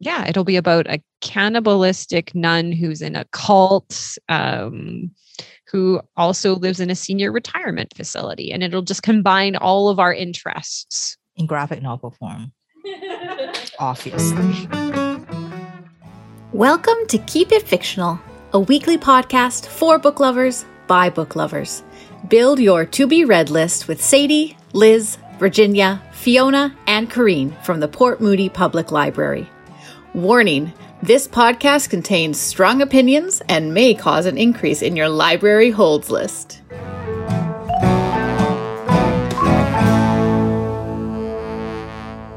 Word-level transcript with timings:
yeah, 0.00 0.26
it'll 0.26 0.44
be 0.44 0.56
about 0.56 0.86
a 0.88 1.00
cannibalistic 1.20 2.34
nun 2.34 2.72
who's 2.72 3.00
in 3.00 3.16
a 3.16 3.24
cult, 3.26 4.18
um, 4.28 5.10
who 5.70 6.00
also 6.16 6.56
lives 6.56 6.80
in 6.80 6.90
a 6.90 6.94
senior 6.94 7.32
retirement 7.32 7.92
facility. 7.96 8.52
And 8.52 8.62
it'll 8.62 8.82
just 8.82 9.02
combine 9.02 9.56
all 9.56 9.88
of 9.88 9.98
our 9.98 10.12
interests 10.12 11.16
in 11.36 11.46
graphic 11.46 11.82
novel 11.82 12.10
form. 12.10 12.52
Obviously. 13.78 14.68
Welcome 16.52 17.06
to 17.08 17.18
Keep 17.26 17.52
It 17.52 17.66
Fictional, 17.66 18.20
a 18.52 18.60
weekly 18.60 18.98
podcast 18.98 19.66
for 19.66 19.98
book 19.98 20.20
lovers 20.20 20.64
by 20.86 21.10
book 21.10 21.34
lovers. 21.34 21.82
Build 22.28 22.58
your 22.58 22.84
to 22.86 23.06
be 23.06 23.24
read 23.24 23.50
list 23.50 23.88
with 23.88 24.02
Sadie, 24.02 24.56
Liz, 24.72 25.18
Virginia, 25.38 26.02
Fiona, 26.12 26.76
and 26.86 27.10
Corrine 27.10 27.60
from 27.64 27.80
the 27.80 27.88
Port 27.88 28.20
Moody 28.20 28.48
Public 28.48 28.92
Library. 28.92 29.48
Warning 30.14 30.72
this 31.02 31.26
podcast 31.26 31.90
contains 31.90 32.38
strong 32.38 32.80
opinions 32.80 33.42
and 33.48 33.74
may 33.74 33.94
cause 33.94 34.26
an 34.26 34.38
increase 34.38 34.80
in 34.80 34.94
your 34.94 35.08
library 35.08 35.70
holds 35.72 36.08
list. 36.08 36.62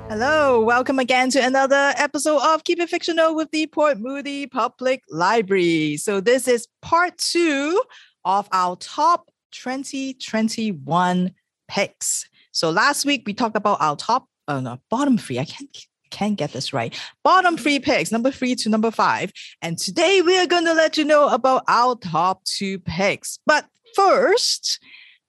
Hello, 0.10 0.60
welcome 0.60 0.98
again 0.98 1.30
to 1.30 1.40
another 1.40 1.94
episode 1.98 2.42
of 2.42 2.64
Keep 2.64 2.80
It 2.80 2.90
Fictional 2.90 3.36
with 3.36 3.52
the 3.52 3.68
Port 3.68 4.00
Moody 4.00 4.48
Public 4.48 5.04
Library. 5.12 5.98
So, 5.98 6.20
this 6.20 6.48
is 6.48 6.68
part 6.82 7.16
two 7.20 7.80
of 8.26 8.50
our 8.52 8.76
top 8.78 9.30
2021 9.52 11.32
picks. 11.68 12.28
So, 12.52 12.72
last 12.72 13.06
week 13.06 13.22
we 13.28 13.36
talked 13.36 13.56
about 13.56 13.78
our 13.80 13.96
top, 13.96 14.26
uh, 14.48 14.62
no, 14.62 14.80
bottom 14.90 15.20
three. 15.20 15.38
I 15.38 15.46
can't 15.46 15.72
can't 16.10 16.38
get 16.38 16.54
this 16.54 16.74
right. 16.74 16.98
Bottom 17.24 17.58
three 17.58 17.80
picks, 17.80 18.12
number 18.12 18.32
three 18.32 18.56
to 18.56 18.70
number 18.70 18.92
five. 18.92 19.32
And 19.62 19.78
today 19.78 20.22
we 20.22 20.38
are 20.38 20.48
going 20.48 20.66
to 20.66 20.74
let 20.74 20.98
you 20.98 21.06
know 21.06 21.30
about 21.30 21.64
our 21.68 21.96
top 21.96 22.44
two 22.44 22.80
picks. 22.80 23.40
But 23.46 23.66
first, 23.96 24.80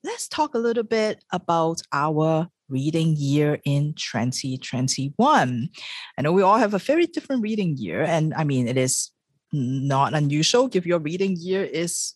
let's 0.05 0.29
talk 0.29 0.55
a 0.55 0.59
little 0.59 0.84
bit 0.84 1.25
about 1.33 1.81
our 1.93 2.49
reading 2.69 3.15
year 3.17 3.59
in 3.65 3.95
2021. 3.95 5.69
I 6.17 6.23
know 6.23 6.33
we 6.33 6.43
all 6.43 6.59
have 6.59 6.75
a 6.75 6.79
very 6.79 7.06
different 7.06 7.43
reading 7.43 7.77
year. 7.77 8.03
And 8.03 8.34
I 8.34 8.45
mean, 8.45 8.69
it 8.69 8.77
is 8.77 9.11
not 9.53 10.15
unusual 10.15 10.69
if 10.73 10.87
your 10.87 10.99
reading 10.99 11.37
year 11.39 11.65
is 11.65 12.15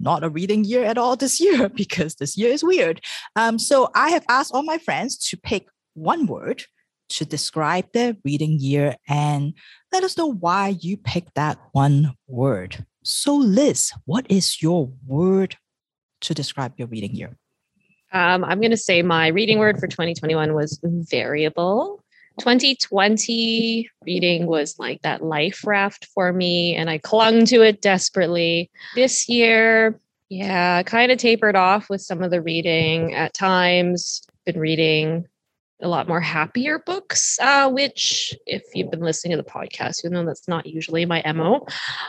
not 0.00 0.22
a 0.22 0.28
reading 0.28 0.64
year 0.64 0.84
at 0.84 0.98
all 0.98 1.16
this 1.16 1.40
year 1.40 1.68
because 1.74 2.16
this 2.16 2.36
year 2.36 2.52
is 2.52 2.62
weird. 2.62 3.00
Um, 3.36 3.58
so 3.58 3.90
I 3.94 4.10
have 4.10 4.24
asked 4.28 4.52
all 4.54 4.62
my 4.62 4.78
friends 4.78 5.16
to 5.30 5.36
pick 5.36 5.66
one 5.94 6.26
word 6.26 6.64
to 7.08 7.24
describe 7.24 7.92
their 7.92 8.16
reading 8.24 8.58
year 8.58 8.96
and 9.08 9.54
let 9.92 10.04
us 10.04 10.16
know 10.16 10.32
why 10.32 10.76
you 10.80 10.96
picked 10.96 11.34
that 11.34 11.58
one 11.72 12.14
word. 12.26 12.84
So, 13.02 13.34
Liz, 13.34 13.92
what 14.04 14.26
is 14.28 14.62
your 14.62 14.90
word 15.06 15.56
to 16.22 16.34
describe 16.34 16.74
your 16.76 16.88
reading 16.88 17.14
year? 17.14 17.36
Um, 18.12 18.44
I'm 18.44 18.60
going 18.60 18.70
to 18.70 18.76
say 18.76 19.02
my 19.02 19.28
reading 19.28 19.58
word 19.58 19.78
for 19.78 19.86
2021 19.86 20.54
was 20.54 20.78
variable. 20.82 22.02
2020 22.38 23.90
reading 24.04 24.46
was 24.46 24.78
like 24.78 25.02
that 25.02 25.22
life 25.22 25.66
raft 25.66 26.06
for 26.14 26.32
me, 26.32 26.74
and 26.74 26.88
I 26.88 26.98
clung 26.98 27.44
to 27.46 27.62
it 27.62 27.82
desperately. 27.82 28.70
This 28.94 29.28
year, 29.28 30.00
yeah, 30.28 30.82
kind 30.84 31.10
of 31.10 31.18
tapered 31.18 31.56
off 31.56 31.90
with 31.90 32.00
some 32.00 32.22
of 32.22 32.30
the 32.30 32.40
reading 32.40 33.14
at 33.14 33.34
times. 33.34 34.22
Been 34.46 34.60
reading 34.60 35.26
a 35.80 35.88
lot 35.88 36.08
more 36.08 36.20
happier 36.20 36.80
books, 36.80 37.38
uh, 37.40 37.70
which, 37.70 38.34
if 38.46 38.62
you've 38.74 38.90
been 38.90 39.00
listening 39.00 39.36
to 39.36 39.42
the 39.42 39.48
podcast, 39.48 40.02
you 40.02 40.10
know 40.10 40.24
that's 40.24 40.48
not 40.48 40.66
usually 40.66 41.06
my 41.06 41.22
MO. 41.32 41.66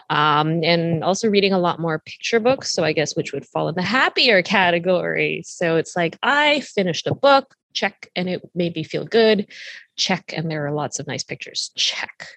Um, 0.10 0.64
and 0.64 1.04
also 1.04 1.30
reading 1.30 1.54
a 1.54 1.60
lot 1.60 1.80
more 1.80 2.00
picture 2.00 2.40
books. 2.40 2.74
So, 2.74 2.84
I 2.84 2.94
guess 2.94 3.16
which 3.16 3.32
would 3.32 3.46
fall 3.46 3.70
in 3.70 3.76
the 3.76 3.82
happier 3.84 4.42
category. 4.42 5.44
So, 5.46 5.76
it's 5.76 5.96
like 5.96 6.18
I 6.24 6.62
finished 6.62 7.06
a 7.06 7.14
book, 7.14 7.56
check, 7.74 8.10
and 8.16 8.28
it 8.28 8.42
made 8.56 8.76
me 8.76 8.84
feel 8.84 9.06
good, 9.06 9.48
check, 9.96 10.34
and 10.36 10.50
there 10.50 10.66
are 10.66 10.72
lots 10.72 11.00
of 11.00 11.08
nice 11.08 11.24
pictures, 11.24 11.72
check. 11.76 12.28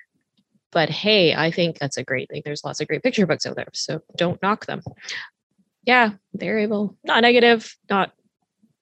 But 0.70 0.90
hey, 0.90 1.34
I 1.34 1.50
think 1.50 1.78
that's 1.78 1.96
a 1.96 2.04
great 2.04 2.28
thing. 2.28 2.42
There's 2.44 2.64
lots 2.64 2.80
of 2.80 2.88
great 2.88 3.02
picture 3.02 3.26
books 3.26 3.46
out 3.46 3.56
there. 3.56 3.68
So, 3.72 4.02
don't 4.16 4.42
knock 4.42 4.66
them. 4.66 4.82
Yeah, 5.84 6.10
variable, 6.34 6.96
not 7.02 7.22
negative, 7.22 7.74
not 7.88 8.12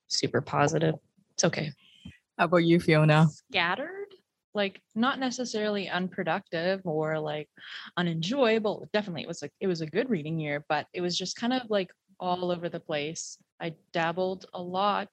super 0.08 0.40
positive. 0.40 0.96
It's 1.34 1.44
okay. 1.44 1.72
How 2.40 2.46
about 2.46 2.64
you, 2.64 2.80
Fiona? 2.80 3.26
Scattered, 3.50 4.14
like 4.54 4.80
not 4.94 5.18
necessarily 5.18 5.90
unproductive 5.90 6.80
or 6.86 7.18
like 7.18 7.50
unenjoyable. 7.98 8.88
Definitely, 8.94 9.24
it 9.24 9.28
was 9.28 9.42
like 9.42 9.52
it 9.60 9.66
was 9.66 9.82
a 9.82 9.86
good 9.86 10.08
reading 10.08 10.40
year, 10.40 10.64
but 10.66 10.86
it 10.94 11.02
was 11.02 11.18
just 11.18 11.36
kind 11.36 11.52
of 11.52 11.68
like 11.68 11.90
all 12.18 12.50
over 12.50 12.70
the 12.70 12.80
place. 12.80 13.36
I 13.60 13.74
dabbled 13.92 14.46
a 14.54 14.62
lot, 14.62 15.10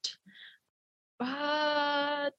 but 1.20 1.28
I 1.28 2.32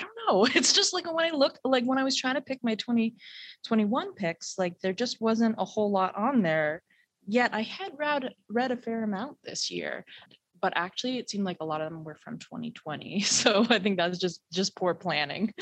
don't 0.00 0.10
know. 0.28 0.44
It's 0.54 0.74
just 0.74 0.92
like 0.92 1.10
when 1.10 1.24
I 1.24 1.34
looked, 1.34 1.60
like 1.64 1.84
when 1.84 1.96
I 1.96 2.04
was 2.04 2.14
trying 2.14 2.34
to 2.34 2.42
pick 2.42 2.58
my 2.62 2.74
2021 2.74 4.12
picks, 4.16 4.58
like 4.58 4.78
there 4.80 4.92
just 4.92 5.22
wasn't 5.22 5.54
a 5.56 5.64
whole 5.64 5.90
lot 5.90 6.14
on 6.14 6.42
there. 6.42 6.82
Yet 7.26 7.54
I 7.54 7.62
had 7.62 7.92
read 7.96 8.34
read 8.50 8.70
a 8.70 8.76
fair 8.76 9.02
amount 9.02 9.38
this 9.42 9.70
year 9.70 10.04
but 10.60 10.72
actually 10.76 11.18
it 11.18 11.28
seemed 11.28 11.44
like 11.44 11.58
a 11.60 11.64
lot 11.64 11.80
of 11.80 11.90
them 11.90 12.04
were 12.04 12.14
from 12.14 12.38
2020 12.38 13.20
so 13.22 13.66
i 13.70 13.78
think 13.78 13.96
that's 13.96 14.18
just 14.18 14.40
just 14.52 14.76
poor 14.76 14.94
planning 14.94 15.52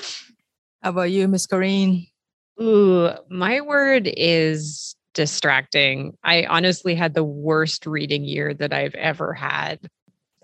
how 0.83 0.91
about 0.91 1.11
you 1.11 1.27
miss 1.29 1.47
Corrine? 1.47 2.09
ooh 2.61 3.11
my 3.29 3.61
word 3.61 4.11
is 4.17 4.97
distracting 5.15 6.17
i 6.25 6.45
honestly 6.45 6.95
had 6.95 7.15
the 7.15 7.25
worst 7.25 7.87
reading 7.87 8.25
year 8.25 8.53
that 8.55 8.73
i've 8.73 8.95
ever 8.95 9.33
had 9.33 9.79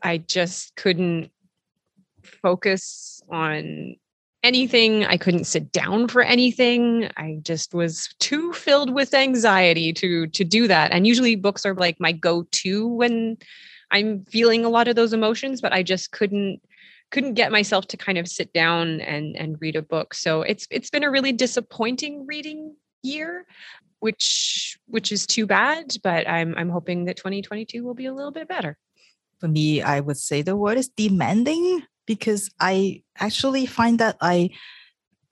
i 0.03 0.19
just 0.19 0.75
couldn't 0.77 1.31
focus 2.23 3.23
on 3.31 3.97
anything. 4.43 5.05
I 5.05 5.17
couldn't 5.17 5.45
sit 5.45 5.73
down 5.73 6.09
for 6.09 6.23
anything. 6.23 7.11
I 7.17 7.39
just 7.43 7.75
was 7.75 8.09
too 8.19 8.53
filled 8.53 8.91
with 8.91 9.15
anxiety 9.15 9.93
to 9.95 10.27
to 10.29 10.45
do 10.45 10.69
that. 10.69 10.93
And 10.93 11.07
usually 11.07 11.37
books 11.37 11.67
are 11.67 11.75
like 11.75 12.01
my 12.01 12.13
go-to 12.13 12.87
when 12.89 13.37
I'm 13.91 14.25
feeling 14.27 14.65
a 14.65 14.69
lot 14.69 14.89
of 14.89 14.97
those 14.97 15.13
emotions, 15.13 15.61
but 15.61 15.73
I 15.73 15.83
just 15.83 16.13
couldn't 16.13 16.61
couldn't 17.11 17.35
get 17.35 17.51
myself 17.51 17.89
to 17.89 17.97
kind 17.97 18.19
of 18.19 18.29
sit 18.29 18.53
down 18.53 19.01
and 19.01 19.37
and 19.37 19.61
read 19.61 19.77
a 19.77 19.83
book. 19.83 20.15
So 20.15 20.43
it's 20.43 20.67
it's 20.71 20.91
been 20.91 21.05
a 21.05 21.11
really 21.11 21.33
disappointing 21.33 22.27
reading 22.27 22.77
year, 23.03 23.47
which 24.01 24.79
which 24.87 25.13
is 25.13 25.27
too 25.27 25.47
bad, 25.47 25.97
but 26.03 26.29
I'm 26.29 26.55
I'm 26.57 26.71
hoping 26.71 27.05
that 27.07 27.17
2022 27.17 27.85
will 27.85 27.95
be 27.95 28.07
a 28.07 28.15
little 28.15 28.33
bit 28.33 28.49
better. 28.49 28.77
For 29.39 29.49
me, 29.49 29.83
I 29.83 30.01
would 30.01 30.19
say 30.19 30.43
the 30.43 30.57
word 30.57 30.79
is 30.79 30.89
demanding 30.89 31.83
because 32.07 32.51
I 32.61 33.03
actually 33.19 33.67
find 33.67 33.99
that 33.99 34.17
I 34.21 34.51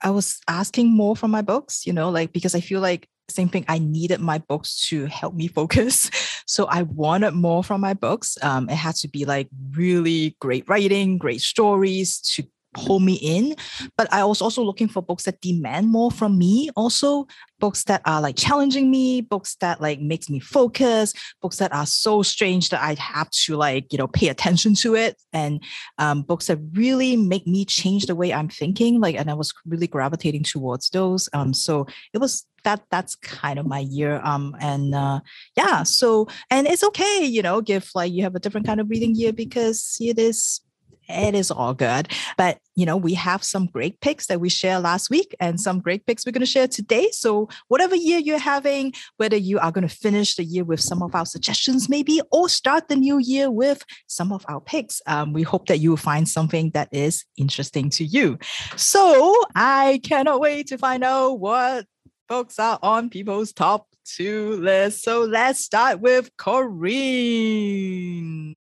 I 0.01 0.11
was 0.11 0.39
asking 0.47 0.95
more 0.95 1.15
from 1.15 1.31
my 1.31 1.41
books, 1.41 1.85
you 1.85 1.93
know, 1.93 2.09
like 2.09 2.31
because 2.33 2.55
I 2.55 2.61
feel 2.61 2.81
like 2.81 3.07
same 3.31 3.49
thing. 3.49 3.65
I 3.67 3.79
needed 3.79 4.19
my 4.19 4.37
books 4.39 4.87
to 4.89 5.05
help 5.05 5.33
me 5.33 5.47
focus. 5.47 6.09
So 6.49 6.65
I 6.65 6.81
wanted 6.81 7.35
more 7.35 7.63
from 7.63 7.79
my 7.79 7.93
books. 7.93 8.35
Um, 8.41 8.69
it 8.69 8.75
had 8.75 8.95
to 8.95 9.07
be 9.07 9.23
like 9.23 9.49
really 9.73 10.35
great 10.41 10.67
writing, 10.67 11.19
great 11.19 11.41
stories 11.41 12.19
to 12.21 12.43
pull 12.73 12.99
me 12.99 13.15
in 13.15 13.55
but 13.97 14.11
i 14.13 14.23
was 14.23 14.41
also 14.41 14.61
looking 14.63 14.87
for 14.87 15.01
books 15.01 15.23
that 15.23 15.41
demand 15.41 15.87
more 15.87 16.11
from 16.11 16.37
me. 16.37 16.69
Also 16.75 17.27
books 17.59 17.83
that 17.85 18.01
are 18.05 18.21
like 18.21 18.35
challenging 18.37 18.89
me 18.89 19.21
books 19.21 19.55
that 19.59 19.81
like 19.81 19.99
makes 19.99 20.29
me 20.29 20.39
focus 20.39 21.13
books 21.41 21.57
that 21.57 21.73
are 21.73 21.85
so 21.85 22.21
strange 22.21 22.69
that 22.69 22.81
i 22.81 22.93
have 22.93 23.29
to 23.31 23.55
like 23.55 23.91
you 23.91 23.97
know 23.97 24.07
pay 24.07 24.29
attention 24.29 24.73
to 24.73 24.95
it 24.95 25.17
and 25.33 25.61
um, 25.97 26.21
books 26.21 26.47
that 26.47 26.59
really 26.73 27.17
make 27.17 27.45
me 27.45 27.65
change 27.65 28.05
the 28.05 28.15
way 28.15 28.33
i'm 28.33 28.49
thinking 28.49 29.01
like 29.01 29.15
and 29.15 29.29
i 29.29 29.33
was 29.33 29.53
really 29.65 29.87
gravitating 29.87 30.43
towards 30.43 30.89
those 30.91 31.27
um, 31.33 31.53
so 31.53 31.85
it 32.13 32.19
was 32.19 32.45
that 32.63 32.81
that's 32.91 33.15
kind 33.15 33.57
of 33.57 33.65
my 33.65 33.79
year 33.79 34.21
um 34.23 34.55
and 34.59 34.93
uh 34.93 35.19
yeah 35.55 35.83
so 35.83 36.27
and 36.49 36.67
it's 36.67 36.83
okay 36.83 37.23
you 37.23 37.41
know 37.41 37.61
give 37.61 37.89
like 37.95 38.11
you 38.11 38.23
have 38.23 38.35
a 38.35 38.39
different 38.39 38.67
kind 38.67 38.79
of 38.79 38.89
reading 38.89 39.15
year 39.15 39.31
because 39.31 39.97
it 39.99 40.19
is 40.19 40.61
it 41.09 41.35
is 41.35 41.51
all 41.51 41.73
good. 41.73 42.09
But, 42.37 42.59
you 42.75 42.85
know, 42.85 42.95
we 42.95 43.13
have 43.15 43.43
some 43.43 43.65
great 43.65 43.99
picks 43.99 44.27
that 44.27 44.39
we 44.39 44.49
shared 44.49 44.83
last 44.83 45.09
week 45.09 45.35
and 45.39 45.59
some 45.59 45.79
great 45.79 46.05
picks 46.05 46.25
we're 46.25 46.31
going 46.31 46.41
to 46.41 46.45
share 46.45 46.67
today. 46.67 47.09
So, 47.11 47.49
whatever 47.67 47.95
year 47.95 48.19
you're 48.19 48.37
having, 48.37 48.93
whether 49.17 49.37
you 49.37 49.59
are 49.59 49.71
going 49.71 49.87
to 49.87 49.93
finish 49.93 50.35
the 50.35 50.43
year 50.43 50.63
with 50.63 50.79
some 50.79 51.01
of 51.01 51.15
our 51.15 51.25
suggestions, 51.25 51.89
maybe, 51.89 52.21
or 52.31 52.47
start 52.47 52.87
the 52.87 52.95
new 52.95 53.17
year 53.17 53.49
with 53.51 53.83
some 54.07 54.31
of 54.31 54.45
our 54.47 54.61
picks, 54.61 55.01
um, 55.07 55.33
we 55.33 55.43
hope 55.43 55.67
that 55.67 55.79
you 55.79 55.89
will 55.89 55.97
find 55.97 56.29
something 56.29 56.71
that 56.71 56.89
is 56.91 57.25
interesting 57.37 57.89
to 57.91 58.05
you. 58.05 58.37
So, 58.75 59.35
I 59.55 59.99
cannot 60.03 60.39
wait 60.39 60.67
to 60.67 60.77
find 60.77 61.03
out 61.03 61.39
what 61.39 61.85
books 62.27 62.59
are 62.59 62.77
on 62.83 63.09
people's 63.09 63.51
top 63.51 63.87
two 64.05 64.53
list. 64.61 65.03
So 65.03 65.21
let's 65.21 65.59
start 65.59 65.99
with 66.01 66.35
Corrine. 66.37 67.73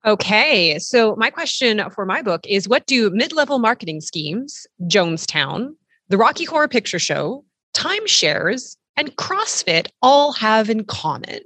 Okay. 0.04 0.78
So 0.78 1.16
my 1.16 1.30
question 1.30 1.82
for 1.90 2.04
my 2.06 2.22
book 2.22 2.46
is 2.46 2.68
what 2.68 2.86
do 2.86 3.10
mid-level 3.10 3.58
marketing 3.58 4.00
schemes, 4.00 4.66
Jonestown, 4.82 5.74
the 6.08 6.18
Rocky 6.18 6.44
Horror 6.44 6.68
Picture 6.68 6.98
Show, 6.98 7.44
timeshares, 7.74 8.76
and 8.96 9.16
CrossFit 9.16 9.88
all 10.02 10.32
have 10.32 10.68
in 10.70 10.84
common? 10.84 11.40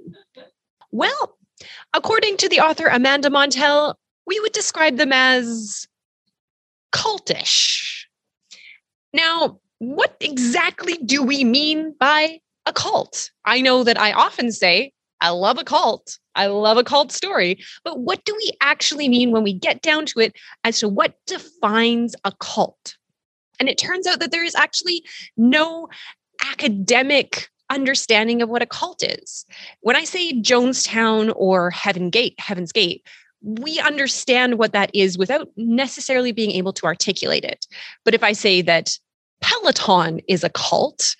Well, 0.91 1.37
according 1.93 2.37
to 2.37 2.49
the 2.49 2.59
author 2.59 2.87
Amanda 2.87 3.29
Montell, 3.29 3.95
we 4.25 4.39
would 4.39 4.53
describe 4.53 4.97
them 4.97 5.11
as 5.11 5.87
cultish. 6.91 8.05
Now, 9.13 9.59
what 9.79 10.15
exactly 10.19 10.97
do 10.97 11.21
we 11.23 11.43
mean 11.43 11.93
by 11.99 12.39
a 12.65 12.73
cult? 12.73 13.31
I 13.45 13.61
know 13.61 13.83
that 13.83 13.99
I 13.99 14.11
often 14.11 14.51
say, 14.51 14.93
I 15.21 15.29
love 15.29 15.57
a 15.57 15.63
cult. 15.63 16.19
I 16.35 16.47
love 16.47 16.77
a 16.77 16.83
cult 16.83 17.11
story. 17.11 17.63
But 17.83 17.99
what 17.99 18.25
do 18.25 18.35
we 18.35 18.51
actually 18.61 19.07
mean 19.07 19.31
when 19.31 19.43
we 19.43 19.53
get 19.53 19.81
down 19.81 20.05
to 20.07 20.19
it 20.19 20.35
as 20.63 20.79
to 20.79 20.89
what 20.89 21.15
defines 21.25 22.15
a 22.25 22.33
cult? 22.39 22.97
And 23.59 23.69
it 23.69 23.77
turns 23.77 24.07
out 24.07 24.19
that 24.19 24.31
there 24.31 24.43
is 24.43 24.55
actually 24.55 25.03
no 25.37 25.87
academic 26.51 27.49
understanding 27.69 28.41
of 28.41 28.49
what 28.49 28.61
a 28.61 28.67
cult 28.67 29.03
is. 29.03 29.45
When 29.81 29.95
I 29.95 30.03
say 30.03 30.33
Jonestown 30.33 31.31
or 31.35 31.69
Heaven 31.69 32.09
Gate, 32.09 32.35
Heaven's 32.37 32.71
Gate, 32.71 33.05
we 33.41 33.79
understand 33.79 34.57
what 34.57 34.73
that 34.73 34.91
is 34.93 35.17
without 35.17 35.49
necessarily 35.57 36.31
being 36.31 36.51
able 36.51 36.73
to 36.73 36.85
articulate 36.85 37.43
it. 37.43 37.65
But 38.03 38.13
if 38.13 38.23
I 38.23 38.33
say 38.33 38.61
that 38.61 38.97
Peloton 39.41 40.19
is 40.27 40.43
a 40.43 40.49
cult, 40.49 41.15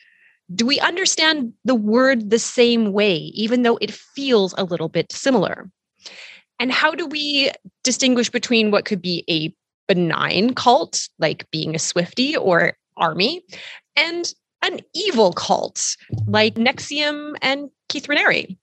do 0.53 0.65
we 0.65 0.79
understand 0.79 1.53
the 1.65 1.75
word 1.75 2.29
the 2.29 2.39
same 2.39 2.91
way, 2.91 3.15
even 3.15 3.63
though 3.63 3.77
it 3.77 3.91
feels 3.91 4.53
a 4.57 4.63
little 4.63 4.89
bit 4.89 5.11
similar? 5.11 5.69
And 6.59 6.71
how 6.71 6.91
do 6.91 7.07
we 7.07 7.51
distinguish 7.83 8.29
between 8.29 8.71
what 8.71 8.85
could 8.85 9.01
be 9.01 9.23
a 9.29 9.53
benign 9.87 10.53
cult, 10.53 11.09
like 11.19 11.49
being 11.51 11.75
a 11.75 11.79
Swifty 11.79 12.35
or 12.35 12.73
army, 12.97 13.43
and 13.95 14.33
an 14.61 14.79
evil 14.93 15.33
cult 15.33 15.97
like 16.27 16.55
NXIVM 16.55 17.35
and 17.41 17.69
Keith 17.89 18.07
Raniere? 18.07 18.57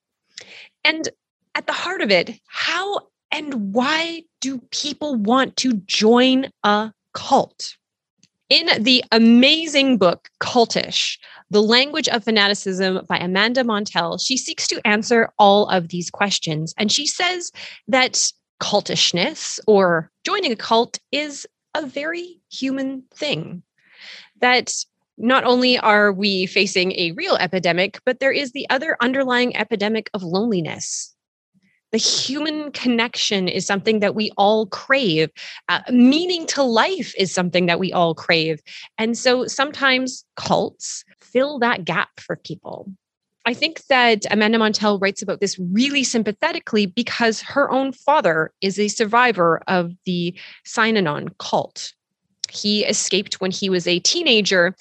And 0.85 1.09
at 1.55 1.67
the 1.67 1.73
heart 1.73 2.01
of 2.01 2.11
it, 2.11 2.39
how 2.47 3.01
and 3.33 3.75
why 3.75 4.23
do 4.41 4.59
people 4.71 5.15
want 5.15 5.57
to 5.59 5.75
join 5.75 6.51
a 6.65 6.93
cult? 7.13 7.77
In 8.51 8.83
the 8.83 9.05
amazing 9.13 9.97
book 9.97 10.29
Cultish, 10.41 11.19
The 11.51 11.63
Language 11.63 12.09
of 12.09 12.25
Fanaticism 12.25 13.07
by 13.09 13.17
Amanda 13.17 13.63
Montell, 13.63 14.19
she 14.19 14.37
seeks 14.37 14.67
to 14.67 14.85
answer 14.85 15.33
all 15.39 15.69
of 15.69 15.89
these 15.89 16.11
questions. 16.11 16.75
And 16.77 16.91
she 16.91 17.07
says 17.07 17.53
that 17.87 18.33
cultishness 18.61 19.61
or 19.69 20.11
joining 20.25 20.51
a 20.51 20.57
cult 20.57 20.99
is 21.13 21.47
a 21.77 21.87
very 21.87 22.41
human 22.51 23.05
thing. 23.15 23.63
That 24.41 24.75
not 25.17 25.45
only 25.45 25.79
are 25.79 26.13
we 26.13 26.47
facing 26.47 26.91
a 26.99 27.13
real 27.13 27.37
epidemic, 27.37 28.01
but 28.05 28.19
there 28.19 28.33
is 28.33 28.51
the 28.51 28.69
other 28.69 28.97
underlying 29.01 29.57
epidemic 29.57 30.11
of 30.13 30.25
loneliness 30.25 31.15
the 31.93 31.99
human 31.99 32.71
connection 32.73 33.49
is 33.49 33.67
something 33.67 34.01
that 34.01 34.15
we 34.15 34.31
all 34.37 34.67
crave. 34.67 35.31
Uh, 35.69 35.81
meaning 35.91 36.47
to 36.47 36.63
life 36.63 37.15
is 37.17 37.33
something 37.33 37.67
that 37.67 37.81
we 37.81 37.93
all 37.93 38.15
crave. 38.15 38.61
And 38.99 39.17
so 39.17 39.47
sometimes 39.47 40.25
cults 40.37 41.05
fill 41.21 41.59
that 41.61 41.85
gap 41.85 42.21
for 42.21 42.37
people. 42.37 42.91
I 43.47 43.55
think 43.55 43.85
that 43.87 44.27
Amanda 44.31 44.59
Montell 44.59 45.01
writes 45.01 45.23
about 45.23 45.41
this 45.41 45.59
really 45.59 46.05
sympathetically 46.05 46.87
because 46.87 47.41
her 47.41 47.71
own 47.71 47.93
father 47.93 48.53
is 48.61 48.79
a 48.79 48.89
survivor 48.89 49.63
of 49.67 49.93
the 50.05 50.35
Synanon 50.67 51.31
cult. 51.39 51.93
He 52.51 52.85
escaped 52.85 53.41
when 53.41 53.51
he 53.51 53.71
was 53.71 53.87
a 53.87 54.01
teenager, 54.01 54.75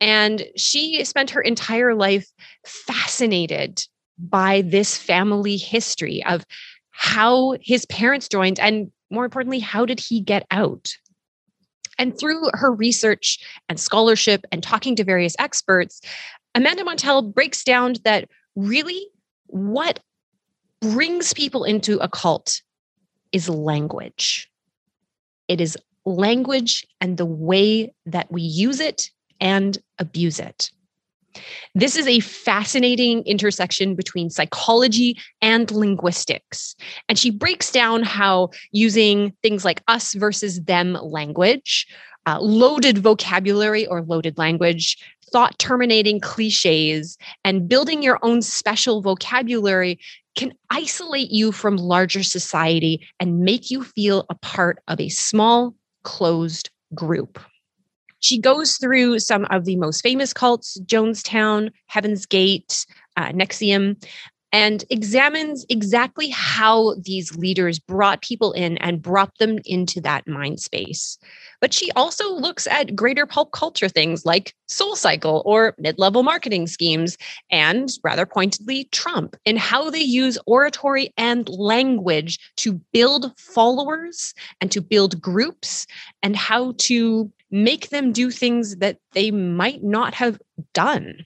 and 0.00 0.46
she 0.56 1.04
spent 1.04 1.30
her 1.30 1.40
entire 1.40 1.94
life 1.94 2.26
fascinated 2.64 3.84
by 4.18 4.62
this 4.62 4.96
family 4.96 5.56
history 5.56 6.24
of 6.24 6.44
how 6.90 7.54
his 7.60 7.84
parents 7.86 8.28
joined 8.28 8.58
and 8.58 8.90
more 9.10 9.24
importantly 9.24 9.58
how 9.58 9.84
did 9.84 10.00
he 10.00 10.20
get 10.20 10.46
out? 10.50 10.96
And 11.98 12.18
through 12.18 12.50
her 12.52 12.72
research 12.72 13.38
and 13.68 13.80
scholarship 13.80 14.44
and 14.52 14.62
talking 14.62 14.96
to 14.96 15.04
various 15.04 15.36
experts 15.38 16.00
amanda 16.54 16.84
montell 16.84 17.22
breaks 17.22 17.62
down 17.62 17.94
that 18.04 18.28
really 18.56 19.08
what 19.46 20.00
brings 20.80 21.32
people 21.34 21.64
into 21.64 21.98
a 21.98 22.08
cult 22.08 22.62
is 23.30 23.48
language. 23.48 24.50
It 25.48 25.60
is 25.60 25.76
language 26.04 26.86
and 27.00 27.16
the 27.16 27.26
way 27.26 27.92
that 28.06 28.30
we 28.32 28.42
use 28.42 28.80
it 28.80 29.10
and 29.40 29.76
abuse 29.98 30.38
it 30.40 30.70
this 31.74 31.96
is 31.96 32.06
a 32.06 32.20
fascinating 32.20 33.22
intersection 33.24 33.94
between 33.94 34.30
psychology 34.30 35.18
and 35.42 35.70
linguistics. 35.70 36.76
And 37.08 37.18
she 37.18 37.30
breaks 37.30 37.70
down 37.70 38.02
how 38.02 38.50
using 38.72 39.32
things 39.42 39.64
like 39.64 39.82
us 39.88 40.14
versus 40.14 40.62
them 40.62 40.94
language, 40.94 41.86
uh, 42.26 42.40
loaded 42.40 42.98
vocabulary 42.98 43.86
or 43.86 44.02
loaded 44.02 44.38
language, 44.38 44.96
thought 45.32 45.58
terminating 45.58 46.20
cliches, 46.20 47.18
and 47.44 47.68
building 47.68 48.02
your 48.02 48.18
own 48.22 48.42
special 48.42 49.02
vocabulary 49.02 49.98
can 50.36 50.52
isolate 50.70 51.30
you 51.30 51.50
from 51.50 51.76
larger 51.76 52.22
society 52.22 53.06
and 53.18 53.40
make 53.40 53.70
you 53.70 53.82
feel 53.82 54.26
a 54.28 54.34
part 54.36 54.78
of 54.86 55.00
a 55.00 55.08
small, 55.08 55.74
closed 56.04 56.70
group. 56.94 57.40
She 58.26 58.38
goes 58.38 58.76
through 58.78 59.20
some 59.20 59.44
of 59.50 59.66
the 59.66 59.76
most 59.76 60.00
famous 60.00 60.32
cults 60.32 60.80
Jonestown, 60.84 61.70
Heaven's 61.86 62.26
Gate, 62.26 62.84
uh, 63.16 63.26
NXIVM, 63.26 64.04
and 64.50 64.84
examines 64.90 65.64
exactly 65.68 66.30
how 66.30 66.96
these 67.02 67.36
leaders 67.36 67.78
brought 67.78 68.22
people 68.22 68.52
in 68.52 68.78
and 68.78 69.00
brought 69.00 69.38
them 69.38 69.60
into 69.64 70.00
that 70.00 70.26
mind 70.26 70.58
space. 70.58 71.18
But 71.60 71.72
she 71.72 71.92
also 71.92 72.32
looks 72.32 72.66
at 72.66 72.96
greater 72.96 73.26
pulp 73.26 73.52
culture 73.52 73.88
things 73.88 74.26
like 74.26 74.56
Soul 74.66 74.96
Cycle 74.96 75.44
or 75.46 75.76
mid 75.78 75.96
level 75.96 76.24
marketing 76.24 76.66
schemes, 76.66 77.16
and 77.52 77.90
rather 78.02 78.26
pointedly, 78.26 78.88
Trump, 78.90 79.36
and 79.46 79.56
how 79.56 79.88
they 79.88 80.00
use 80.00 80.36
oratory 80.46 81.14
and 81.16 81.48
language 81.48 82.40
to 82.56 82.72
build 82.92 83.38
followers 83.38 84.34
and 84.60 84.72
to 84.72 84.80
build 84.80 85.20
groups, 85.20 85.86
and 86.24 86.34
how 86.34 86.74
to 86.78 87.30
make 87.50 87.90
them 87.90 88.12
do 88.12 88.30
things 88.30 88.76
that 88.76 88.98
they 89.12 89.30
might 89.30 89.82
not 89.82 90.14
have 90.14 90.40
done. 90.72 91.24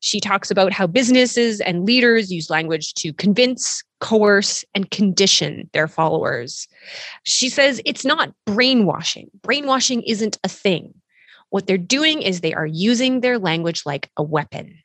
She 0.00 0.18
talks 0.18 0.50
about 0.50 0.72
how 0.72 0.86
businesses 0.86 1.60
and 1.60 1.84
leaders 1.84 2.32
use 2.32 2.48
language 2.48 2.94
to 2.94 3.12
convince, 3.12 3.82
coerce, 4.00 4.64
and 4.74 4.90
condition 4.90 5.68
their 5.74 5.88
followers. 5.88 6.66
She 7.24 7.50
says 7.50 7.82
it's 7.84 8.04
not 8.04 8.32
brainwashing. 8.46 9.30
Brainwashing 9.42 10.02
isn't 10.04 10.38
a 10.42 10.48
thing. 10.48 10.94
What 11.50 11.66
they're 11.66 11.76
doing 11.76 12.22
is 12.22 12.40
they 12.40 12.54
are 12.54 12.66
using 12.66 13.20
their 13.20 13.38
language 13.38 13.82
like 13.84 14.10
a 14.16 14.22
weapon. 14.22 14.78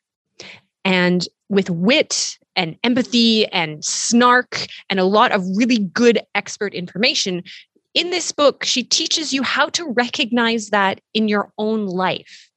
And 0.83 1.25
with 1.47 1.69
wit 1.69 2.37
and 2.55 2.75
empathy 2.83 3.47
and 3.47 3.83
snark 3.85 4.65
and 4.89 4.99
a 4.99 5.05
lot 5.05 5.31
of 5.31 5.43
really 5.55 5.79
good 5.79 6.19
expert 6.33 6.73
information, 6.73 7.43
in 7.95 8.09
this 8.09 8.31
book, 8.33 8.63
she 8.63 8.83
teaches 8.83 9.33
you 9.33 9.41
how 9.41 9.69
to 9.69 9.89
recognize 9.89 10.69
that 10.69 10.99
in 11.13 11.27
your 11.27 11.51
own 11.57 11.87
life, 11.87 12.51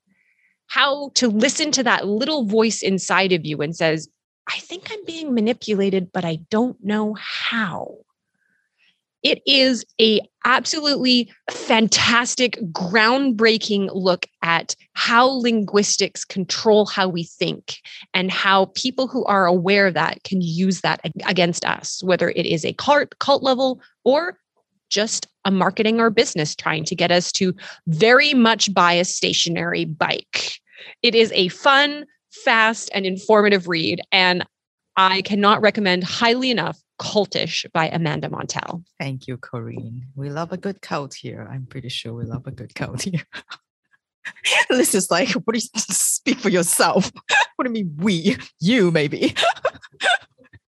how 0.66 1.10
to 1.14 1.28
listen 1.28 1.70
to 1.72 1.82
that 1.84 2.06
little 2.06 2.44
voice 2.44 2.82
inside 2.82 3.32
of 3.32 3.46
you 3.46 3.62
and 3.62 3.74
says, 3.74 4.08
I 4.48 4.58
think 4.58 4.90
I'm 4.90 5.04
being 5.04 5.32
manipulated, 5.32 6.10
but 6.12 6.24
I 6.24 6.40
don't 6.50 6.76
know 6.82 7.14
how. 7.18 7.98
It 9.22 9.40
is 9.46 9.84
a 10.00 10.20
absolutely 10.44 11.32
fantastic, 11.50 12.58
groundbreaking 12.72 13.90
look 13.92 14.26
at 14.42 14.74
how 14.94 15.26
linguistics 15.26 16.24
control 16.24 16.86
how 16.86 17.08
we 17.08 17.24
think 17.24 17.78
and 18.14 18.30
how 18.30 18.66
people 18.74 19.08
who 19.08 19.24
are 19.24 19.46
aware 19.46 19.88
of 19.88 19.94
that 19.94 20.22
can 20.22 20.40
use 20.40 20.80
that 20.82 21.00
against 21.26 21.64
us, 21.64 22.02
whether 22.02 22.30
it 22.30 22.46
is 22.46 22.64
a 22.64 22.72
cult, 22.74 23.42
level 23.42 23.80
or 24.04 24.38
just 24.88 25.26
a 25.44 25.50
marketing 25.50 26.00
or 26.00 26.10
business 26.10 26.54
trying 26.54 26.84
to 26.84 26.94
get 26.94 27.10
us 27.10 27.32
to 27.32 27.54
very 27.86 28.34
much 28.34 28.72
buy 28.72 28.92
a 28.92 29.04
stationary 29.04 29.84
bike. 29.84 30.60
It 31.02 31.14
is 31.14 31.32
a 31.32 31.48
fun, 31.48 32.06
fast, 32.30 32.90
and 32.94 33.06
informative 33.06 33.68
read. 33.68 34.00
And 34.12 34.44
I 34.96 35.22
cannot 35.22 35.60
recommend 35.60 36.04
highly 36.04 36.50
enough 36.50 36.80
Cultish 37.00 37.64
by 37.72 37.88
Amanda 37.88 38.28
Montell. 38.28 38.82
Thank 38.98 39.28
you, 39.28 39.36
Corinne. 39.36 40.08
We 40.16 40.30
love 40.30 40.52
a 40.52 40.56
good 40.56 40.82
cult 40.82 41.14
here. 41.14 41.48
I'm 41.50 41.66
pretty 41.66 41.88
sure 41.88 42.12
we 42.12 42.24
love 42.24 42.46
a 42.46 42.50
good 42.50 42.74
cult 42.74 43.02
here. 43.02 43.22
this 44.68 44.94
is 44.94 45.10
like, 45.10 45.30
what 45.30 45.54
do 45.54 45.58
you 45.58 45.68
speak 45.76 46.38
for 46.38 46.48
yourself? 46.48 47.12
what 47.56 47.64
do 47.64 47.70
you 47.70 47.84
mean 47.84 47.94
we? 47.98 48.36
You 48.60 48.90
maybe. 48.90 49.34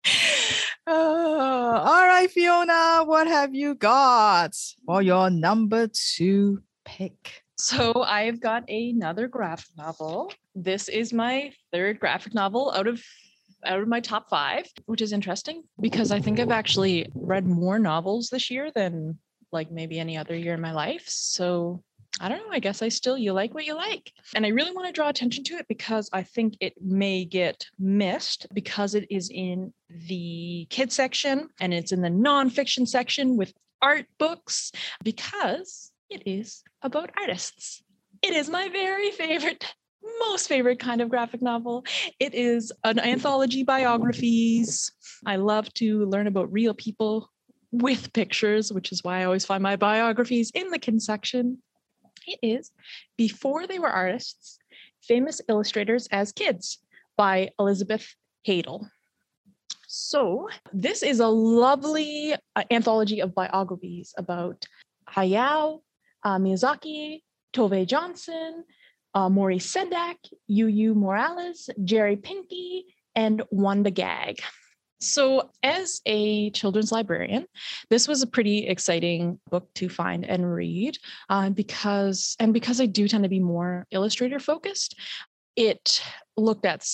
Uh, 0.87 1.83
all 1.85 2.07
right, 2.07 2.31
Fiona, 2.31 3.03
what 3.05 3.27
have 3.27 3.53
you 3.53 3.75
got 3.75 4.55
for 4.87 5.03
your 5.03 5.29
number 5.29 5.87
two 5.87 6.63
pick? 6.83 7.43
So 7.59 8.01
I've 8.01 8.39
got 8.39 8.67
another 8.67 9.27
graphic 9.27 9.67
novel. 9.77 10.33
This 10.55 10.89
is 10.89 11.13
my 11.13 11.51
third 11.71 11.99
graphic 11.99 12.33
novel 12.33 12.71
out 12.71 12.87
of 12.87 13.03
out 13.63 13.81
of 13.81 13.87
my 13.87 13.99
top 13.99 14.29
five, 14.29 14.65
which 14.87 15.01
is 15.01 15.13
interesting 15.13 15.61
because 15.79 16.11
I 16.11 16.21
think 16.21 16.39
I've 16.39 16.49
actually 16.49 17.07
read 17.13 17.45
more 17.45 17.77
novels 17.77 18.29
this 18.29 18.49
year 18.49 18.71
than 18.73 19.19
like 19.51 19.71
maybe 19.71 19.99
any 19.99 20.17
other 20.17 20.35
year 20.35 20.55
in 20.55 20.61
my 20.61 20.71
life. 20.71 21.03
So 21.07 21.83
I 22.19 22.27
don't 22.27 22.39
know. 22.39 22.51
I 22.51 22.59
guess 22.59 22.81
I 22.81 22.89
still, 22.89 23.17
you 23.17 23.33
like 23.33 23.53
what 23.53 23.65
you 23.65 23.75
like. 23.75 24.11
And 24.35 24.45
I 24.45 24.49
really 24.49 24.71
want 24.71 24.87
to 24.87 24.93
draw 24.93 25.09
attention 25.09 25.43
to 25.45 25.55
it 25.55 25.67
because 25.67 26.09
I 26.11 26.23
think 26.23 26.57
it 26.59 26.73
may 26.81 27.23
get 27.23 27.65
missed 27.77 28.47
because 28.53 28.93
it 28.93 29.07
is 29.09 29.29
in 29.29 29.73
the 29.89 30.67
kid 30.69 30.91
section 30.91 31.49
and 31.61 31.73
it's 31.73 31.91
in 31.91 32.01
the 32.01 32.09
nonfiction 32.09 32.87
section 32.87 33.37
with 33.37 33.53
art 33.81 34.05
books 34.17 34.71
because 35.03 35.91
it 36.09 36.23
is 36.25 36.63
about 36.81 37.11
artists. 37.17 37.81
It 38.21 38.33
is 38.33 38.49
my 38.49 38.67
very 38.67 39.11
favorite 39.11 39.73
most 40.19 40.47
favorite 40.47 40.79
kind 40.79 41.01
of 41.01 41.09
graphic 41.09 41.41
novel. 41.41 41.85
It 42.19 42.33
is 42.33 42.71
an 42.83 42.99
anthology 42.99 43.63
biographies. 43.63 44.91
I 45.25 45.37
love 45.37 45.73
to 45.75 46.05
learn 46.05 46.27
about 46.27 46.51
real 46.51 46.73
people 46.73 47.29
with 47.71 48.11
pictures, 48.13 48.73
which 48.73 48.91
is 48.91 49.03
why 49.03 49.21
I 49.21 49.25
always 49.25 49.45
find 49.45 49.61
my 49.61 49.75
biographies 49.75 50.51
in 50.53 50.69
the 50.69 50.79
kin 50.79 50.99
section. 50.99 51.61
It 52.29 52.39
is 52.41 52.71
Before 53.17 53.67
They 53.67 53.79
Were 53.79 53.89
Artists 53.89 54.59
Famous 55.01 55.41
Illustrators 55.49 56.07
as 56.11 56.31
Kids 56.31 56.79
by 57.17 57.49
Elizabeth 57.59 58.15
Haidle. 58.43 58.87
So, 59.87 60.49
this 60.71 61.01
is 61.01 61.19
a 61.19 61.27
lovely 61.27 62.35
uh, 62.55 62.63
anthology 62.69 63.21
of 63.21 63.33
biographies 63.33 64.13
about 64.17 64.67
Hayao 65.09 65.81
uh, 66.23 66.37
Miyazaki, 66.37 67.23
Tove 67.53 67.87
Johnson, 67.87 68.63
uh, 69.13 69.29
Maurice 69.29 69.73
Sendak, 69.73 70.17
Yuyi 70.49 70.93
Morales, 70.93 71.69
Jerry 71.83 72.15
Pinkney, 72.17 72.85
and 73.15 73.41
Wanda 73.49 73.91
Gag. 73.91 74.37
So, 75.01 75.49
as 75.63 76.01
a 76.05 76.49
children's 76.51 76.91
librarian, 76.91 77.45
this 77.89 78.07
was 78.07 78.21
a 78.21 78.27
pretty 78.27 78.67
exciting 78.67 79.39
book 79.49 79.73
to 79.75 79.87
find 79.87 80.25
and 80.25 80.53
read 80.53 80.97
uh, 81.29 81.49
because, 81.49 82.35
and 82.39 82.53
because 82.53 82.81
I 82.81 82.85
do 82.85 83.07
tend 83.07 83.23
to 83.23 83.29
be 83.29 83.39
more 83.39 83.87
illustrator 83.91 84.39
focused, 84.39 84.99
it 85.55 86.03
looked 86.35 86.65
at 86.65 86.85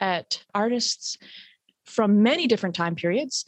at 0.00 0.42
artists 0.54 1.16
from 1.86 2.22
many 2.22 2.46
different 2.46 2.74
time 2.74 2.94
periods 2.94 3.44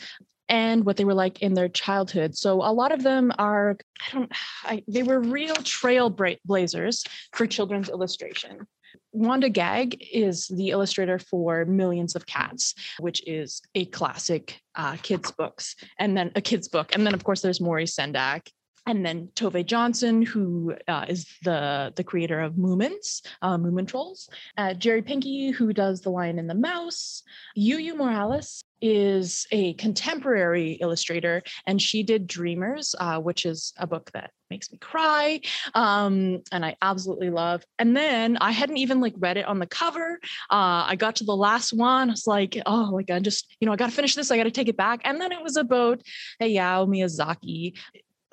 and 0.48 0.84
what 0.84 0.96
they 0.96 1.04
were 1.04 1.14
like 1.14 1.42
in 1.42 1.54
their 1.54 1.68
childhood. 1.68 2.36
So 2.36 2.62
a 2.62 2.72
lot 2.72 2.92
of 2.92 3.02
them 3.02 3.32
are, 3.38 3.76
I 4.00 4.12
don't, 4.12 4.32
I, 4.64 4.84
they 4.88 5.02
were 5.02 5.20
real 5.20 5.54
trailblazers 5.54 7.06
for 7.32 7.46
children's 7.46 7.90
illustration. 7.90 8.66
Wanda 9.12 9.48
Gag 9.48 10.04
is 10.12 10.48
the 10.48 10.70
illustrator 10.70 11.18
for 11.18 11.64
Millions 11.64 12.14
of 12.14 12.26
Cats, 12.26 12.74
which 12.98 13.26
is 13.26 13.62
a 13.74 13.86
classic 13.86 14.60
uh, 14.74 14.96
kids 15.02 15.30
books, 15.32 15.76
and 15.98 16.16
then 16.16 16.30
a 16.34 16.40
kids 16.40 16.68
book, 16.68 16.94
and 16.94 17.06
then 17.06 17.14
of 17.14 17.24
course 17.24 17.40
there's 17.40 17.60
Maurice 17.60 17.96
Sendak 17.96 18.48
and 18.88 19.04
then 19.04 19.28
Tove 19.34 19.66
Johnson, 19.66 20.22
who 20.22 20.74
uh, 20.88 21.04
is 21.08 21.26
the 21.44 21.92
the 21.94 22.02
creator 22.02 22.40
of 22.40 22.54
Moomins, 22.54 23.20
uh, 23.42 23.58
Moomin 23.58 23.86
Trolls, 23.86 24.28
uh, 24.56 24.72
Jerry 24.74 25.02
Pinkney, 25.02 25.50
who 25.50 25.72
does 25.72 26.00
The 26.00 26.10
Lion 26.10 26.38
and 26.38 26.48
the 26.48 26.54
Mouse, 26.54 27.22
Yuyi 27.56 27.94
Morales 27.94 28.64
is 28.80 29.46
a 29.50 29.74
contemporary 29.74 30.72
illustrator, 30.72 31.42
and 31.66 31.80
she 31.80 32.02
did 32.02 32.26
Dreamers, 32.26 32.94
uh, 32.98 33.18
which 33.18 33.46
is 33.46 33.72
a 33.78 33.86
book 33.86 34.10
that 34.12 34.30
makes 34.50 34.72
me 34.72 34.78
cry, 34.78 35.40
um, 35.74 36.42
and 36.52 36.64
I 36.64 36.76
absolutely 36.80 37.30
love. 37.30 37.64
And 37.78 37.96
then 37.96 38.36
I 38.38 38.50
hadn't 38.52 38.78
even 38.78 39.00
like 39.00 39.14
read 39.18 39.36
it 39.36 39.46
on 39.46 39.58
the 39.58 39.66
cover. 39.66 40.18
Uh, 40.50 40.86
I 40.86 40.96
got 40.96 41.16
to 41.16 41.24
the 41.24 41.36
last 41.36 41.72
one. 41.72 42.08
I 42.08 42.12
was 42.12 42.26
like, 42.26 42.60
oh, 42.66 42.90
like 42.92 43.10
I 43.10 43.18
just, 43.20 43.54
you 43.60 43.66
know, 43.66 43.72
I 43.72 43.76
got 43.76 43.90
to 43.90 43.96
finish 43.96 44.14
this. 44.14 44.30
I 44.30 44.36
got 44.36 44.44
to 44.44 44.50
take 44.50 44.68
it 44.68 44.76
back. 44.76 45.00
And 45.04 45.20
then 45.20 45.32
it 45.32 45.42
was 45.42 45.56
about 45.56 46.00
Hayao 46.40 46.88
Miyazaki 46.88 47.74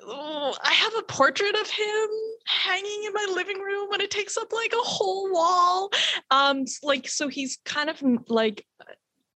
oh, 0.06 0.56
I 0.62 0.72
have 0.72 0.94
a 0.98 1.02
portrait 1.02 1.54
of 1.54 1.68
him 1.68 2.08
hanging 2.46 3.04
in 3.06 3.12
my 3.12 3.26
living 3.34 3.58
room 3.58 3.92
and 3.92 4.00
it 4.00 4.10
takes 4.10 4.36
up 4.36 4.52
like 4.52 4.72
a 4.72 4.84
whole 4.84 5.32
wall. 5.32 5.90
Um, 6.30 6.64
like 6.82 7.08
so 7.08 7.28
he's 7.28 7.58
kind 7.64 7.90
of 7.90 8.02
like 8.28 8.64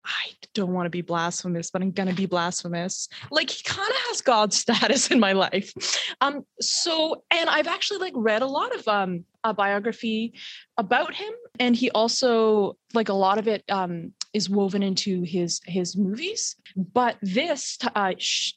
I 0.05 0.33
don't 0.55 0.73
want 0.73 0.87
to 0.87 0.91
be 0.91 1.03
blasphemous, 1.03 1.71
but 1.71 1.83
I'm 1.83 1.91
gonna 1.91 2.15
be 2.15 2.27
blasphemous. 2.27 3.09
Like 3.31 3.51
he 3.51 3.63
kind 3.63 3.91
of 3.91 3.97
has 4.09 4.21
God 4.21 4.53
status 4.63 5.11
in 5.11 5.21
my 5.21 5.33
life. 5.33 5.73
Um, 6.21 6.45
so 6.61 7.23
and 7.31 7.49
I've 7.49 7.67
actually 7.67 7.99
like 7.99 8.15
read 8.17 8.43
a 8.43 8.47
lot 8.47 8.75
of 8.75 8.87
um 8.89 9.25
a 9.45 9.55
biography 9.55 10.35
about 10.77 11.15
him, 11.15 11.33
and 11.61 11.77
he 11.77 11.91
also 11.91 12.77
like 12.95 13.09
a 13.09 13.15
lot 13.15 13.39
of 13.39 13.49
it 13.49 13.65
um 13.69 14.13
is 14.33 14.49
woven 14.51 14.83
into 14.83 15.23
his 15.23 15.61
his 15.67 15.97
movies. 15.97 16.57
But 16.77 17.17
this 17.23 17.79
uh, 17.95 18.15
sh- 18.19 18.55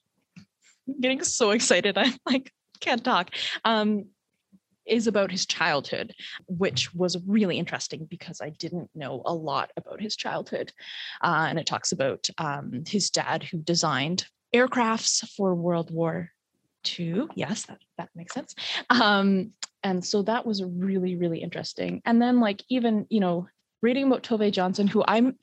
getting 1.00 1.24
so 1.24 1.52
excited. 1.58 1.98
I'm 1.98 2.16
like, 2.26 2.52
can't 2.80 3.04
talk. 3.04 3.32
Um, 3.64 4.06
is 4.86 5.08
about 5.08 5.32
his 5.32 5.46
childhood, 5.46 6.14
which 6.48 6.94
was 6.94 7.18
really 7.26 7.58
interesting 7.58 8.06
because 8.10 8.42
I 8.42 8.50
didn't 8.50 8.90
know 8.96 9.22
a 9.26 9.34
lot 9.34 9.72
about 9.78 10.02
his 10.02 10.16
childhood. 10.16 10.72
Uh, 11.22 11.48
and 11.50 11.60
it 11.60 11.66
talks 11.66 11.92
about 11.92 12.30
um, 12.38 12.84
his 12.88 13.10
dad 13.10 13.44
who 13.44 13.60
designed 13.60 14.26
aircrafts 14.54 15.28
for 15.30 15.56
World 15.56 15.92
War 15.92 16.32
II. 17.00 17.28
Yes, 17.36 17.66
that, 17.68 17.80
that 17.98 18.10
makes 18.16 18.34
sense. 18.34 18.56
Um, 18.90 19.52
and 19.84 20.04
so 20.04 20.22
that 20.24 20.46
was 20.46 20.64
really, 20.64 21.16
really 21.16 21.42
interesting. 21.42 22.02
And 22.06 22.22
then, 22.22 22.40
like, 22.40 22.64
even, 22.70 23.08
you 23.10 23.20
know, 23.20 23.48
reading 23.82 24.08
about 24.08 24.24
Tove 24.24 24.52
Johnson, 24.52 24.88
who 24.88 25.04
I'm 25.08 25.38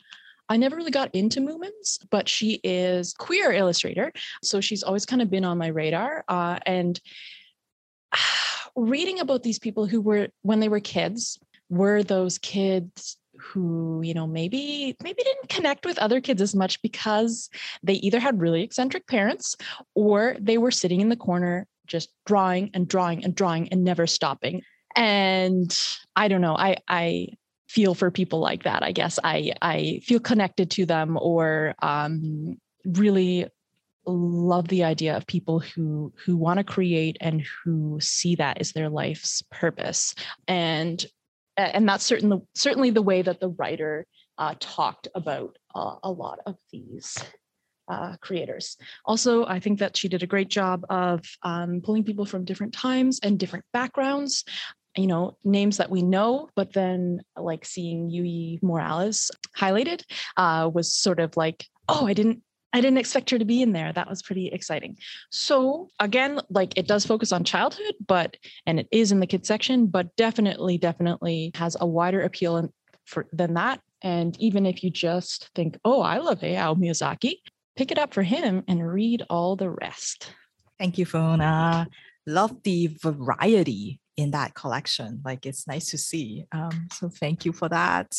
I 0.49 0.57
never 0.57 0.77
really 0.77 0.91
got 0.91 1.15
into 1.15 1.41
Moomins, 1.41 1.99
but 2.11 2.29
she 2.29 2.61
is 2.65 3.13
queer 3.13 3.53
illustrator. 3.53 4.13
So 4.43 4.61
she's 4.61 4.83
always 4.83 5.05
kind 5.05 5.21
of 5.21 5.31
been 5.31 5.45
on 5.45 5.59
my 5.59 5.67
radar. 5.67 6.25
Uh, 6.27 6.59
and 6.65 6.99
reading 8.85 9.21
about 9.21 9.43
these 9.43 9.59
people 9.59 9.87
who 9.87 10.01
were, 10.01 10.29
when 10.43 10.61
they 10.61 10.69
were 10.69 10.81
kids, 10.81 11.39
were 11.69 12.03
those 12.03 12.39
kids 12.39 13.17
who 13.41 14.01
you 14.03 14.13
know 14.13 14.27
maybe 14.27 14.97
maybe 15.01 15.23
didn't 15.23 15.49
connect 15.49 15.87
with 15.87 15.97
other 15.99 16.21
kids 16.21 16.43
as 16.43 16.57
much 16.57 16.83
because 16.83 17.49
they 17.85 17.93
either 17.93 18.19
had 18.19 18.41
really 18.41 18.65
eccentric 18.65 19.07
parents 19.07 19.55
or 19.95 20.37
they 20.41 20.59
were 20.59 20.73
sitting 20.73 21.01
in 21.01 21.09
the 21.09 21.15
corner 21.15 21.65
just 21.87 22.09
drawing 22.27 22.69
and 22.75 22.89
drawing 22.89 23.23
and 23.25 23.37
drawing 23.37 23.69
and 23.69 23.85
never 23.85 24.09
stopping 24.09 24.61
and 24.97 25.79
i 26.17 26.27
don't 26.27 26.41
know 26.41 26.57
i 26.57 26.77
i 26.89 27.29
feel 27.69 27.95
for 27.95 28.11
people 28.11 28.41
like 28.41 28.65
that. 28.65 28.83
I 28.83 28.93
guess 28.93 29.19
I 29.23 29.53
I 29.63 30.01
feel 30.03 30.21
connected 30.21 30.71
to 30.73 30.87
them 30.87 31.19
or 31.21 31.75
um, 31.83 32.57
really 32.85 33.47
love 34.13 34.69
the 34.69 34.85
idea 34.85 35.17
of 35.17 35.27
people 35.27 35.61
who 35.61 36.13
who 36.25 36.37
want 36.37 36.59
to 36.59 36.65
create 36.65 37.17
and 37.21 37.43
who 37.65 37.99
see 38.01 38.35
that 38.35 38.59
as 38.59 38.73
their 38.73 38.89
life's 38.89 39.43
purpose 39.51 40.15
and 40.47 41.07
and 41.57 41.89
that's 41.89 42.05
certainly 42.05 42.41
certainly 42.55 42.91
the 42.91 43.03
way 43.03 43.23
that 43.23 43.41
the 43.41 43.51
writer 43.51 44.07
uh, 44.39 44.55
talked 44.61 45.09
about 45.15 45.59
uh, 45.75 45.97
a 46.05 46.11
lot 46.11 46.39
of 46.47 46.57
these 46.73 47.19
uh, 47.89 48.17
creators. 48.21 48.77
Also, 49.05 49.45
I 49.47 49.59
think 49.59 49.81
that 49.81 49.97
she 49.97 50.09
did 50.09 50.23
a 50.23 50.27
great 50.27 50.49
job 50.49 50.85
of 50.89 51.25
um, 51.43 51.81
pulling 51.83 52.05
people 52.05 52.25
from 52.25 52.45
different 52.45 52.73
times 52.73 53.19
and 53.23 53.39
different 53.39 53.65
backgrounds 53.73 54.45
you 54.97 55.07
know 55.07 55.37
names 55.45 55.77
that 55.77 55.91
we 55.91 56.03
know 56.03 56.49
but 56.57 56.73
then 56.73 57.21
like 57.37 57.65
seeing 57.65 58.11
Yu 58.11 58.59
Morales 58.63 59.31
highlighted 59.57 60.03
uh, 60.37 60.69
was 60.73 60.93
sort 60.93 61.21
of 61.21 61.37
like 61.37 61.67
oh 61.89 62.07
I 62.07 62.15
didn't 62.15 62.43
I 62.73 62.81
didn't 62.81 62.99
expect 62.99 63.31
her 63.31 63.39
to 63.39 63.45
be 63.45 63.63
in 63.63 63.73
there. 63.73 63.93
That 63.93 64.09
was 64.09 64.23
pretty 64.23 64.49
exciting. 64.49 64.99
So 65.31 65.89
again, 66.01 66.41
like 66.51 66.77
it 66.77 66.87
does 66.87 67.07
focus 67.07 67.33
on 67.33 67.45
childhood, 67.45 67.95
but 68.07 68.37
and 68.67 68.79
it 68.81 68.89
is 68.93 69.11
in 69.11 69.21
the 69.21 69.27
kids 69.27 69.49
section, 69.49 69.87
but 69.87 70.15
definitely, 70.17 70.77
definitely 70.77 71.51
has 71.55 71.77
a 71.81 71.87
wider 71.87 72.23
appeal 72.23 72.73
for, 73.07 73.27
than 73.33 73.55
that. 73.55 73.81
And 74.03 74.39
even 74.39 74.67
if 74.67 74.85
you 74.85 74.91
just 74.91 75.51
think, 75.55 75.79
oh, 75.85 76.03
I 76.03 76.19
love 76.19 76.41
Hayao 76.41 76.77
Miyazaki, 76.77 77.37
pick 77.75 77.91
it 77.91 77.99
up 77.99 78.13
for 78.13 78.23
him 78.23 78.63
and 78.69 78.87
read 78.87 79.25
all 79.31 79.57
the 79.57 79.71
rest. 79.71 80.33
Thank 80.79 80.99
you, 80.99 81.07
Fiona. 81.07 81.89
Love 82.27 82.63
the 82.63 82.89
variety 83.03 84.01
in 84.17 84.33
that 84.33 84.55
collection. 84.55 85.23
Like 85.25 85.47
it's 85.47 85.67
nice 85.67 85.91
to 85.91 85.99
see. 85.99 86.45
Um, 86.53 86.89
so 86.93 87.09
thank 87.09 87.45
you 87.45 87.53
for 87.53 87.69
that. 87.69 88.15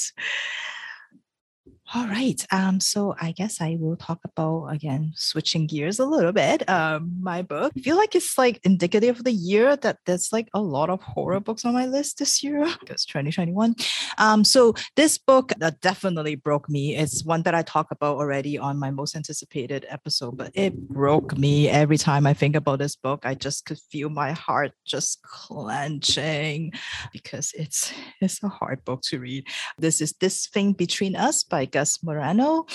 All 1.95 2.05
right. 2.05 2.45
Um, 2.51 2.79
so 2.79 3.15
I 3.19 3.31
guess 3.31 3.61
I 3.61 3.75
will 3.79 3.95
talk 3.95 4.19
about 4.23 4.67
again 4.67 5.11
switching 5.15 5.65
gears 5.65 5.97
a 5.97 6.05
little 6.05 6.31
bit. 6.31 6.69
Um, 6.69 7.17
my 7.19 7.41
book. 7.41 7.73
I 7.75 7.79
feel 7.79 7.97
like 7.97 8.13
it's 8.13 8.37
like 8.37 8.59
indicative 8.63 9.17
of 9.17 9.23
the 9.23 9.31
year 9.31 9.75
that 9.77 9.97
there's 10.05 10.31
like 10.31 10.49
a 10.53 10.61
lot 10.61 10.91
of 10.91 11.01
horror 11.01 11.39
books 11.39 11.65
on 11.65 11.73
my 11.73 11.87
list 11.87 12.19
this 12.19 12.43
year 12.43 12.59
because 12.79 13.05
2021. 13.05 13.73
Um, 14.19 14.43
so 14.43 14.75
this 14.95 15.17
book 15.17 15.51
that 15.57 15.81
definitely 15.81 16.35
broke 16.35 16.69
me. 16.69 16.95
It's 16.95 17.25
one 17.25 17.41
that 17.43 17.55
I 17.55 17.63
talk 17.63 17.87
about 17.89 18.17
already 18.17 18.59
on 18.59 18.77
my 18.77 18.91
most 18.91 19.15
anticipated 19.15 19.87
episode, 19.89 20.37
but 20.37 20.51
it 20.53 20.77
broke 20.89 21.39
me 21.39 21.69
every 21.69 21.97
time 21.97 22.27
I 22.27 22.35
think 22.35 22.55
about 22.55 22.77
this 22.77 22.95
book. 22.95 23.21
I 23.23 23.33
just 23.33 23.65
could 23.65 23.79
feel 23.79 24.09
my 24.09 24.33
heart 24.33 24.73
just 24.85 25.23
clenching 25.23 26.71
because 27.11 27.51
it's 27.57 27.91
it's 28.21 28.43
a 28.43 28.49
hard 28.49 28.85
book 28.85 29.01
to 29.05 29.19
read. 29.19 29.47
This 29.79 30.01
is 30.01 30.13
This 30.19 30.45
Thing 30.45 30.73
Between 30.73 31.15
Us 31.15 31.43
by 31.43 31.65
Gus 31.79 32.03
Moreno. 32.03 32.65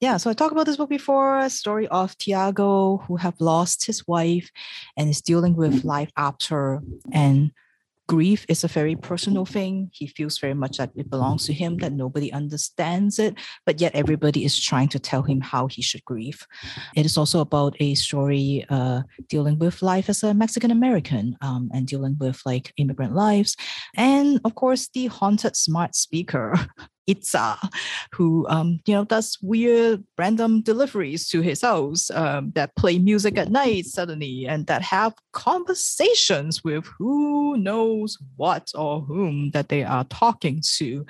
Yeah, 0.00 0.18
so 0.18 0.30
I 0.30 0.34
talked 0.34 0.52
about 0.52 0.66
this 0.66 0.76
book 0.76 0.88
before, 0.88 1.38
a 1.38 1.50
story 1.50 1.88
of 1.88 2.16
Tiago 2.16 2.98
who 3.08 3.16
have 3.16 3.34
lost 3.40 3.86
his 3.86 4.06
wife 4.06 4.48
and 4.96 5.10
is 5.10 5.20
dealing 5.20 5.56
with 5.56 5.82
life 5.82 6.12
after 6.16 6.80
and 7.12 7.50
grief 8.06 8.46
is 8.48 8.62
a 8.62 8.68
very 8.68 8.94
personal 8.94 9.44
thing. 9.44 9.90
He 9.92 10.06
feels 10.06 10.38
very 10.38 10.54
much 10.54 10.76
that 10.76 10.92
it 10.94 11.10
belongs 11.10 11.46
to 11.46 11.52
him, 11.52 11.78
that 11.78 11.92
nobody 11.92 12.32
understands 12.32 13.18
it, 13.18 13.34
but 13.64 13.80
yet 13.80 13.96
everybody 13.96 14.44
is 14.44 14.56
trying 14.56 14.90
to 14.90 15.00
tell 15.00 15.22
him 15.22 15.40
how 15.40 15.66
he 15.66 15.82
should 15.82 16.04
grieve. 16.04 16.46
It 16.94 17.04
is 17.04 17.18
also 17.18 17.40
about 17.40 17.74
a 17.80 17.96
story 17.96 18.64
uh, 18.70 19.02
dealing 19.28 19.58
with 19.58 19.82
life 19.82 20.08
as 20.08 20.22
a 20.22 20.34
Mexican 20.34 20.70
American 20.70 21.36
um, 21.40 21.68
and 21.74 21.84
dealing 21.84 22.16
with 22.20 22.40
like 22.46 22.72
immigrant 22.76 23.14
lives. 23.14 23.56
And 23.96 24.40
of 24.44 24.54
course, 24.54 24.88
the 24.94 25.06
haunted 25.06 25.56
smart 25.56 25.96
speaker 25.96 26.54
Itza, 27.06 27.58
who 28.12 28.46
um, 28.48 28.80
you 28.86 28.94
know 28.94 29.04
does 29.04 29.38
weird 29.42 30.04
random 30.18 30.62
deliveries 30.62 31.28
to 31.28 31.40
his 31.40 31.62
house 31.62 32.10
um, 32.10 32.52
that 32.54 32.74
play 32.76 32.98
music 32.98 33.38
at 33.38 33.50
night 33.50 33.86
suddenly 33.86 34.46
and 34.46 34.66
that 34.66 34.82
have 34.82 35.14
conversations 35.32 36.64
with 36.64 36.86
who 36.98 37.56
knows 37.56 38.18
what 38.36 38.70
or 38.74 39.00
whom 39.00 39.50
that 39.50 39.68
they 39.68 39.84
are 39.84 40.04
talking 40.04 40.62
to. 40.78 41.06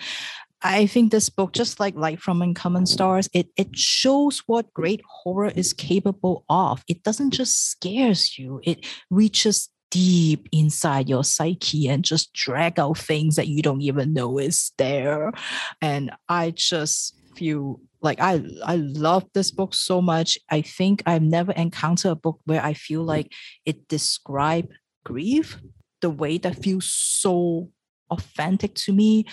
I 0.63 0.87
think 0.87 1.13
this 1.13 1.29
book, 1.29 1.53
just 1.53 1.79
like 1.79 1.95
Light 1.95 2.21
from 2.21 2.43
Uncommon 2.43 2.87
Stars, 2.87 3.29
it 3.33 3.49
it 3.57 3.77
shows 3.77 4.43
what 4.47 4.73
great 4.73 5.03
horror 5.07 5.53
is 5.55 5.73
capable 5.73 6.45
of. 6.49 6.83
It 6.89 7.03
doesn't 7.03 7.31
just 7.31 7.71
scares 7.71 8.39
you; 8.39 8.61
it 8.65 8.85
reaches 9.11 9.69
deep 9.97 10.47
inside 10.53 11.09
your 11.09 11.25
psyche 11.25 11.89
and 11.89 12.05
just 12.05 12.31
drag 12.35 12.79
out 12.79 12.99
things 12.99 13.37
that 13.37 13.49
you 13.49 13.63
don't 13.63 13.81
even 13.81 14.13
know 14.13 14.37
is 14.37 14.73
there. 14.77 15.33
And 15.81 16.11
I 16.29 16.53
just 16.55 17.15
feel 17.35 17.81
like 18.03 18.21
I 18.21 18.45
I 18.63 18.77
love 18.77 19.25
this 19.33 19.51
book 19.51 19.73
so 19.73 20.03
much. 20.03 20.37
I 20.51 20.61
think 20.61 21.03
I've 21.07 21.23
never 21.23 21.53
encountered 21.53 22.13
a 22.13 22.15
book 22.15 22.41
where 22.45 22.63
I 22.63 22.75
feel 22.75 23.05
like 23.05 23.33
it 23.65 23.89
described 23.89 24.69
grief 25.03 25.59
the 26.03 26.11
way 26.11 26.37
that 26.39 26.63
feels 26.63 26.93
so 26.93 27.71
authentic 28.11 28.75
to 28.75 28.93
me 28.93 29.25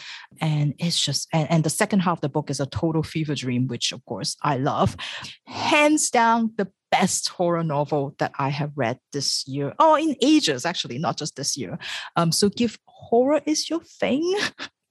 and 0.42 0.74
it's 0.80 1.00
just 1.00 1.28
and, 1.34 1.50
and 1.50 1.64
the 1.64 1.70
second 1.70 2.00
half 2.00 2.18
of 2.18 2.22
the 2.22 2.30
book 2.30 2.50
is 2.50 2.60
a 2.60 2.66
total 2.66 3.04
fever 3.04 3.36
dream 3.36 3.68
which 3.68 3.92
of 3.92 4.04
course 4.06 4.36
i 4.44 4.58
love 4.58 4.96
hands 5.46 6.10
down 6.10 6.52
the 6.58 6.68
best 6.94 7.30
horror 7.30 7.64
novel 7.64 8.14
that 8.20 8.32
I 8.38 8.50
have 8.50 8.72
read 8.76 9.00
this 9.14 9.48
year, 9.48 9.74
or 9.80 9.98
in 9.98 10.16
ages, 10.22 10.64
actually, 10.64 11.00
not 11.00 11.18
just 11.18 11.36
this 11.36 11.58
year. 11.58 11.80
Um, 12.16 12.32
so 12.32 12.50
give 12.50 12.78
horror 12.86 13.42
is 13.48 13.68
your 13.68 13.82
thing. 13.82 14.22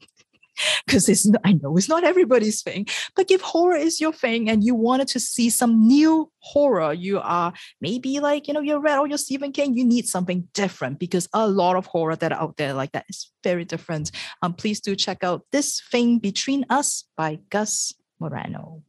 Because 0.86 1.08
it's 1.08 1.30
I 1.44 1.52
know 1.52 1.76
it's 1.76 1.88
not 1.88 2.04
everybody's 2.04 2.62
thing, 2.62 2.86
but 3.16 3.30
if 3.30 3.40
horror 3.40 3.76
is 3.76 4.00
your 4.00 4.12
thing 4.12 4.50
and 4.50 4.62
you 4.64 4.74
wanted 4.74 5.08
to 5.08 5.20
see 5.20 5.48
some 5.48 5.86
new 5.86 6.30
horror, 6.38 6.92
you 6.92 7.20
are 7.20 7.52
maybe 7.80 8.20
like, 8.20 8.48
you 8.48 8.54
know, 8.54 8.60
you're 8.60 8.80
read 8.80 8.98
all 8.98 9.06
your 9.06 9.18
Stephen 9.18 9.52
King, 9.52 9.74
you 9.74 9.84
need 9.84 10.06
something 10.06 10.48
different 10.52 10.98
because 10.98 11.28
a 11.32 11.48
lot 11.48 11.76
of 11.76 11.86
horror 11.86 12.16
that 12.16 12.32
are 12.32 12.40
out 12.40 12.56
there 12.56 12.74
like 12.74 12.92
that 12.92 13.06
is 13.08 13.30
very 13.42 13.64
different. 13.64 14.10
Um, 14.42 14.54
please 14.54 14.80
do 14.80 14.94
check 14.96 15.24
out 15.24 15.46
This 15.52 15.80
Thing 15.90 16.18
Between 16.18 16.66
Us 16.68 17.04
by 17.16 17.38
Gus 17.48 17.94
Moreno. 18.20 18.82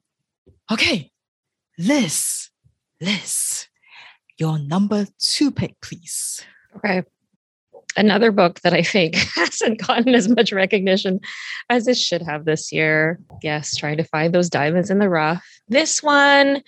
Okay, 0.72 1.12
this 1.78 2.50
Liz, 3.02 3.68
your 4.38 4.58
number 4.60 5.08
two 5.20 5.52
pick, 5.52 5.80
please. 5.82 6.42
Okay. 6.78 7.04
Another 7.96 8.32
book 8.32 8.62
that 8.62 8.74
I 8.74 8.82
think 8.82 9.16
hasn't 9.36 9.86
gotten 9.86 10.16
as 10.16 10.28
much 10.28 10.52
recognition 10.52 11.20
as 11.70 11.88
it 11.88 11.98
should 11.98 12.22
have 12.22 12.46
this 12.46 12.72
year. 12.72 13.20
Yes, 13.42 13.76
trying 13.76 13.98
to 13.98 14.04
find 14.04 14.34
those 14.34 14.50
diamonds 14.50 14.90
in 14.90 15.00
the 15.00 15.10
rough. 15.10 15.46
This 15.68 16.02
one, 16.02 16.64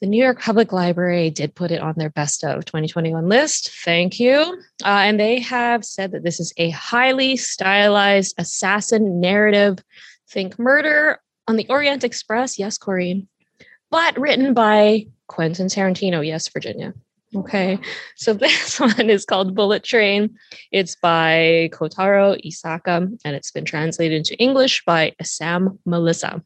the 0.00 0.06
New 0.06 0.22
York 0.22 0.40
Public 0.40 0.72
Library 0.72 1.30
did 1.30 1.54
put 1.54 1.70
it 1.70 1.80
on 1.80 1.94
their 1.96 2.10
best 2.10 2.44
of 2.44 2.64
2021 2.66 3.28
list. 3.28 3.70
Thank 3.82 4.20
you. 4.20 4.60
Uh, 4.84 4.88
and 4.88 5.18
they 5.18 5.40
have 5.40 5.84
said 5.84 6.12
that 6.12 6.22
this 6.22 6.38
is 6.38 6.52
a 6.58 6.70
highly 6.70 7.36
stylized 7.36 8.34
assassin 8.36 9.20
narrative. 9.20 9.78
Think 10.28 10.58
murder 10.58 11.18
on 11.48 11.56
the 11.56 11.66
Orient 11.70 12.04
Express. 12.04 12.58
Yes, 12.58 12.76
Corrine. 12.76 13.26
But 13.90 14.18
written 14.18 14.52
by 14.52 15.06
Quentin 15.28 15.68
Tarantino. 15.68 16.24
Yes, 16.24 16.48
Virginia. 16.48 16.92
Okay. 17.36 17.78
So 18.16 18.32
this 18.34 18.80
one 18.80 19.10
is 19.10 19.24
called 19.24 19.54
Bullet 19.54 19.84
Train. 19.84 20.36
It's 20.72 20.96
by 20.96 21.70
Kotaro 21.72 22.40
Isaka 22.44 23.18
and 23.24 23.36
it's 23.36 23.50
been 23.50 23.64
translated 23.64 24.16
into 24.16 24.36
English 24.38 24.84
by 24.84 25.14
Sam 25.22 25.78
Malissa. 25.86 26.42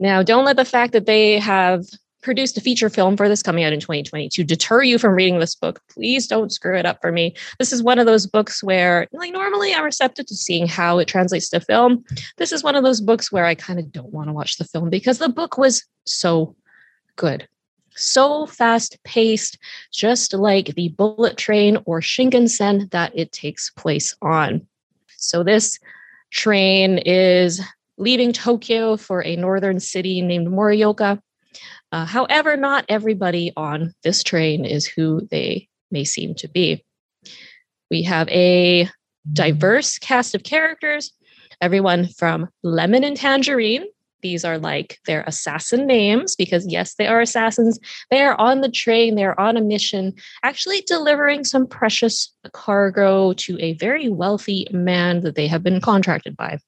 Now, 0.00 0.22
don't 0.22 0.44
let 0.44 0.56
the 0.56 0.64
fact 0.64 0.92
that 0.94 1.06
they 1.06 1.38
have 1.38 1.84
produced 2.22 2.56
a 2.56 2.60
feature 2.60 2.88
film 2.88 3.16
for 3.16 3.28
this 3.28 3.42
coming 3.42 3.64
out 3.64 3.72
in 3.72 3.80
2022 3.80 4.44
deter 4.44 4.82
you 4.82 4.98
from 4.98 5.14
reading 5.14 5.38
this 5.38 5.54
book. 5.54 5.80
Please 5.90 6.26
don't 6.26 6.52
screw 6.52 6.78
it 6.78 6.86
up 6.86 7.00
for 7.00 7.10
me. 7.12 7.34
This 7.58 7.72
is 7.72 7.82
one 7.82 7.98
of 7.98 8.06
those 8.06 8.26
books 8.26 8.62
where, 8.62 9.08
like, 9.12 9.32
normally 9.32 9.74
I'm 9.74 9.84
receptive 9.84 10.26
to 10.26 10.34
seeing 10.36 10.68
how 10.68 10.98
it 10.98 11.08
translates 11.08 11.50
to 11.50 11.60
film. 11.60 12.04
This 12.38 12.52
is 12.52 12.62
one 12.62 12.76
of 12.76 12.84
those 12.84 13.00
books 13.00 13.32
where 13.32 13.44
I 13.44 13.56
kind 13.56 13.78
of 13.78 13.90
don't 13.92 14.12
want 14.12 14.28
to 14.28 14.32
watch 14.32 14.56
the 14.56 14.64
film 14.64 14.88
because 14.88 15.18
the 15.18 15.28
book 15.28 15.58
was 15.58 15.84
so 16.04 16.54
good 17.16 17.48
so 17.96 18.46
fast 18.46 18.98
paced, 19.04 19.58
just 19.92 20.34
like 20.34 20.74
the 20.74 20.88
bullet 20.90 21.36
train 21.36 21.78
or 21.84 22.00
Shinkansen 22.00 22.90
that 22.90 23.12
it 23.14 23.32
takes 23.32 23.70
place 23.70 24.14
on. 24.22 24.66
So, 25.16 25.42
this 25.42 25.78
train 26.30 26.98
is 26.98 27.60
leaving 27.98 28.32
Tokyo 28.32 28.96
for 28.96 29.24
a 29.24 29.36
northern 29.36 29.80
city 29.80 30.20
named 30.22 30.48
Morioka. 30.48 31.20
Uh, 31.92 32.06
however, 32.06 32.56
not 32.56 32.86
everybody 32.88 33.52
on 33.56 33.94
this 34.02 34.22
train 34.22 34.64
is 34.64 34.86
who 34.86 35.26
they 35.30 35.68
may 35.90 36.04
seem 36.04 36.34
to 36.36 36.48
be. 36.48 36.84
We 37.90 38.02
have 38.04 38.28
a 38.28 38.88
diverse 39.30 39.98
cast 39.98 40.34
of 40.34 40.42
characters, 40.42 41.12
everyone 41.60 42.08
from 42.08 42.48
Lemon 42.62 43.04
and 43.04 43.16
Tangerine, 43.16 43.84
these 44.22 44.44
are 44.44 44.58
like 44.58 44.98
their 45.06 45.22
assassin 45.26 45.86
names 45.86 46.36
because, 46.36 46.66
yes, 46.66 46.94
they 46.94 47.06
are 47.06 47.20
assassins. 47.20 47.78
They 48.10 48.22
are 48.22 48.38
on 48.40 48.60
the 48.60 48.70
train, 48.70 49.14
they're 49.14 49.38
on 49.38 49.56
a 49.56 49.60
mission, 49.60 50.14
actually 50.42 50.82
delivering 50.86 51.44
some 51.44 51.66
precious 51.66 52.32
cargo 52.52 53.32
to 53.34 53.58
a 53.60 53.74
very 53.74 54.08
wealthy 54.08 54.66
man 54.72 55.20
that 55.20 55.34
they 55.34 55.46
have 55.46 55.62
been 55.62 55.80
contracted 55.80 56.36
by. 56.36 56.58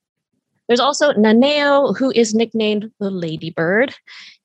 There's 0.68 0.80
also 0.80 1.12
Nanao, 1.12 1.96
who 1.96 2.10
is 2.10 2.34
nicknamed 2.34 2.90
the 2.98 3.10
Ladybird, 3.10 3.94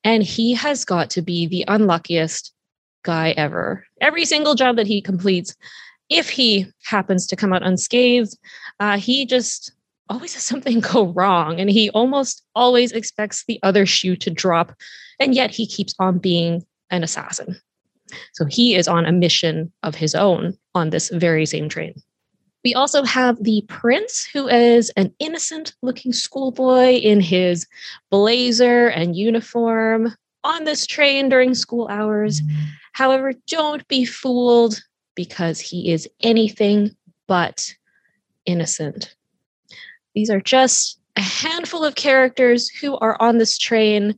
and 0.03 0.23
he 0.23 0.53
has 0.53 0.85
got 0.85 1.09
to 1.11 1.21
be 1.21 1.47
the 1.47 1.65
unluckiest 1.67 2.53
guy 3.03 3.31
ever. 3.31 3.85
Every 4.01 4.25
single 4.25 4.55
job 4.55 4.75
that 4.75 4.87
he 4.87 5.01
completes, 5.01 5.55
if 6.09 6.29
he 6.29 6.67
happens 6.83 7.25
to 7.27 7.35
come 7.35 7.53
out 7.53 7.65
unscathed, 7.65 8.37
uh, 8.79 8.97
he 8.97 9.25
just 9.25 9.71
always 10.09 10.33
has 10.33 10.43
something 10.43 10.79
go 10.93 11.07
wrong 11.07 11.59
and 11.59 11.69
he 11.69 11.89
almost 11.91 12.43
always 12.55 12.91
expects 12.91 13.45
the 13.45 13.59
other 13.63 13.85
shoe 13.85 14.15
to 14.17 14.29
drop 14.29 14.73
and 15.19 15.35
yet 15.35 15.51
he 15.51 15.67
keeps 15.67 15.93
on 15.99 16.17
being 16.17 16.65
an 16.89 17.03
assassin. 17.03 17.55
So 18.33 18.45
he 18.45 18.75
is 18.75 18.87
on 18.87 19.05
a 19.05 19.11
mission 19.11 19.71
of 19.83 19.95
his 19.95 20.15
own 20.15 20.57
on 20.73 20.89
this 20.89 21.09
very 21.09 21.45
same 21.45 21.69
train. 21.69 21.93
We 22.63 22.73
also 22.73 23.03
have 23.03 23.41
the 23.43 23.63
prince 23.67 24.25
who 24.25 24.47
is 24.47 24.89
an 24.91 25.13
innocent 25.19 25.73
looking 25.81 26.11
schoolboy 26.11 26.95
in 26.95 27.21
his 27.21 27.67
blazer 28.09 28.87
and 28.87 29.15
uniform 29.15 30.13
on 30.43 30.63
this 30.65 30.85
train 30.85 31.29
during 31.29 31.53
school 31.53 31.87
hours. 31.89 32.41
However 32.93 33.33
don't 33.47 33.87
be 33.87 34.03
fooled 34.03 34.81
because 35.15 35.59
he 35.59 35.91
is 35.91 36.09
anything 36.21 36.95
but 37.27 37.73
innocent 38.45 39.15
these 40.15 40.29
are 40.29 40.41
just 40.41 40.99
a 41.15 41.21
handful 41.21 41.83
of 41.83 41.95
characters 41.95 42.69
who 42.69 42.97
are 42.97 43.17
on 43.21 43.37
this 43.37 43.57
train, 43.57 44.15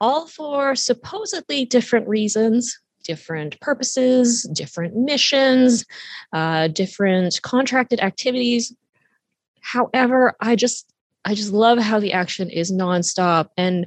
all 0.00 0.26
for 0.26 0.74
supposedly 0.74 1.64
different 1.64 2.08
reasons, 2.08 2.78
different 3.04 3.58
purposes, 3.60 4.48
different 4.52 4.96
missions, 4.96 5.84
uh, 6.32 6.68
different 6.68 7.40
contracted 7.42 8.00
activities. 8.00 8.74
However, 9.60 10.34
I 10.40 10.56
just 10.56 10.90
I 11.24 11.34
just 11.34 11.52
love 11.52 11.78
how 11.78 12.00
the 12.00 12.12
action 12.12 12.50
is 12.50 12.70
nonstop. 12.70 13.48
And 13.56 13.86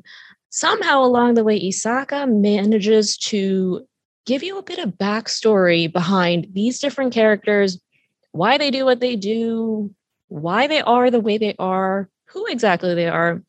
somehow 0.49 1.03
along 1.03 1.35
the 1.35 1.43
way, 1.43 1.59
Isaka 1.59 2.27
manages 2.27 3.15
to 3.17 3.85
give 4.25 4.41
you 4.41 4.57
a 4.57 4.63
bit 4.63 4.79
of 4.79 4.97
backstory 4.97 5.91
behind 5.91 6.47
these 6.53 6.79
different 6.79 7.13
characters, 7.13 7.79
why 8.31 8.57
they 8.57 8.71
do 8.71 8.85
what 8.85 8.99
they 8.99 9.15
do, 9.15 9.93
why 10.27 10.67
they 10.67 10.81
are 10.81 11.09
the 11.09 11.19
way 11.19 11.37
they 11.37 11.55
are, 11.59 12.09
who 12.25 12.45
exactly 12.47 12.95
they 12.95 13.07
are, 13.07 13.41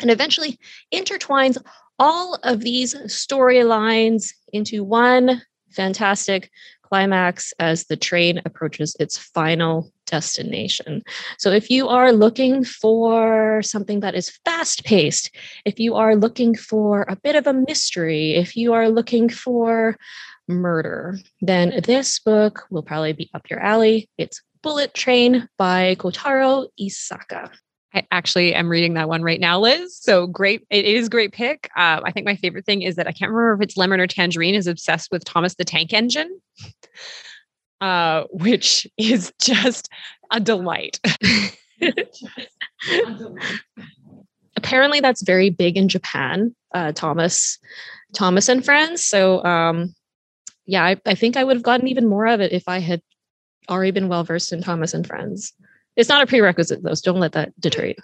and 0.00 0.10
eventually 0.10 0.58
intertwines 0.92 1.58
all 1.98 2.38
of 2.44 2.60
these 2.60 2.94
storylines 2.94 4.32
into 4.52 4.84
one 4.84 5.42
fantastic 5.70 6.50
climax 6.82 7.52
as 7.58 7.84
the 7.84 7.96
train 7.96 8.40
approaches 8.44 8.96
its 8.98 9.18
final 9.18 9.92
destination. 10.06 11.02
So, 11.38 11.50
if 11.50 11.70
you 11.70 11.88
are 11.88 12.12
looking 12.12 12.64
for 12.64 13.60
something 13.62 14.00
that 14.00 14.14
is 14.14 14.38
fast 14.44 14.84
paced, 14.84 15.30
if 15.64 15.78
you 15.78 15.94
are 15.96 16.16
looking 16.16 16.54
for 16.54 17.04
a 17.08 17.16
bit 17.16 17.36
of 17.36 17.46
a 17.46 17.52
mystery, 17.52 18.34
if 18.34 18.56
you 18.56 18.72
are 18.72 18.88
looking 18.88 19.28
for 19.28 19.96
murder, 20.48 21.18
then 21.42 21.80
this 21.84 22.18
book 22.20 22.64
will 22.70 22.82
probably 22.82 23.12
be 23.12 23.30
up 23.34 23.50
your 23.50 23.60
alley. 23.60 24.08
It's 24.16 24.40
Bullet 24.62 24.94
Train 24.94 25.48
by 25.56 25.96
Kotaro 25.96 26.66
Isaka. 26.80 27.50
I 27.94 28.06
actually 28.10 28.54
am 28.54 28.68
reading 28.68 28.94
that 28.94 29.08
one 29.08 29.22
right 29.22 29.40
now, 29.40 29.58
Liz. 29.60 29.96
So 29.96 30.26
great. 30.26 30.66
It 30.70 30.84
is 30.84 31.08
great 31.08 31.32
pick. 31.32 31.70
Uh, 31.76 32.00
I 32.04 32.12
think 32.12 32.26
my 32.26 32.36
favorite 32.36 32.66
thing 32.66 32.82
is 32.82 32.96
that 32.96 33.06
I 33.06 33.12
can't 33.12 33.30
remember 33.30 33.54
if 33.54 33.62
it's 33.62 33.76
Lemon 33.76 34.00
or 34.00 34.06
Tangerine 34.06 34.54
is 34.54 34.66
obsessed 34.66 35.10
with 35.10 35.24
Thomas 35.24 35.54
the 35.54 35.64
Tank 35.64 35.94
Engine, 35.94 36.40
uh, 37.80 38.24
which 38.30 38.86
is 38.98 39.32
just 39.40 39.88
a 40.30 40.38
delight. 40.38 41.00
Apparently, 44.56 45.00
that's 45.00 45.22
very 45.22 45.48
big 45.50 45.76
in 45.76 45.88
Japan. 45.88 46.54
Uh, 46.74 46.92
Thomas, 46.92 47.58
Thomas 48.12 48.48
and 48.50 48.62
Friends. 48.64 49.04
So, 49.04 49.42
um, 49.44 49.94
yeah, 50.66 50.84
I, 50.84 50.96
I 51.06 51.14
think 51.14 51.38
I 51.38 51.44
would 51.44 51.56
have 51.56 51.62
gotten 51.62 51.88
even 51.88 52.06
more 52.06 52.26
of 52.26 52.40
it 52.40 52.52
if 52.52 52.68
I 52.68 52.80
had 52.80 53.00
already 53.68 53.90
been 53.90 54.08
well 54.08 54.24
versed 54.24 54.52
in 54.52 54.62
Thomas 54.62 54.94
and 54.94 55.06
Friends. 55.06 55.52
It's 55.96 56.08
not 56.08 56.22
a 56.22 56.26
prerequisite 56.26 56.82
though, 56.82 56.94
so 56.94 57.12
don't 57.12 57.20
let 57.20 57.32
that 57.32 57.58
deter 57.60 57.86
you. 57.86 57.94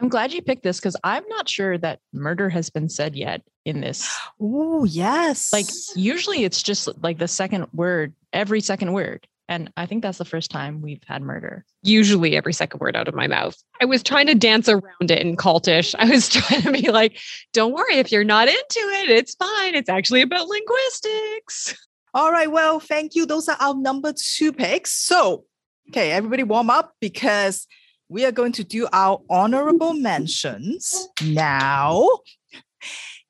I'm 0.00 0.08
glad 0.08 0.32
you 0.32 0.42
picked 0.42 0.64
this 0.64 0.80
because 0.80 0.96
I'm 1.04 1.26
not 1.28 1.48
sure 1.48 1.78
that 1.78 2.00
murder 2.12 2.48
has 2.48 2.68
been 2.68 2.88
said 2.88 3.14
yet 3.14 3.42
in 3.64 3.80
this. 3.80 4.12
Oh, 4.40 4.84
yes. 4.84 5.52
Like 5.52 5.66
usually 5.94 6.44
it's 6.44 6.62
just 6.62 6.88
like 7.02 7.18
the 7.18 7.28
second 7.28 7.66
word, 7.72 8.12
every 8.32 8.60
second 8.60 8.92
word. 8.92 9.26
And 9.48 9.70
I 9.76 9.86
think 9.86 10.02
that's 10.02 10.18
the 10.18 10.24
first 10.24 10.50
time 10.50 10.80
we've 10.80 11.02
had 11.06 11.22
murder. 11.22 11.64
Usually 11.82 12.34
every 12.34 12.54
second 12.54 12.80
word 12.80 12.96
out 12.96 13.08
of 13.08 13.14
my 13.14 13.26
mouth. 13.26 13.56
I 13.80 13.84
was 13.84 14.02
trying 14.02 14.26
to 14.28 14.34
dance 14.34 14.68
around 14.68 15.10
it 15.10 15.20
in 15.20 15.36
cultish. 15.36 15.94
I 15.98 16.08
was 16.08 16.28
trying 16.30 16.62
to 16.62 16.72
be 16.72 16.90
like, 16.90 17.18
don't 17.52 17.74
worry 17.74 17.96
if 17.96 18.10
you're 18.10 18.24
not 18.24 18.48
into 18.48 18.80
it. 18.80 19.10
It's 19.10 19.34
fine. 19.34 19.74
It's 19.74 19.90
actually 19.90 20.22
about 20.22 20.48
linguistics. 20.48 21.76
All 22.14 22.30
right. 22.30 22.50
Well, 22.50 22.80
thank 22.80 23.14
you. 23.14 23.26
Those 23.26 23.48
are 23.48 23.56
our 23.60 23.74
number 23.74 24.14
two 24.16 24.52
picks. 24.52 24.92
So 24.92 25.44
Okay, 25.90 26.12
everybody 26.12 26.42
warm 26.42 26.70
up 26.70 26.94
because 27.00 27.66
we 28.08 28.24
are 28.24 28.32
going 28.32 28.52
to 28.52 28.64
do 28.64 28.88
our 28.92 29.20
honorable 29.28 29.92
mentions 29.92 31.08
now. 31.22 32.08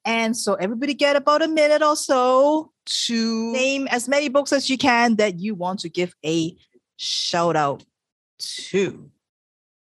And 0.04 0.36
so 0.36 0.54
everybody 0.54 0.94
get 0.94 1.16
about 1.16 1.42
a 1.42 1.48
minute 1.48 1.82
or 1.82 1.96
so 1.96 2.72
to 2.84 3.52
name 3.52 3.88
as 3.90 4.08
many 4.08 4.28
books 4.28 4.52
as 4.52 4.68
you 4.68 4.78
can 4.78 5.16
that 5.16 5.40
you 5.40 5.54
want 5.54 5.80
to 5.80 5.88
give 5.88 6.14
a 6.24 6.56
shout 6.96 7.56
out 7.56 7.84
to. 8.38 9.10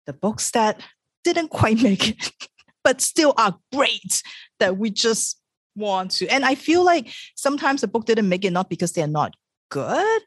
The 0.05 0.13
books 0.13 0.51
that 0.51 0.81
didn't 1.23 1.49
quite 1.49 1.81
make 1.81 2.09
it, 2.09 2.31
but 2.83 3.01
still 3.01 3.33
are 3.37 3.57
great 3.73 4.21
that 4.59 4.77
we 4.77 4.91
just 4.91 5.41
want 5.75 6.11
to. 6.11 6.27
And 6.27 6.45
I 6.45 6.55
feel 6.55 6.83
like 6.83 7.11
sometimes 7.35 7.81
the 7.81 7.87
book 7.87 8.05
didn't 8.05 8.29
make 8.29 8.45
it 8.45 8.51
not 8.51 8.69
because 8.69 8.93
they're 8.93 9.07
not 9.07 9.35
good, 9.69 10.21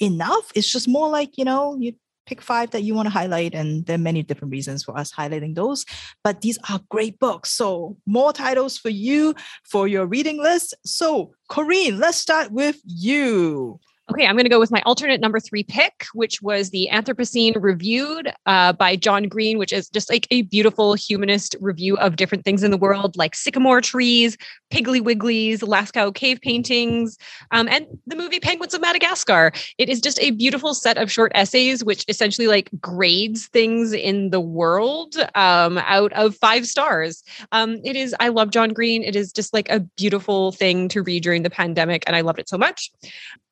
enough. 0.00 0.50
It's 0.54 0.72
just 0.72 0.88
more 0.88 1.08
like, 1.08 1.38
you 1.38 1.44
know, 1.44 1.76
you 1.78 1.94
pick 2.26 2.40
five 2.40 2.70
that 2.70 2.82
you 2.82 2.94
want 2.94 3.06
to 3.06 3.12
highlight, 3.12 3.54
and 3.54 3.84
there 3.86 3.96
are 3.96 3.98
many 3.98 4.22
different 4.22 4.52
reasons 4.52 4.82
for 4.84 4.96
us 4.96 5.12
highlighting 5.12 5.54
those. 5.54 5.84
But 6.24 6.40
these 6.40 6.58
are 6.68 6.80
great 6.88 7.18
books. 7.18 7.50
So, 7.52 7.96
more 8.06 8.32
titles 8.32 8.78
for 8.78 8.88
you 8.88 9.34
for 9.64 9.86
your 9.86 10.06
reading 10.06 10.38
list. 10.42 10.74
So, 10.84 11.32
Corrine, 11.50 11.98
let's 11.98 12.18
start 12.18 12.50
with 12.50 12.80
you. 12.84 13.80
Okay, 14.10 14.26
I'm 14.26 14.34
going 14.34 14.44
to 14.44 14.50
go 14.50 14.58
with 14.58 14.72
my 14.72 14.82
alternate 14.86 15.20
number 15.20 15.38
three 15.38 15.62
pick, 15.62 16.04
which 16.14 16.42
was 16.42 16.70
the 16.70 16.88
Anthropocene 16.90 17.54
Reviewed 17.62 18.32
uh, 18.44 18.72
by 18.72 18.96
John 18.96 19.28
Green, 19.28 19.56
which 19.56 19.72
is 19.72 19.88
just 19.88 20.10
like 20.10 20.26
a 20.32 20.42
beautiful 20.42 20.94
humanist 20.94 21.54
review 21.60 21.96
of 21.98 22.16
different 22.16 22.44
things 22.44 22.64
in 22.64 22.72
the 22.72 22.76
world, 22.76 23.16
like 23.16 23.36
sycamore 23.36 23.80
trees, 23.80 24.36
Piggly 24.72 25.00
Wigglies, 25.00 25.60
Lascaux 25.60 26.12
cave 26.12 26.40
paintings, 26.40 27.18
um, 27.52 27.68
and 27.68 27.86
the 28.08 28.16
movie 28.16 28.40
Penguins 28.40 28.74
of 28.74 28.80
Madagascar. 28.80 29.52
It 29.78 29.88
is 29.88 30.00
just 30.00 30.18
a 30.20 30.32
beautiful 30.32 30.74
set 30.74 30.98
of 30.98 31.10
short 31.10 31.30
essays, 31.36 31.84
which 31.84 32.04
essentially 32.08 32.48
like 32.48 32.68
grades 32.80 33.46
things 33.46 33.92
in 33.92 34.30
the 34.30 34.40
world 34.40 35.14
um, 35.36 35.78
out 35.78 36.12
of 36.14 36.34
five 36.34 36.66
stars. 36.66 37.22
Um, 37.52 37.78
it 37.84 37.94
is, 37.94 38.12
I 38.18 38.30
love 38.30 38.50
John 38.50 38.70
Green. 38.70 39.04
It 39.04 39.14
is 39.14 39.32
just 39.32 39.54
like 39.54 39.70
a 39.70 39.78
beautiful 39.78 40.50
thing 40.50 40.88
to 40.88 41.02
read 41.04 41.22
during 41.22 41.44
the 41.44 41.50
pandemic, 41.50 42.02
and 42.08 42.16
I 42.16 42.22
loved 42.22 42.40
it 42.40 42.48
so 42.48 42.58
much 42.58 42.90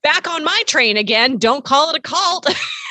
back 0.03 0.29
on 0.29 0.45
my 0.45 0.63
train 0.67 0.97
again. 0.97 1.39
Don't 1.39 1.65
call 1.65 1.91
it 1.91 1.97
a 1.97 2.01
cult. 2.01 2.47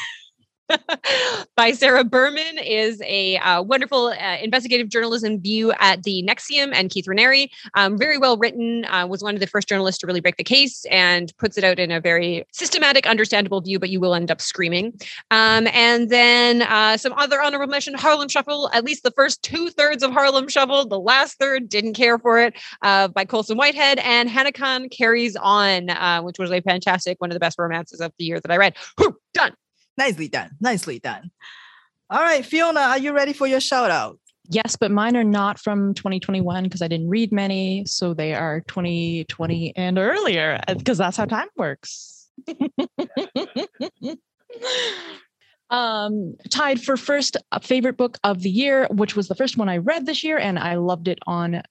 by 1.56 1.72
Sarah 1.72 2.04
Berman 2.04 2.58
is 2.58 3.02
a 3.06 3.38
uh, 3.38 3.62
wonderful 3.62 4.08
uh, 4.08 4.38
investigative 4.42 4.90
journalism 4.90 5.40
view 5.40 5.72
at 5.80 6.04
the 6.04 6.24
NXIVM 6.28 6.74
and 6.74 6.90
Keith 6.90 7.06
Raniere. 7.06 7.50
Um, 7.76 7.98
very 7.98 8.18
well 8.18 8.38
written, 8.38 8.86
uh, 8.86 9.08
was 9.08 9.24
one 9.24 9.34
of 9.34 9.40
the 9.40 9.48
first 9.48 9.68
journalists 9.68 10.00
to 10.02 10.08
really 10.08 10.20
break 10.20 10.38
the 10.38 10.44
case 10.44 10.86
and 10.86 11.36
puts 11.38 11.58
it 11.58 11.64
out 11.64 11.80
in 11.80 11.92
a 11.92 12.00
very 12.00 12.46
systematic, 12.52 13.08
understandable 13.08 13.62
view, 13.62 13.80
but 13.80 13.90
you 13.90 14.00
will 14.00 14.16
end 14.16 14.32
up 14.32 14.42
screaming. 14.42 14.94
Um, 15.32 15.68
and 15.74 16.10
then 16.10 16.62
uh, 16.64 16.98
some 16.98 17.14
other 17.14 17.42
honorable 17.42 17.72
mention 17.72 17.94
Harlem 17.94 18.30
Shuffle, 18.30 18.70
at 18.74 18.84
least 18.84 19.04
the 19.04 19.12
first 19.12 19.42
two 19.44 19.70
thirds 19.70 20.04
of 20.04 20.12
Harlem 20.12 20.48
Shuffle, 20.48 20.86
the 20.86 21.00
last 21.00 21.38
third 21.40 21.70
didn't 21.70 21.94
care 21.94 22.20
for 22.20 22.40
it 22.40 22.54
uh, 22.82 23.08
by 23.08 23.26
Colson 23.26 23.58
Whitehead. 23.58 24.00
And 24.00 24.30
Hannah 24.30 24.52
carries 24.90 25.36
on, 25.36 25.90
uh, 25.90 26.22
which 26.22 26.40
was 26.40 26.52
a 26.52 26.62
fantastic, 26.62 27.20
one 27.20 27.30
of 27.30 27.36
the 27.36 27.40
best 27.40 27.58
romances 27.60 28.02
of 28.02 28.12
the 28.18 28.26
year 28.26 28.40
that 28.40 28.52
I 28.52 28.58
read. 28.58 28.76
Whew, 28.98 29.18
done. 29.34 29.54
Nicely 29.98 30.28
done. 30.28 30.52
Nicely 30.60 31.00
done. 31.00 31.32
All 32.10 32.22
right, 32.22 32.46
Fiona, 32.46 32.80
are 32.80 33.00
you 33.00 33.14
ready 33.14 33.34
for 33.34 33.48
your 33.48 33.60
shout 33.60 33.92
out? 33.92 34.20
Yes, 34.50 34.78
but 34.78 34.92
mine 34.92 35.18
are 35.18 35.26
not 35.26 35.60
from 35.60 35.94
2021 35.94 36.64
because 36.64 36.82
I 36.82 36.88
didn't 36.88 37.10
read 37.10 37.34
many. 37.34 37.84
So 37.86 38.14
they 38.14 38.34
are 38.34 38.62
2020 38.62 39.76
and 39.76 39.98
earlier 39.98 40.62
because 40.68 41.02
uh, 41.02 41.06
that's 41.06 41.18
how 41.18 41.26
time 41.26 41.50
works. 41.58 42.30
um, 45.70 46.36
tied 46.50 46.82
for 46.82 46.96
first 46.96 47.36
uh, 47.52 47.60
favorite 47.60 47.98
book 47.98 48.18
of 48.24 48.42
the 48.42 48.50
year, 48.50 48.88
which 48.92 49.18
was 49.18 49.28
the 49.28 49.36
first 49.36 49.58
one 49.58 49.68
I 49.68 49.78
read 49.78 50.06
this 50.06 50.24
year, 50.24 50.38
and 50.38 50.58
I 50.58 50.76
loved 50.76 51.10
it 51.10 51.20
on 51.28 51.62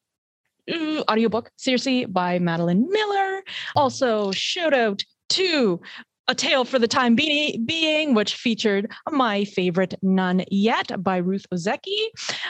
audiobook, 1.08 1.50
seriously, 1.56 2.04
by 2.04 2.38
Madeline 2.38 2.86
Miller. 2.90 3.42
Also, 3.74 4.32
shout 4.32 4.74
out 4.74 5.02
to 5.30 5.80
a 6.28 6.34
Tale 6.34 6.64
for 6.64 6.78
the 6.78 6.88
Time 6.88 7.14
Be- 7.14 7.58
Being, 7.64 8.14
which 8.14 8.34
featured 8.34 8.90
my 9.10 9.44
favorite 9.44 9.94
Nun 10.02 10.44
Yet 10.50 11.02
by 11.02 11.18
Ruth 11.18 11.46
Ozeki. 11.52 12.06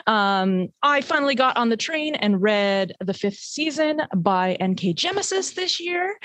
Um, 0.07 0.69
I 0.83 1.01
finally 1.01 1.35
got 1.35 1.57
on 1.57 1.69
the 1.69 1.77
train 1.77 2.15
and 2.15 2.41
read 2.41 2.93
the 3.01 3.15
fifth 3.15 3.39
season 3.39 4.03
by 4.17 4.55
N.K. 4.55 4.95
Jemisin 4.95 5.55
this 5.55 5.81
year. 5.81 6.19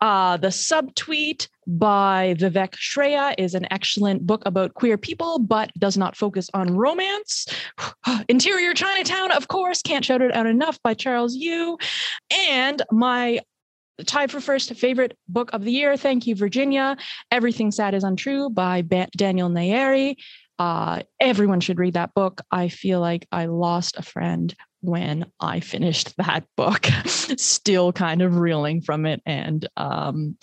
Uh, 0.00 0.36
the 0.36 0.48
subtweet 0.48 1.48
by 1.66 2.34
Vivek 2.38 2.72
Shraya 2.72 3.34
is 3.38 3.54
an 3.54 3.66
excellent 3.70 4.26
book 4.26 4.42
about 4.46 4.74
queer 4.74 4.98
people, 4.98 5.38
but 5.38 5.70
does 5.78 5.96
not 5.96 6.16
focus 6.16 6.48
on 6.54 6.74
romance. 6.74 7.46
Interior 8.28 8.74
Chinatown, 8.74 9.30
of 9.32 9.48
course, 9.48 9.82
can't 9.82 10.04
shout 10.04 10.22
it 10.22 10.34
out 10.34 10.46
enough 10.46 10.82
by 10.82 10.94
Charles 10.94 11.36
Yu. 11.36 11.78
And 12.30 12.82
my 12.90 13.40
tied 14.06 14.30
for 14.30 14.40
first 14.40 14.74
favorite 14.74 15.16
book 15.28 15.50
of 15.52 15.64
the 15.64 15.72
year. 15.72 15.96
Thank 15.96 16.26
you, 16.26 16.34
Virginia. 16.34 16.96
Everything 17.30 17.70
Sad 17.70 17.94
is 17.94 18.04
Untrue 18.04 18.50
by 18.50 18.82
ba- 18.82 19.08
Daniel 19.16 19.48
Nayeri. 19.48 20.16
Uh, 20.58 21.02
everyone 21.20 21.60
should 21.60 21.78
read 21.78 21.94
that 21.94 22.14
book. 22.14 22.40
I 22.50 22.68
feel 22.68 23.00
like 23.00 23.26
I 23.30 23.46
lost 23.46 23.96
a 23.96 24.02
friend 24.02 24.54
when 24.80 25.30
I 25.40 25.60
finished 25.60 26.16
that 26.18 26.44
book, 26.56 26.86
still 27.04 27.92
kind 27.92 28.22
of 28.22 28.36
reeling 28.36 28.80
from 28.80 29.06
it 29.06 29.20
and 29.26 29.68
um, 29.76 30.36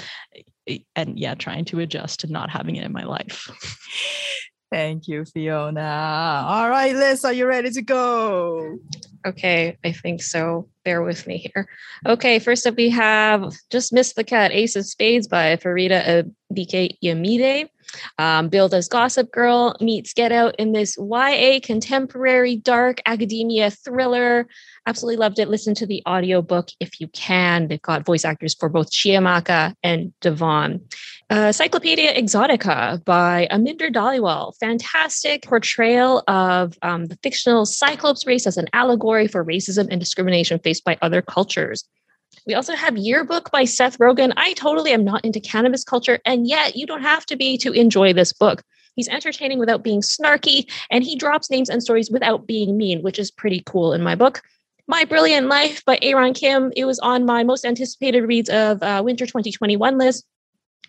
and 0.95 1.19
yeah, 1.19 1.35
trying 1.35 1.65
to 1.65 1.79
adjust 1.79 2.21
to 2.21 2.31
not 2.31 2.49
having 2.49 2.75
it 2.75 2.83
in 2.83 2.91
my 2.91 3.03
life. 3.03 3.49
Thank 4.71 5.07
you, 5.07 5.25
Fiona. 5.25 6.45
All 6.47 6.69
right, 6.69 6.95
Liz, 6.95 7.23
are 7.23 7.31
you 7.31 7.45
ready 7.45 7.69
to 7.71 7.81
go? 7.81 8.77
Okay, 9.25 9.77
I 9.85 9.91
think 9.91 10.21
so. 10.21 10.69
Bear 10.85 11.01
with 11.01 11.25
me 11.25 11.37
here. 11.39 11.67
Okay, 12.05 12.37
first 12.37 12.67
up 12.67 12.77
we 12.77 12.91
have 12.91 13.53
Just 13.71 13.91
Missed 13.91 14.15
the 14.15 14.23
cut, 14.23 14.51
Ace 14.51 14.75
of 14.75 14.85
Spades 14.85 15.27
by 15.27 15.55
Farida 15.55 16.31
Dike 16.53 16.97
Yamide. 17.03 17.69
Um, 18.17 18.49
as 18.53 18.87
Gossip 18.87 19.31
Girl 19.31 19.75
meets 19.79 20.13
Get 20.13 20.31
Out 20.31 20.55
in 20.57 20.73
this 20.73 20.97
YA 20.97 21.59
contemporary 21.63 22.55
dark 22.55 23.01
academia 23.05 23.71
thriller. 23.71 24.47
Absolutely 24.85 25.17
loved 25.17 25.39
it. 25.39 25.49
Listen 25.49 25.73
to 25.75 25.85
the 25.85 26.03
audiobook 26.07 26.69
if 26.79 26.99
you 26.99 27.07
can. 27.09 27.67
They've 27.67 27.81
got 27.81 28.05
voice 28.05 28.25
actors 28.25 28.53
for 28.53 28.69
both 28.69 28.91
Chiamaka 28.91 29.73
and 29.83 30.13
Devon. 30.21 30.81
Uh, 31.29 31.51
Cyclopedia 31.51 32.13
Exotica 32.13 33.03
by 33.03 33.47
Aminder 33.51 33.91
Dhaliwal. 33.91 34.55
Fantastic 34.59 35.43
portrayal 35.43 36.23
of 36.27 36.77
um, 36.83 37.05
the 37.05 37.17
fictional 37.23 37.65
Cyclops 37.65 38.27
race 38.27 38.45
as 38.45 38.57
an 38.57 38.67
allegory 38.73 39.27
for 39.27 39.43
racism 39.43 39.87
and 39.89 39.99
discrimination 39.99 40.59
faced 40.59 40.74
by 40.81 40.97
other 41.01 41.21
cultures. 41.21 41.85
We 42.45 42.53
also 42.53 42.75
have 42.75 42.97
Yearbook 42.97 43.51
by 43.51 43.65
Seth 43.65 43.97
Rogen. 43.97 44.33
I 44.37 44.53
totally 44.53 44.91
am 44.91 45.03
not 45.03 45.23
into 45.23 45.39
cannabis 45.39 45.83
culture, 45.83 46.19
and 46.25 46.47
yet 46.47 46.75
you 46.75 46.85
don't 46.85 47.01
have 47.01 47.25
to 47.27 47.35
be 47.35 47.57
to 47.59 47.71
enjoy 47.71 48.13
this 48.13 48.33
book. 48.33 48.61
He's 48.95 49.07
entertaining 49.09 49.59
without 49.59 49.83
being 49.83 50.01
snarky, 50.01 50.71
and 50.89 51.03
he 51.03 51.15
drops 51.15 51.49
names 51.49 51.69
and 51.69 51.83
stories 51.83 52.09
without 52.11 52.47
being 52.47 52.77
mean, 52.77 53.01
which 53.01 53.19
is 53.19 53.31
pretty 53.31 53.63
cool 53.65 53.93
in 53.93 54.01
my 54.01 54.15
book. 54.15 54.41
My 54.87 55.03
Brilliant 55.03 55.47
Life 55.47 55.83
by 55.83 55.97
Ae-ran 56.01 56.33
Kim. 56.33 56.71
It 56.75 56.85
was 56.85 56.99
on 56.99 57.25
my 57.25 57.43
most 57.43 57.65
anticipated 57.65 58.21
reads 58.21 58.49
of 58.49 58.81
uh, 58.83 59.01
winter 59.03 59.25
2021 59.25 59.97
list. 59.97 60.23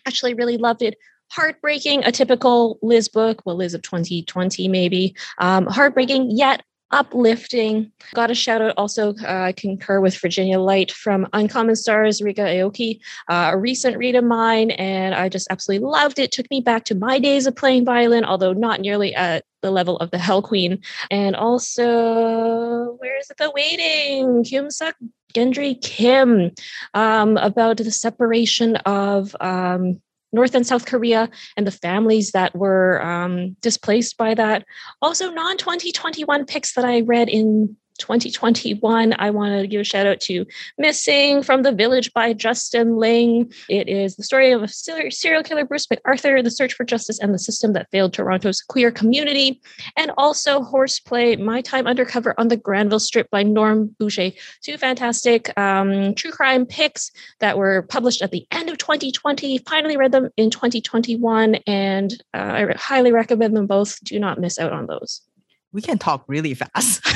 Actually, 0.05 0.35
really 0.35 0.57
loved 0.57 0.83
it. 0.83 0.95
Heartbreaking, 1.31 2.05
a 2.05 2.11
typical 2.11 2.77
Liz 2.81 3.09
book, 3.09 3.41
well, 3.43 3.57
Liz 3.57 3.73
of 3.73 3.81
2020, 3.81 4.67
maybe. 4.67 5.15
Um, 5.39 5.65
heartbreaking, 5.65 6.31
yet 6.31 6.61
uplifting. 6.91 7.91
Got 8.13 8.31
a 8.31 8.35
shout 8.35 8.61
out 8.61 8.73
also, 8.77 9.13
uh, 9.23 9.43
I 9.43 9.51
concur 9.51 9.99
with 9.99 10.17
Virginia 10.17 10.59
Light 10.59 10.91
from 10.91 11.27
Uncommon 11.33 11.75
Stars, 11.75 12.21
Ryka 12.21 12.39
Aoki, 12.39 12.99
uh, 13.27 13.51
a 13.53 13.57
recent 13.57 13.97
read 13.97 14.15
of 14.15 14.23
mine, 14.23 14.71
and 14.71 15.13
I 15.13 15.29
just 15.29 15.47
absolutely 15.49 15.87
loved 15.87 16.19
it. 16.19 16.31
Took 16.31 16.49
me 16.49 16.61
back 16.61 16.85
to 16.85 16.95
my 16.95 17.19
days 17.19 17.47
of 17.47 17.55
playing 17.55 17.85
violin, 17.85 18.25
although 18.25 18.53
not 18.53 18.81
nearly 18.81 19.13
at 19.15 19.43
the 19.61 19.71
level 19.71 19.97
of 19.97 20.11
the 20.11 20.17
Hell 20.17 20.41
Queen. 20.41 20.79
And 21.11 21.35
also, 21.35 22.95
where 22.99 23.17
is 23.17 23.29
it? 23.29 23.37
The 23.37 23.51
Waiting, 23.51 24.43
Kim 24.43 24.69
Suk 24.69 24.95
Gendry 25.33 25.81
Kim, 25.81 26.51
um, 26.93 27.37
about 27.37 27.77
the 27.77 27.91
separation 27.91 28.77
of 28.77 29.35
um, 29.39 30.01
North 30.37 30.53
and 30.53 30.67
South 30.67 30.85
Korea 30.85 31.29
and 31.57 31.65
the 31.65 31.71
families 31.71 32.31
that 32.31 32.55
were 32.55 33.01
um, 33.01 33.57
displaced 33.59 34.17
by 34.17 34.35
that. 34.35 34.65
Also, 35.01 35.31
non 35.31 35.57
2021 35.57 36.45
picks 36.45 36.75
that 36.75 36.85
I 36.85 37.01
read 37.01 37.27
in 37.27 37.75
2021. 37.97 39.15
I 39.17 39.29
want 39.29 39.59
to 39.59 39.67
give 39.67 39.81
a 39.81 39.83
shout 39.83 40.07
out 40.07 40.19
to 40.21 40.45
Missing 40.77 41.43
from 41.43 41.63
the 41.63 41.71
Village 41.71 42.13
by 42.13 42.33
Justin 42.33 42.97
Ling. 42.97 43.51
It 43.69 43.87
is 43.87 44.15
the 44.15 44.23
story 44.23 44.51
of 44.51 44.63
a 44.63 44.67
serial 44.67 45.43
killer, 45.43 45.65
Bruce 45.65 45.87
McArthur, 45.87 46.43
the 46.43 46.51
search 46.51 46.73
for 46.73 46.83
justice 46.83 47.19
and 47.19 47.33
the 47.33 47.39
system 47.39 47.73
that 47.73 47.89
failed 47.91 48.13
Toronto's 48.13 48.61
queer 48.61 48.91
community. 48.91 49.61
And 49.95 50.11
also 50.17 50.61
Horseplay, 50.61 51.35
My 51.37 51.61
Time 51.61 51.87
Undercover 51.87 52.33
on 52.37 52.47
the 52.47 52.57
Granville 52.57 52.99
Strip 52.99 53.29
by 53.29 53.43
Norm 53.43 53.95
Boucher. 53.99 54.31
Two 54.61 54.77
fantastic 54.77 55.57
um, 55.57 56.15
true 56.15 56.31
crime 56.31 56.65
picks 56.65 57.11
that 57.39 57.57
were 57.57 57.83
published 57.83 58.21
at 58.21 58.31
the 58.31 58.45
end 58.51 58.69
of 58.69 58.77
2020. 58.77 59.59
Finally 59.59 59.97
read 59.97 60.11
them 60.11 60.29
in 60.37 60.49
2021, 60.49 61.55
and 61.67 62.23
uh, 62.33 62.37
I 62.37 62.73
highly 62.75 63.11
recommend 63.11 63.55
them 63.55 63.67
both. 63.67 63.99
Do 64.03 64.19
not 64.19 64.39
miss 64.39 64.59
out 64.59 64.73
on 64.73 64.87
those 64.87 65.21
we 65.71 65.81
can 65.81 65.97
talk 65.97 66.23
really 66.27 66.53
fast. 66.53 67.05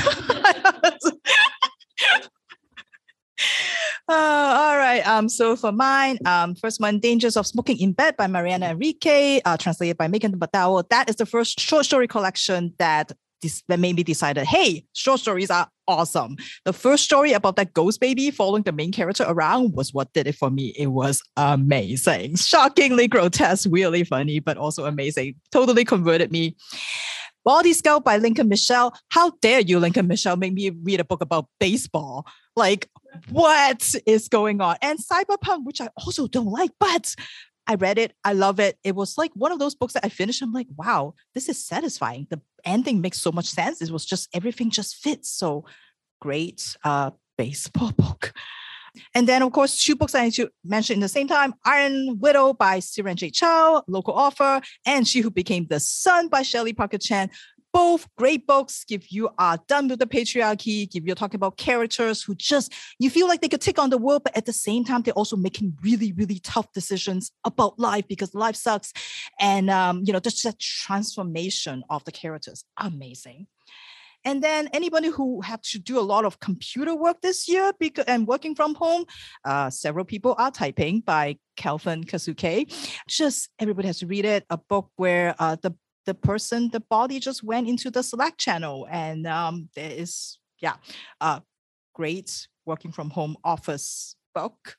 Uh, 4.11 4.13
all 4.13 4.77
right. 4.77 5.07
Um, 5.07 5.29
so 5.29 5.55
for 5.55 5.71
mine, 5.71 6.17
um, 6.25 6.53
first 6.55 6.81
one, 6.81 6.99
Dangers 6.99 7.37
of 7.37 7.47
Smoking 7.47 7.79
in 7.79 7.93
Bed 7.93 8.17
by 8.17 8.27
Mariana 8.27 8.71
Enriquez, 8.71 9.41
uh, 9.45 9.55
translated 9.55 9.97
by 9.97 10.09
Megan 10.09 10.37
Batao. 10.37 10.83
That 10.89 11.09
is 11.09 11.15
the 11.15 11.25
first 11.25 11.61
short 11.61 11.85
story 11.85 12.09
collection 12.09 12.73
that 12.77 13.13
this, 13.41 13.63
that 13.69 13.79
made 13.79 13.95
me 13.95 14.03
decided, 14.03 14.45
hey, 14.45 14.85
short 14.93 15.21
stories 15.21 15.49
are 15.49 15.69
awesome. 15.87 16.35
The 16.65 16.73
first 16.73 17.05
story 17.05 17.31
about 17.31 17.55
that 17.55 17.73
ghost 17.73 18.01
baby 18.01 18.31
following 18.31 18.63
the 18.63 18.73
main 18.73 18.91
character 18.91 19.23
around 19.25 19.73
was 19.73 19.93
what 19.93 20.11
did 20.13 20.27
it 20.27 20.35
for 20.35 20.49
me. 20.49 20.73
It 20.77 20.87
was 20.87 21.21
amazing, 21.37 22.35
shockingly 22.35 23.07
grotesque, 23.07 23.69
really 23.71 24.03
funny, 24.03 24.39
but 24.39 24.57
also 24.57 24.85
amazing. 24.85 25.35
Totally 25.51 25.85
converted 25.85 26.31
me. 26.33 26.57
Body 27.43 27.73
Scout 27.73 28.03
by 28.03 28.17
Lincoln 28.17 28.47
Michel. 28.47 28.93
How 29.09 29.31
dare 29.41 29.61
you, 29.61 29.79
Lincoln 29.79 30.07
Michel, 30.07 30.35
make 30.35 30.53
me 30.53 30.69
read 30.69 30.99
a 30.99 31.05
book 31.05 31.21
about 31.21 31.47
baseball? 31.59 32.25
Like, 32.55 32.89
what 33.29 33.95
is 34.05 34.27
going 34.27 34.61
on? 34.61 34.77
And 34.81 34.99
Cyberpunk, 34.99 35.65
which 35.65 35.81
I 35.81 35.89
also 35.97 36.27
don't 36.27 36.51
like, 36.51 36.71
but 36.79 37.15
I 37.67 37.75
read 37.75 37.97
it. 37.97 38.13
I 38.23 38.33
love 38.33 38.59
it. 38.59 38.77
It 38.83 38.95
was 38.95 39.17
like 39.17 39.31
one 39.33 39.51
of 39.51 39.59
those 39.59 39.75
books 39.75 39.93
that 39.93 40.05
I 40.05 40.09
finished. 40.09 40.41
I'm 40.41 40.53
like, 40.53 40.67
wow, 40.75 41.13
this 41.33 41.47
is 41.47 41.65
satisfying. 41.65 42.27
The 42.29 42.41
ending 42.65 43.01
makes 43.01 43.19
so 43.21 43.31
much 43.31 43.45
sense. 43.45 43.81
It 43.81 43.91
was 43.91 44.05
just 44.05 44.29
everything 44.33 44.69
just 44.69 44.95
fits. 44.95 45.29
So 45.29 45.65
great 46.19 46.75
uh 46.83 47.11
baseball 47.37 47.91
book. 47.97 48.33
And 49.13 49.27
then, 49.27 49.41
of 49.41 49.51
course, 49.51 49.83
two 49.83 49.95
books 49.95 50.15
I 50.15 50.25
need 50.25 50.33
to 50.33 50.49
mention 50.63 50.95
in 50.95 50.99
the 50.99 51.07
same 51.07 51.27
time 51.27 51.53
Iron 51.65 52.19
Widow 52.19 52.53
by 52.53 52.79
Xiran 52.79 53.15
Jay 53.15 53.31
Zhao, 53.31 53.83
local 53.87 54.13
author, 54.13 54.61
and 54.85 55.07
She 55.07 55.21
Who 55.21 55.31
Became 55.31 55.67
the 55.67 55.79
Sun 55.79 56.27
by 56.27 56.41
Shelley 56.41 56.73
Parker 56.73 56.97
Chan. 56.97 57.29
Both 57.73 58.05
great 58.17 58.45
books. 58.45 58.83
If 58.89 59.13
you 59.13 59.29
are 59.37 59.57
done 59.69 59.87
with 59.87 59.99
the 59.99 60.05
patriarchy, 60.05 60.89
if 60.93 61.05
you're 61.05 61.15
talking 61.15 61.37
about 61.37 61.55
characters 61.55 62.21
who 62.21 62.35
just, 62.35 62.73
you 62.99 63.09
feel 63.09 63.29
like 63.29 63.39
they 63.39 63.47
could 63.47 63.61
take 63.61 63.79
on 63.79 63.89
the 63.89 63.97
world, 63.97 64.23
but 64.25 64.35
at 64.35 64.45
the 64.45 64.51
same 64.51 64.83
time, 64.83 65.03
they're 65.03 65.13
also 65.13 65.37
making 65.37 65.77
really, 65.81 66.11
really 66.11 66.39
tough 66.39 66.69
decisions 66.73 67.31
about 67.45 67.79
life 67.79 68.05
because 68.09 68.35
life 68.35 68.57
sucks. 68.57 68.91
And, 69.39 69.69
um, 69.69 70.03
you 70.03 70.11
know, 70.11 70.19
just 70.19 70.43
that 70.43 70.59
transformation 70.59 71.85
of 71.89 72.03
the 72.03 72.11
characters, 72.11 72.65
amazing. 72.77 73.47
And 74.25 74.43
then 74.43 74.69
anybody 74.73 75.09
who 75.09 75.41
had 75.41 75.63
to 75.63 75.79
do 75.79 75.99
a 75.99 76.01
lot 76.01 76.25
of 76.25 76.39
computer 76.39 76.95
work 76.95 77.21
this 77.21 77.47
year 77.47 77.71
because, 77.79 78.05
and 78.05 78.27
working 78.27 78.55
from 78.55 78.75
home, 78.75 79.05
uh, 79.45 79.69
several 79.69 80.05
people 80.05 80.35
are 80.37 80.51
typing 80.51 81.01
by 81.01 81.37
Calvin 81.57 82.03
Kasulke. 82.03 82.71
Just 83.07 83.49
everybody 83.59 83.87
has 83.87 83.99
to 83.99 84.07
read 84.07 84.25
it. 84.25 84.45
A 84.49 84.57
book 84.57 84.89
where 84.95 85.35
uh, 85.39 85.57
the 85.61 85.73
the 86.07 86.13
person, 86.15 86.69
the 86.71 86.79
body 86.79 87.19
just 87.19 87.43
went 87.43 87.67
into 87.67 87.91
the 87.91 88.01
Slack 88.01 88.35
channel, 88.37 88.87
and 88.89 89.27
um, 89.27 89.69
there 89.75 89.91
is 89.91 90.39
yeah, 90.59 90.75
great 91.93 92.47
working 92.65 92.91
from 92.91 93.09
home 93.09 93.35
office 93.43 94.15
book. 94.33 94.77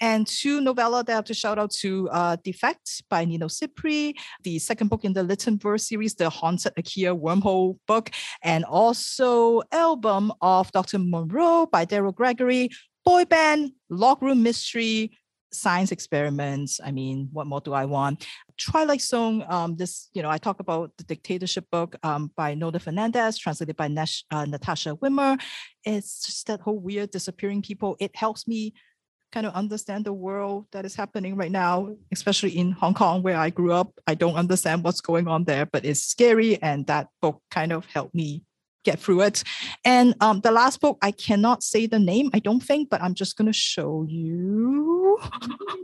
And 0.00 0.26
two 0.26 0.60
novella 0.60 1.04
that 1.04 1.12
I 1.12 1.16
have 1.16 1.24
to 1.26 1.34
shout 1.34 1.58
out 1.58 1.70
to 1.82 2.08
uh, 2.10 2.36
Defekt 2.38 3.02
by 3.08 3.24
Nino 3.24 3.48
Cipri, 3.48 4.14
the 4.42 4.58
second 4.58 4.88
book 4.88 5.04
in 5.04 5.12
the 5.12 5.22
LitenVerse 5.22 5.80
series, 5.80 6.14
the 6.14 6.30
Haunted 6.30 6.74
IKEA 6.74 7.18
Wormhole 7.18 7.78
book, 7.86 8.10
and 8.42 8.64
also 8.64 9.62
album 9.72 10.32
of 10.40 10.70
Dr. 10.72 10.98
Moreau 10.98 11.66
by 11.66 11.84
Daryl 11.84 12.14
Gregory, 12.14 12.70
boy 13.04 13.24
band, 13.24 13.72
log 13.88 14.22
room 14.22 14.42
mystery, 14.42 15.12
science 15.52 15.92
experiments. 15.92 16.80
I 16.84 16.90
mean, 16.90 17.28
what 17.32 17.46
more 17.46 17.60
do 17.60 17.72
I 17.72 17.84
want? 17.84 18.26
Twilight 18.58 19.00
Zone, 19.00 19.44
um, 19.48 19.76
this, 19.76 20.08
you 20.14 20.22
know, 20.22 20.30
I 20.30 20.38
talk 20.38 20.60
about 20.60 20.92
the 20.98 21.04
dictatorship 21.04 21.66
book 21.70 21.96
um, 22.02 22.30
by 22.36 22.54
Nona 22.54 22.78
Fernandez, 22.78 23.38
translated 23.38 23.76
by 23.76 23.88
Nash, 23.88 24.24
uh, 24.30 24.44
Natasha 24.44 24.96
Wimmer. 24.96 25.40
It's 25.84 26.26
just 26.26 26.46
that 26.46 26.60
whole 26.60 26.78
weird 26.78 27.10
disappearing 27.10 27.62
people. 27.62 27.96
It 28.00 28.14
helps 28.16 28.48
me 28.48 28.74
kind 29.36 29.46
of 29.46 29.52
understand 29.52 30.06
the 30.06 30.14
world 30.14 30.64
that 30.72 30.86
is 30.86 30.96
happening 30.96 31.36
right 31.36 31.50
now, 31.50 31.94
especially 32.10 32.56
in 32.56 32.72
Hong 32.72 32.94
Kong, 32.94 33.22
where 33.22 33.36
I 33.36 33.50
grew 33.50 33.70
up. 33.70 33.92
I 34.06 34.14
don't 34.14 34.34
understand 34.34 34.82
what's 34.82 35.02
going 35.02 35.28
on 35.28 35.44
there, 35.44 35.66
but 35.66 35.84
it's 35.84 36.00
scary. 36.00 36.56
And 36.62 36.86
that 36.86 37.08
book 37.20 37.42
kind 37.50 37.70
of 37.70 37.84
helped 37.84 38.14
me 38.14 38.44
get 38.82 38.98
through 38.98 39.20
it. 39.20 39.44
And 39.84 40.14
um, 40.22 40.40
the 40.40 40.50
last 40.50 40.80
book, 40.80 40.96
I 41.02 41.10
cannot 41.10 41.62
say 41.62 41.86
the 41.86 41.98
name, 41.98 42.30
I 42.32 42.38
don't 42.38 42.62
think, 42.62 42.88
but 42.88 43.02
I'm 43.02 43.12
just 43.12 43.36
going 43.36 43.44
to 43.44 43.52
show 43.52 44.06
you. 44.08 45.20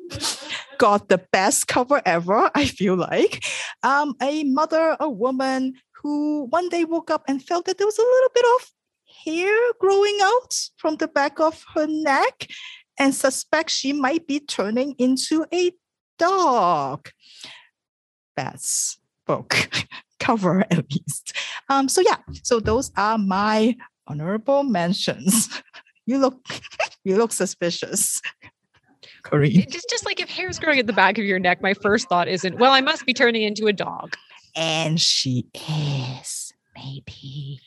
Got 0.78 1.10
the 1.10 1.18
best 1.30 1.68
cover 1.68 2.00
ever, 2.06 2.50
I 2.54 2.64
feel 2.64 2.96
like. 2.96 3.44
Um, 3.82 4.14
a 4.22 4.44
mother, 4.44 4.96
a 4.98 5.10
woman 5.10 5.74
who 6.00 6.44
one 6.44 6.70
day 6.70 6.86
woke 6.86 7.10
up 7.10 7.24
and 7.28 7.44
felt 7.44 7.66
that 7.66 7.76
there 7.76 7.86
was 7.86 7.98
a 7.98 8.00
little 8.00 8.30
bit 8.34 8.46
of 8.56 8.70
hair 9.26 9.54
growing 9.78 10.18
out 10.22 10.56
from 10.78 10.96
the 10.96 11.06
back 11.06 11.38
of 11.38 11.62
her 11.74 11.86
neck 11.86 12.48
and 12.98 13.14
suspect 13.14 13.70
she 13.70 13.92
might 13.92 14.26
be 14.26 14.40
turning 14.40 14.94
into 14.98 15.46
a 15.52 15.72
dog. 16.18 17.10
That's 18.36 18.98
book 19.26 19.68
cover 20.20 20.60
at 20.70 20.90
least. 20.90 21.36
Um, 21.68 21.88
so 21.88 22.00
yeah, 22.00 22.18
so 22.42 22.60
those 22.60 22.90
are 22.96 23.18
my 23.18 23.76
honorable 24.06 24.62
mentions. 24.62 25.48
you 26.06 26.18
look 26.18 26.40
you 27.04 27.16
look 27.16 27.32
suspicious. 27.32 28.20
Corrine. 29.24 29.68
Just 29.68 29.88
just 29.88 30.04
like 30.04 30.20
if 30.20 30.28
hair's 30.28 30.58
growing 30.58 30.78
at 30.78 30.86
the 30.86 30.92
back 30.92 31.18
of 31.18 31.24
your 31.24 31.38
neck, 31.38 31.62
my 31.62 31.74
first 31.74 32.08
thought 32.08 32.28
isn't, 32.28 32.58
well, 32.58 32.72
I 32.72 32.80
must 32.80 33.06
be 33.06 33.14
turning 33.14 33.42
into 33.42 33.66
a 33.66 33.72
dog. 33.72 34.16
And 34.56 35.00
she 35.00 35.46
is. 35.54 36.52
Maybe. 36.74 37.60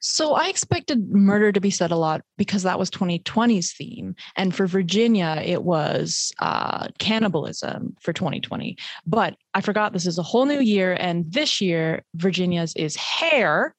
So 0.00 0.34
I 0.34 0.48
expected 0.48 1.10
murder 1.10 1.50
to 1.50 1.60
be 1.60 1.70
said 1.70 1.90
a 1.90 1.96
lot 1.96 2.22
because 2.36 2.62
that 2.62 2.78
was 2.78 2.90
2020's 2.90 3.72
theme. 3.72 4.14
And 4.36 4.54
for 4.54 4.66
Virginia, 4.66 5.42
it 5.44 5.64
was 5.64 6.32
uh, 6.38 6.88
cannibalism 6.98 7.96
for 8.00 8.12
2020. 8.12 8.76
But 9.06 9.36
I 9.54 9.60
forgot 9.60 9.92
this 9.92 10.06
is 10.06 10.18
a 10.18 10.22
whole 10.22 10.46
new 10.46 10.60
year. 10.60 10.96
And 11.00 11.30
this 11.32 11.60
year, 11.60 12.04
Virginia's 12.14 12.74
is 12.76 12.94
hair. 12.96 13.74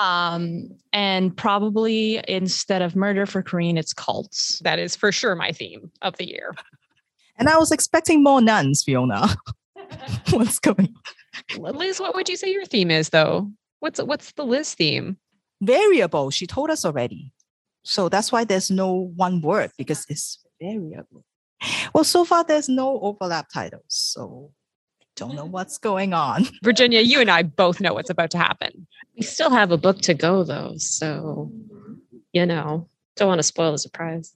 Um, 0.00 0.68
and 0.92 1.36
probably 1.36 2.22
instead 2.28 2.82
of 2.82 2.94
murder 2.94 3.26
for 3.26 3.42
Corrine, 3.42 3.78
it's 3.78 3.92
cults. 3.92 4.60
That 4.60 4.78
is 4.78 4.94
for 4.94 5.10
sure 5.10 5.34
my 5.34 5.52
theme 5.52 5.90
of 6.02 6.16
the 6.16 6.28
year. 6.28 6.54
And 7.38 7.48
I 7.48 7.56
was 7.56 7.72
expecting 7.72 8.22
more 8.22 8.42
nuns, 8.42 8.82
Fiona. 8.82 9.34
What's 10.30 10.58
going 10.58 10.94
on? 11.58 11.76
Liz, 11.76 12.00
what 12.00 12.14
would 12.14 12.28
you 12.28 12.36
say 12.36 12.50
your 12.50 12.64
theme 12.64 12.90
is 12.90 13.10
though? 13.10 13.50
What's 13.80 14.00
what's 14.02 14.32
the 14.32 14.44
Liz 14.44 14.74
theme? 14.74 15.18
Variable. 15.60 16.30
She 16.30 16.46
told 16.46 16.70
us 16.70 16.84
already. 16.84 17.32
So 17.82 18.08
that's 18.08 18.30
why 18.30 18.44
there's 18.44 18.70
no 18.70 19.10
one 19.16 19.40
word 19.40 19.72
because 19.76 20.06
it's 20.08 20.38
variable. 20.60 21.24
Well, 21.94 22.04
so 22.04 22.24
far 22.24 22.44
there's 22.44 22.68
no 22.68 23.00
overlap 23.00 23.48
titles. 23.52 23.84
So 23.88 24.52
don't 25.16 25.34
know 25.34 25.44
what's 25.44 25.78
going 25.78 26.12
on. 26.12 26.46
Virginia, 26.62 27.00
you 27.00 27.20
and 27.20 27.30
I 27.30 27.42
both 27.42 27.80
know 27.80 27.94
what's 27.94 28.10
about 28.10 28.30
to 28.32 28.38
happen. 28.38 28.86
We 29.16 29.22
still 29.22 29.50
have 29.50 29.70
a 29.70 29.76
book 29.76 30.00
to 30.02 30.14
go 30.14 30.44
though, 30.44 30.74
so 30.76 31.50
you 32.32 32.46
know, 32.46 32.88
don't 33.16 33.28
want 33.28 33.38
to 33.38 33.44
spoil 33.44 33.72
the 33.72 33.78
surprise. 33.78 34.34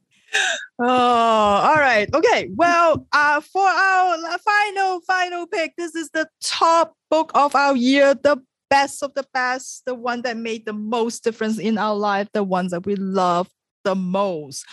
Oh, 0.80 0.86
all 0.88 1.76
right. 1.76 2.12
Okay. 2.12 2.50
Well, 2.54 3.06
uh, 3.12 3.40
for 3.40 3.66
our 3.66 4.38
final, 4.38 5.00
final 5.02 5.46
pick, 5.46 5.74
this 5.76 5.94
is 5.94 6.10
the 6.10 6.28
top 6.42 6.96
book 7.08 7.30
of 7.34 7.54
our 7.54 7.76
year, 7.76 8.14
the 8.14 8.42
best 8.74 9.04
of 9.04 9.14
the 9.14 9.24
best, 9.32 9.84
the 9.86 9.94
one 9.94 10.22
that 10.22 10.36
made 10.36 10.66
the 10.66 10.72
most 10.72 11.22
difference 11.22 11.60
in 11.60 11.78
our 11.78 11.94
life, 11.94 12.26
the 12.34 12.42
ones 12.42 12.72
that 12.72 12.84
we 12.84 12.96
love 12.96 13.48
the 13.84 13.94
most. 13.94 14.66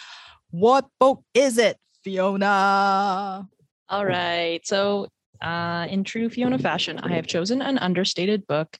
What 0.49 0.87
book 0.99 1.23
is 1.35 1.59
it, 1.59 1.77
Fiona? 2.03 3.47
All 3.89 4.05
right. 4.05 4.59
So, 4.65 5.07
uh, 5.39 5.85
in 5.87 6.03
true 6.03 6.29
Fiona 6.29 6.57
fashion, 6.57 6.97
I 6.97 7.13
have 7.13 7.27
chosen 7.27 7.61
an 7.61 7.77
understated 7.77 8.47
book. 8.47 8.75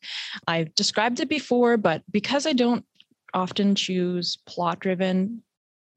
I've 0.48 0.74
described 0.74 1.20
it 1.20 1.30
before, 1.30 1.78
but 1.78 2.02
because 2.10 2.48
I 2.48 2.54
don't 2.54 2.84
often 3.36 3.76
choose 3.76 4.40
plot 4.48 4.80
driven 4.80 5.44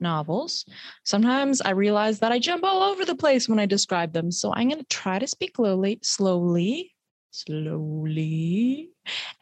novels, 0.00 0.66
sometimes 1.04 1.62
I 1.62 1.70
realize 1.70 2.18
that 2.18 2.30
I 2.30 2.38
jump 2.38 2.62
all 2.62 2.82
over 2.82 3.06
the 3.06 3.16
place 3.16 3.48
when 3.48 3.58
I 3.58 3.64
describe 3.64 4.12
them. 4.12 4.30
So, 4.30 4.52
I'm 4.52 4.68
going 4.68 4.80
to 4.80 4.86
try 4.90 5.18
to 5.18 5.26
speak 5.26 5.56
slowly, 5.56 5.98
slowly, 6.02 6.93
slowly, 7.34 8.90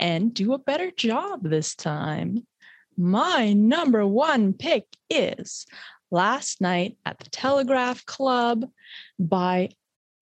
and 0.01 0.33
do 0.33 0.55
a 0.55 0.59
better 0.59 0.91
job 0.91 1.43
this 1.43 1.75
time. 1.75 2.47
My 2.97 3.53
number 3.53 4.07
one 4.07 4.55
pick 4.55 4.87
is 5.11 5.67
Last 6.11 6.61
Night 6.61 6.97
at 7.05 7.19
the 7.19 7.29
Telegraph 7.29 8.05
Club 8.07 8.65
by 9.19 9.71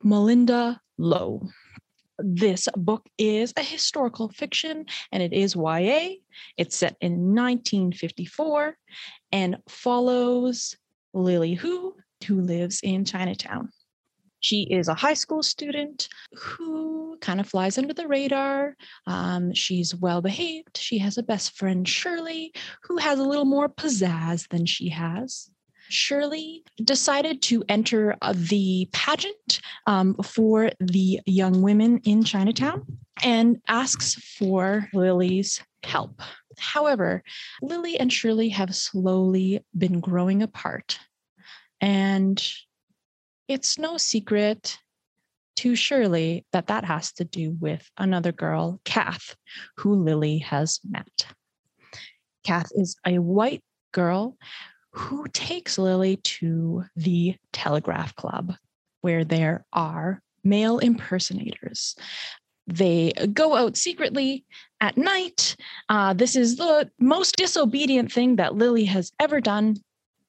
Malinda 0.04 0.78
Lo. 0.98 1.48
This 2.18 2.68
book 2.76 3.08
is 3.18 3.52
a 3.56 3.62
historical 3.62 4.28
fiction 4.28 4.86
and 5.12 5.22
it 5.22 5.32
is 5.32 5.54
YA. 5.54 6.16
It's 6.56 6.76
set 6.76 6.96
in 7.00 7.34
1954 7.34 8.76
and 9.32 9.56
follows 9.68 10.76
Lily 11.14 11.54
Hu, 11.54 11.94
who 12.26 12.40
lives 12.40 12.80
in 12.82 13.04
Chinatown. 13.04 13.70
She 14.40 14.62
is 14.62 14.88
a 14.88 14.94
high 14.94 15.14
school 15.14 15.42
student 15.42 16.08
who 16.34 17.18
kind 17.20 17.40
of 17.40 17.48
flies 17.48 17.78
under 17.78 17.94
the 17.94 18.08
radar. 18.08 18.76
Um, 19.06 19.54
she's 19.54 19.94
well 19.94 20.22
behaved. 20.22 20.76
She 20.76 20.98
has 20.98 21.18
a 21.18 21.22
best 21.22 21.56
friend, 21.56 21.86
Shirley, 21.86 22.52
who 22.82 22.96
has 22.96 23.18
a 23.18 23.24
little 23.24 23.44
more 23.44 23.68
pizzazz 23.68 24.48
than 24.48 24.66
she 24.66 24.88
has. 24.88 25.50
Shirley 25.90 26.62
decided 26.82 27.42
to 27.42 27.64
enter 27.68 28.16
uh, 28.22 28.32
the 28.36 28.88
pageant 28.92 29.60
um, 29.86 30.14
for 30.22 30.70
the 30.78 31.20
young 31.26 31.62
women 31.62 31.98
in 32.04 32.22
Chinatown 32.22 32.84
and 33.22 33.60
asks 33.68 34.14
for 34.14 34.88
Lily's 34.94 35.62
help. 35.82 36.22
However, 36.58 37.22
Lily 37.60 37.98
and 37.98 38.12
Shirley 38.12 38.50
have 38.50 38.74
slowly 38.74 39.64
been 39.76 40.00
growing 40.00 40.42
apart. 40.42 40.98
And 41.80 42.40
it's 43.50 43.78
no 43.78 43.96
secret 43.96 44.78
to 45.56 45.74
Shirley 45.74 46.46
that 46.52 46.68
that 46.68 46.84
has 46.84 47.12
to 47.14 47.24
do 47.24 47.56
with 47.60 47.90
another 47.98 48.30
girl, 48.30 48.80
Kath, 48.84 49.34
who 49.76 49.96
Lily 49.96 50.38
has 50.38 50.78
met. 50.88 51.26
Kath 52.44 52.70
is 52.76 52.94
a 53.04 53.18
white 53.18 53.64
girl 53.92 54.36
who 54.92 55.26
takes 55.32 55.78
Lily 55.78 56.18
to 56.18 56.84
the 56.94 57.34
Telegraph 57.52 58.14
Club, 58.14 58.54
where 59.00 59.24
there 59.24 59.66
are 59.72 60.22
male 60.44 60.78
impersonators. 60.78 61.96
They 62.68 63.12
go 63.32 63.56
out 63.56 63.76
secretly 63.76 64.44
at 64.80 64.96
night. 64.96 65.56
Uh, 65.88 66.12
this 66.12 66.36
is 66.36 66.56
the 66.56 66.88
most 67.00 67.34
disobedient 67.34 68.12
thing 68.12 68.36
that 68.36 68.54
Lily 68.54 68.84
has 68.84 69.10
ever 69.18 69.40
done. 69.40 69.76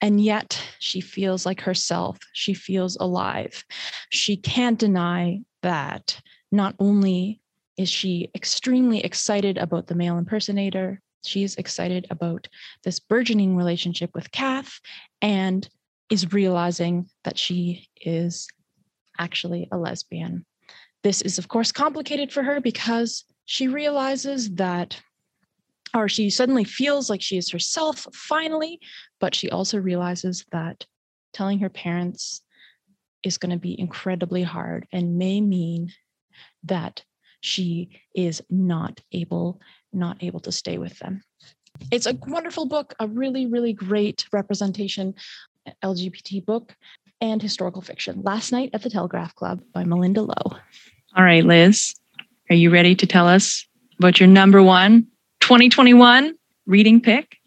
And 0.02 0.20
yet 0.20 0.60
she 0.80 1.00
feels 1.00 1.46
like 1.46 1.62
herself. 1.62 2.18
She 2.34 2.54
feels 2.54 2.98
alive. 2.98 3.64
She 4.10 4.36
can't 4.36 4.80
deny 4.80 5.42
that 5.62 6.20
not 6.52 6.76
only 6.80 7.40
is 7.78 7.88
she 7.88 8.30
extremely 8.36 9.04
excited 9.04 9.58
about 9.58 9.88
the 9.88 9.96
male 9.96 10.18
impersonator, 10.18 11.00
she's 11.24 11.56
excited 11.56 12.08
about 12.10 12.48
this 12.84 13.00
burgeoning 13.00 13.56
relationship 13.56 14.10
with 14.14 14.32
Kath 14.32 14.80
and 15.22 15.70
is 16.10 16.34
realizing 16.34 17.08
that 17.24 17.38
she 17.38 17.88
is 18.02 18.48
actually 19.20 19.68
a 19.72 19.78
lesbian. 19.78 20.46
This 21.04 21.22
is, 21.22 21.38
of 21.38 21.48
course, 21.48 21.72
complicated 21.72 22.32
for 22.32 22.44
her 22.44 22.60
because 22.60 23.24
she 23.46 23.68
realizes 23.68 24.50
that, 24.56 25.00
or 25.96 26.08
she 26.08 26.30
suddenly 26.30 26.64
feels 26.64 27.10
like 27.10 27.22
she 27.22 27.38
is 27.38 27.50
herself 27.50 28.08
finally, 28.14 28.80
but 29.20 29.36
she 29.36 29.50
also 29.50 29.78
realizes 29.78 30.46
that 30.52 30.86
telling 31.34 31.60
her 31.60 31.70
parents 31.70 32.42
is 33.24 33.38
going 33.38 33.52
to 33.52 33.60
be 33.60 33.80
incredibly 33.80 34.44
hard 34.44 34.88
and 34.92 35.18
may 35.18 35.42
mean 35.42 35.92
that 36.64 37.04
she 37.42 37.90
is 38.16 38.42
not 38.50 39.02
able 39.12 39.60
not 39.94 40.24
able 40.24 40.40
to 40.40 40.52
stay 40.52 40.78
with 40.78 40.98
them. 41.00 41.22
It's 41.92 42.06
a 42.06 42.18
wonderful 42.28 42.66
book 42.66 42.94
a 43.00 43.08
really 43.08 43.46
really 43.46 43.74
great 43.74 44.26
representation 44.32 45.14
uh, 45.68 45.72
lgbt 45.84 46.46
book 46.46 46.76
and 47.20 47.42
historical 47.42 47.82
fiction. 47.82 48.22
Last 48.24 48.52
night 48.52 48.72
at 48.74 48.82
the 48.82 48.90
telegraph 48.90 49.36
club 49.36 49.62
by 49.74 49.84
Malinda 49.84 50.28
Lo. 50.28 50.58
All 51.16 51.24
right, 51.24 51.44
Liz, 51.44 51.96
are 52.50 52.56
you 52.56 52.72
ready 52.72 52.96
to 52.96 53.06
tell 53.06 53.28
us 53.28 53.66
about 54.00 54.20
your 54.20 54.28
number 54.28 54.64
one 54.64 55.08
2021 55.42 56.36
reading 56.66 57.02
pick? 57.02 57.38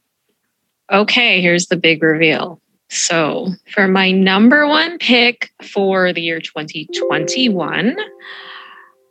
Okay, 0.92 1.40
here's 1.40 1.66
the 1.66 1.76
big 1.76 2.02
reveal. 2.02 2.60
So, 2.90 3.48
for 3.72 3.88
my 3.88 4.10
number 4.10 4.68
one 4.68 4.98
pick 4.98 5.50
for 5.62 6.12
the 6.12 6.20
year 6.20 6.40
2021, 6.40 7.96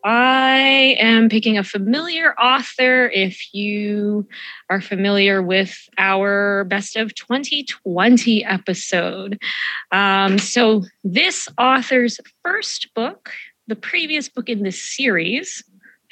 I 0.05 0.95
am 0.99 1.29
picking 1.29 1.57
a 1.57 1.63
familiar 1.63 2.33
author. 2.39 3.09
If 3.09 3.53
you 3.53 4.27
are 4.69 4.81
familiar 4.81 5.41
with 5.41 5.75
our 5.97 6.65
Best 6.65 6.95
of 6.95 7.15
2020 7.15 8.45
episode. 8.45 9.41
Um, 9.91 10.37
so, 10.37 10.83
this 11.03 11.47
author's 11.57 12.19
first 12.43 12.93
book, 12.93 13.31
the 13.67 13.75
previous 13.75 14.29
book 14.29 14.49
in 14.49 14.63
this 14.63 14.81
series, 14.81 15.63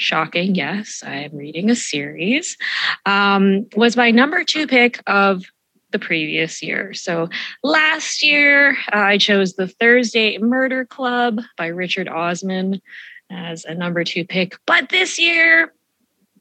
shocking, 0.02 0.56
yes, 0.56 1.04
I 1.06 1.18
am 1.18 1.36
reading 1.36 1.70
a 1.70 1.76
series, 1.76 2.58
um, 3.06 3.68
was 3.76 3.96
my 3.96 4.12
number 4.12 4.44
two 4.44 4.68
pick 4.68 5.02
of 5.08 5.44
the 5.92 6.00
previous 6.00 6.62
year. 6.62 6.94
So 6.94 7.30
last 7.64 8.24
year, 8.24 8.72
uh, 8.94 8.98
I 8.98 9.18
chose 9.18 9.54
The 9.54 9.68
Thursday 9.68 10.38
Murder 10.38 10.86
Club 10.86 11.42
by 11.58 11.68
Richard 11.68 12.08
Osman 12.08 12.82
as 13.30 13.66
a 13.66 13.76
number 13.76 14.04
two 14.04 14.26
pick. 14.26 14.58
But 14.66 14.90
this 14.90 15.20
year, 15.20 15.74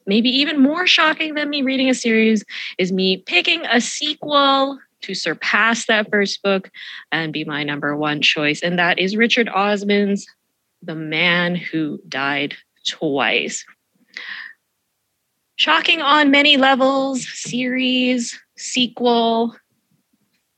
maybe 0.07 0.31
even 0.31 0.61
more 0.61 0.87
shocking 0.87 1.35
than 1.35 1.51
me 1.51 1.63
reading 1.63 1.91
a 1.91 1.95
series, 1.95 2.45
is 2.79 2.93
me 2.93 3.19
picking 3.19 3.67
a 3.67 3.81
sequel 3.81 4.79
to 5.03 5.15
surpass 5.15 5.87
that 5.87 6.11
first 6.11 6.43
book 6.43 6.71
and 7.11 7.33
be 7.33 7.45
my 7.45 7.65
number 7.65 7.97
one 7.97 8.23
choice. 8.23 8.63
And 8.63 8.79
that 8.79 8.99
is 8.99 9.17
Richard 9.17 9.49
Osman's 9.49 10.27
The 10.83 10.95
Man 10.95 11.55
Who 11.55 12.01
Died 12.09 12.57
Twice. 12.91 13.65
Shocking 15.57 16.01
on 16.01 16.31
many 16.31 16.57
levels, 16.57 17.27
series, 17.29 18.39
sequel, 18.57 19.55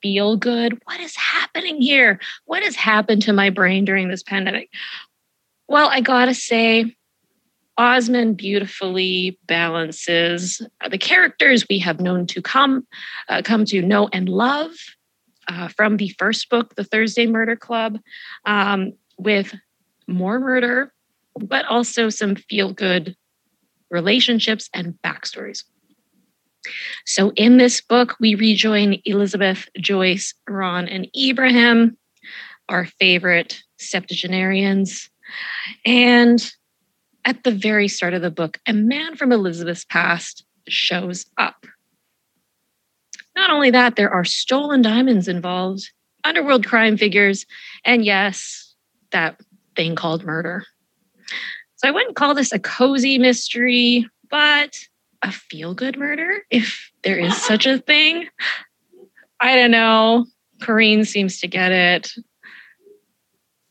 feel 0.01 0.37
good. 0.37 0.79
What 0.85 1.01
is 1.01 1.15
happening 1.17 1.81
here? 1.81 2.21
What 2.47 2.63
has 2.63 2.75
happened 2.75 3.23
to 3.23 3.33
my 3.33 3.51
brain 3.51 3.85
during 3.85 4.09
this 4.09 4.23
pandemic? 4.23 4.71
Well, 5.69 5.89
I 5.89 6.01
gotta 6.01 6.35
say, 6.35 6.97
Osman 7.79 8.35
beautifully 8.35 9.39
balances 9.47 10.61
the 10.89 10.99
characters 10.99 11.67
we 11.69 11.79
have 11.81 12.01
known 12.01 12.27
to 12.29 12.43
come, 12.43 12.87
uh, 13.29 13.43
come 13.45 13.65
to 13.67 13.83
know 13.83 14.09
and 14.13 14.29
love 14.29 14.71
uh, 15.49 15.69
from 15.69 15.97
the 15.97 16.15
first 16.19 16.49
book, 16.49 16.75
The 16.75 16.85
Thursday 16.85 17.27
Murder 17.27 17.57
Club, 17.57 17.99
um, 18.45 18.93
with 19.19 19.55
more 20.07 20.39
murder, 20.39 20.93
but 21.39 21.65
also 21.67 22.09
some 22.09 22.37
feel 22.37 22.73
good 22.73 23.17
relationships 23.91 24.69
and 24.75 24.99
backstories. 25.05 25.65
So, 27.07 27.33
in 27.35 27.57
this 27.57 27.81
book, 27.81 28.17
we 28.21 28.35
rejoin 28.35 29.01
Elizabeth, 29.05 29.69
Joyce, 29.79 30.35
Ron, 30.49 30.89
and 30.89 31.09
Ibrahim, 31.17 31.97
our 32.69 32.87
favorite 32.87 33.63
septuagenarians. 33.79 35.11
And 35.85 36.53
at 37.25 37.43
the 37.45 37.51
very 37.51 37.89
start 37.89 38.15
of 38.15 38.23
the 38.23 38.31
book, 38.31 38.59
a 38.67 38.73
man 38.73 39.17
from 39.17 39.33
Elizabeth's 39.33 39.85
past 39.85 40.45
shows 40.69 41.27
up. 41.37 41.67
Not 43.35 43.51
only 43.51 43.71
that, 43.71 43.97
there 43.97 44.11
are 44.11 44.25
stolen 44.25 44.83
diamonds 44.83 45.27
involved, 45.27 45.91
underworld 46.23 46.67
crime 46.67 46.97
figures, 46.97 47.47
and 47.85 48.05
yes, 48.05 48.75
that 49.11 49.41
thing 49.75 49.97
called 49.97 50.25
murder. 50.25 50.65
So 51.83 51.89
I 51.89 51.91
wouldn't 51.91 52.15
call 52.15 52.35
this 52.35 52.53
a 52.53 52.61
cozy 52.61 53.19
mystery, 53.19 54.09
but 54.31 54.79
a 55.23 55.33
feel 55.33 55.75
good 55.75 55.99
murder, 55.99 56.43
if 56.49 56.93
there 57.03 57.19
is 57.19 57.37
such 57.37 57.67
a 57.67 57.79
thing. 57.79 58.29
I 59.41 59.57
don't 59.57 59.73
know. 59.73 60.27
Corrine 60.61 61.05
seems 61.05 61.41
to 61.41 61.49
get 61.49 61.73
it. 61.73 62.13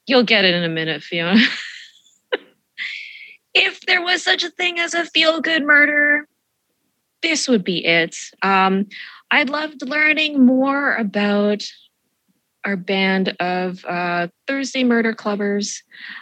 You'll 0.08 0.24
get 0.24 0.44
it 0.44 0.54
in 0.54 0.64
a 0.64 0.70
minute, 0.70 1.04
Fiona. 1.04 1.40
if 3.54 3.80
there 3.82 4.02
was 4.02 4.22
such 4.22 4.44
a 4.44 4.50
thing 4.50 4.78
as 4.78 4.94
a 4.94 5.06
feel 5.06 5.40
good 5.40 5.64
murder, 5.64 6.28
this 7.22 7.48
would 7.48 7.64
be 7.64 7.86
it. 7.86 8.18
Um, 8.42 8.88
I 9.30 9.44
loved 9.44 9.88
learning 9.88 10.46
more 10.46 10.96
about 10.96 11.64
our 12.66 12.76
band 12.76 13.38
of 13.40 13.86
uh, 13.86 14.28
Thursday 14.48 14.84
murder 14.84 15.14
clubbers. 15.14 15.78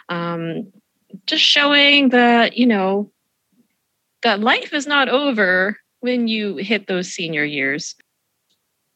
Um, 0.08 0.72
just 1.26 1.42
showing 1.42 2.10
that, 2.10 2.56
you 2.56 2.66
know, 2.66 3.10
that 4.22 4.40
life 4.40 4.72
is 4.72 4.86
not 4.86 5.08
over 5.08 5.76
when 6.00 6.28
you 6.28 6.56
hit 6.56 6.86
those 6.86 7.12
senior 7.12 7.44
years. 7.44 7.94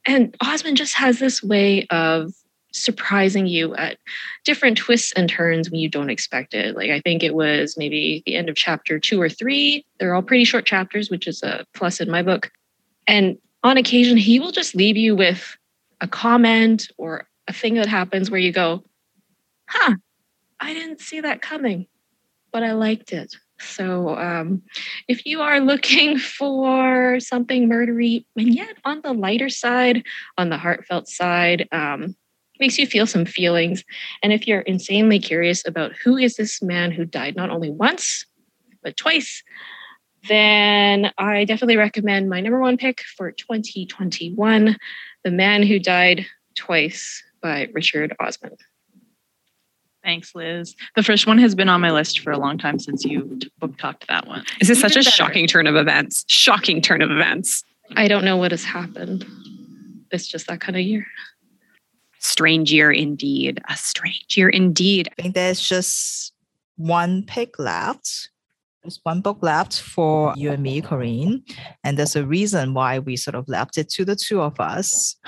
And 0.07 0.37
Osman 0.41 0.77
just 0.77 0.95
has 0.95 1.19
this 1.19 1.43
way 1.43 1.87
of 1.91 2.33
surprising 2.73 3.47
you 3.47 3.75
at 3.77 3.99
different 4.45 4.77
twists 4.77 5.13
and 5.13 5.29
turns 5.29 5.71
when 5.71 5.81
you 5.81 5.89
don't 5.89 6.11
expect 6.11 6.55
it. 6.55 6.77
Like 6.77 6.91
I 6.91 7.01
think 7.01 7.23
it 7.23 7.35
was 7.35 7.77
maybe 7.77 8.23
the 8.27 8.35
end 8.35 8.49
of 8.49 8.57
chapter 8.57 8.99
two 8.99 9.21
or 9.21 9.29
three. 9.29 9.87
They're 9.99 10.15
all 10.15 10.23
pretty 10.23 10.45
short 10.45 10.67
chapters, 10.67 11.09
which 11.09 11.27
is 11.27 11.43
a 11.43 11.65
plus 11.75 12.01
in 12.01 12.11
my 12.11 12.23
book. 12.23 12.51
And 13.07 13.39
on 13.63 13.77
occasion, 13.77 14.17
he 14.17 14.41
will 14.41 14.51
just 14.51 14.75
leave 14.75 14.97
you 14.97 15.15
with 15.15 15.57
a 16.01 16.09
comment 16.09 16.91
or 16.99 17.27
a 17.47 17.53
thing 17.53 17.75
that 17.75 17.87
happens 17.87 18.31
where 18.31 18.41
you 18.41 18.53
go, 18.53 18.83
huh, 19.69 19.95
I 20.61 20.75
didn't 20.75 21.01
see 21.01 21.21
that 21.21 21.43
coming, 21.43 21.87
but 22.55 22.63
I 22.63 22.73
liked 22.73 23.13
it. 23.13 23.35
So 23.61 24.17
um, 24.17 24.63
if 25.09 25.27
you 25.27 25.43
are 25.43 25.61
looking 25.61 26.19
for 26.39 27.19
something 27.19 27.69
murdery 27.69 28.25
and 28.37 28.55
yet 28.55 28.77
on 28.85 29.01
the 29.03 29.13
lighter 29.13 29.49
side, 29.49 30.05
on 30.39 30.49
the 30.49 30.57
heartfelt 30.57 31.09
side, 31.09 31.69
um, 31.73 32.17
makes 32.61 32.79
you 32.79 32.87
feel 32.87 33.07
some 33.07 33.27
feelings. 33.27 33.83
And 34.23 34.33
if 34.33 34.47
you're 34.47 34.61
insanely 34.61 35.19
curious 35.19 35.67
about 35.67 35.93
who 35.93 36.17
is 36.17 36.37
this 36.37 36.63
man 36.63 36.93
who 36.93 37.05
died 37.05 37.35
not 37.35 37.51
only 37.51 37.71
once, 37.71 38.25
but 38.85 38.97
twice, 38.97 39.43
then 40.29 41.11
I 41.19 41.45
definitely 41.45 41.77
recommend 41.77 42.31
my 42.31 42.41
number 42.41 42.61
one 42.61 42.77
pick 42.77 43.03
for 43.17 43.33
2021 43.33 44.77
The 45.25 45.31
Man 45.31 45.65
Who 45.65 45.81
Died 45.81 46.25
Twice 46.55 47.23
by 47.43 47.69
Richard 47.75 48.15
Osman. 48.21 48.57
Thanks, 50.05 50.35
Liz. 50.35 50.77
The 50.97 51.03
first 51.03 51.27
one 51.27 51.39
has 51.39 51.55
been 51.55 51.71
on 51.71 51.81
my 51.81 51.91
list 51.91 52.21
for 52.21 52.31
a 52.31 52.39
long 52.39 52.59
time 52.59 52.79
since 52.79 53.05
you 53.05 53.41
book 53.59 53.77
talked 53.79 54.07
that 54.09 54.27
one. 54.29 54.45
This 54.61 54.69
is 54.69 54.79
such 54.79 54.93
a 54.93 54.99
better. 54.99 55.11
shocking 55.11 55.47
turn 55.47 55.67
of 55.67 55.77
events. 55.77 56.25
Shocking 56.29 56.83
turn 56.83 57.01
of 57.01 57.11
events. 57.11 57.65
I 57.97 58.07
don't 58.07 58.25
know 58.25 58.37
what 58.37 58.51
has 58.51 58.65
happened. 58.65 59.27
It's 60.11 60.27
just 60.29 60.47
that 60.49 60.61
kind 60.61 60.77
of 60.77 60.83
year. 60.83 61.07
Strange 62.19 62.71
year 62.71 62.93
indeed. 62.93 63.63
A 63.69 63.77
strange 63.77 64.37
year 64.37 64.51
indeed. 64.51 65.09
I 65.19 65.23
think 65.23 65.35
there's 65.35 65.67
just 65.67 66.35
one 66.77 67.23
pick 67.23 67.59
left. 67.59 68.29
There's 68.85 69.01
one 69.03 69.23
book 69.23 69.39
left 69.41 69.81
for 69.81 70.35
you 70.37 70.51
and 70.51 70.63
me, 70.63 70.83
Corrine. 70.83 71.43
And 71.83 71.99
there's 71.99 72.17
a 72.17 72.27
reason 72.27 72.75
why 72.75 72.99
we 72.99 73.17
sort 73.17 73.35
of 73.35 73.49
left 73.49 73.79
it 73.79 73.89
to 73.93 74.05
the 74.05 74.15
two 74.15 74.43
of 74.43 74.61
us. 74.61 75.17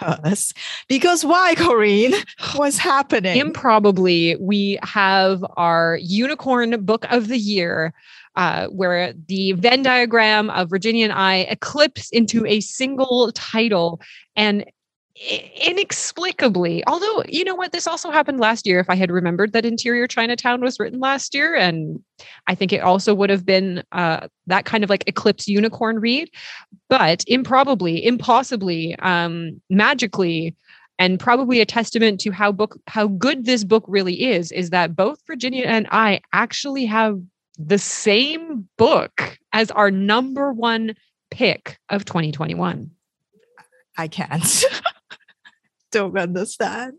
Because 0.00 0.52
because 0.88 1.24
why, 1.24 1.54
Corrine? 1.56 2.14
What's 2.56 2.78
happening? 2.78 3.36
Improbably, 3.36 4.36
we 4.36 4.78
have 4.82 5.44
our 5.56 5.98
unicorn 6.00 6.84
book 6.84 7.04
of 7.10 7.28
the 7.28 7.38
year. 7.38 7.92
Uh, 8.34 8.66
where 8.66 9.14
the 9.28 9.52
Venn 9.52 9.82
diagram 9.82 10.50
of 10.50 10.68
Virginia 10.68 11.04
and 11.04 11.12
I 11.14 11.46
eclipse 11.48 12.10
into 12.10 12.44
a 12.44 12.60
single 12.60 13.32
title. 13.32 13.98
And 14.36 14.66
inexplicably, 15.16 16.86
although, 16.86 17.24
you 17.26 17.44
know 17.44 17.54
what, 17.54 17.72
this 17.72 17.86
also 17.86 18.10
happened 18.10 18.38
last 18.38 18.66
year. 18.66 18.80
If 18.80 18.90
I 18.90 18.94
had 18.96 19.10
remembered 19.10 19.52
that 19.52 19.64
Interior 19.64 20.06
Chinatown 20.06 20.60
was 20.60 20.78
written 20.78 21.00
last 21.00 21.34
year, 21.34 21.54
and 21.54 22.02
I 22.46 22.54
think 22.54 22.72
it 22.72 22.82
also 22.82 23.14
would 23.14 23.30
have 23.30 23.46
been 23.46 23.82
uh, 23.92 24.28
that 24.46 24.66
kind 24.66 24.84
of 24.84 24.90
like 24.90 25.04
eclipse 25.06 25.48
unicorn 25.48 26.00
read. 26.00 26.30
But 26.90 27.24
improbably, 27.26 28.04
impossibly, 28.04 28.94
um, 28.98 29.60
magically, 29.70 30.54
and 30.98 31.18
probably 31.18 31.60
a 31.60 31.66
testament 31.66 32.20
to 32.20 32.30
how 32.30 32.52
book 32.52 32.78
how 32.86 33.08
good 33.08 33.44
this 33.44 33.64
book 33.64 33.84
really 33.86 34.30
is 34.30 34.52
is 34.52 34.70
that 34.70 34.96
both 34.96 35.20
Virginia 35.26 35.64
and 35.64 35.86
I 35.90 36.20
actually 36.32 36.86
have 36.86 37.20
the 37.58 37.78
same 37.78 38.68
book 38.76 39.38
as 39.52 39.70
our 39.70 39.90
number 39.90 40.52
one 40.52 40.94
pick 41.30 41.78
of 41.88 42.04
2021. 42.04 42.90
I 43.98 44.08
can't. 44.08 44.64
Don't 45.96 46.18
understand. 46.18 46.92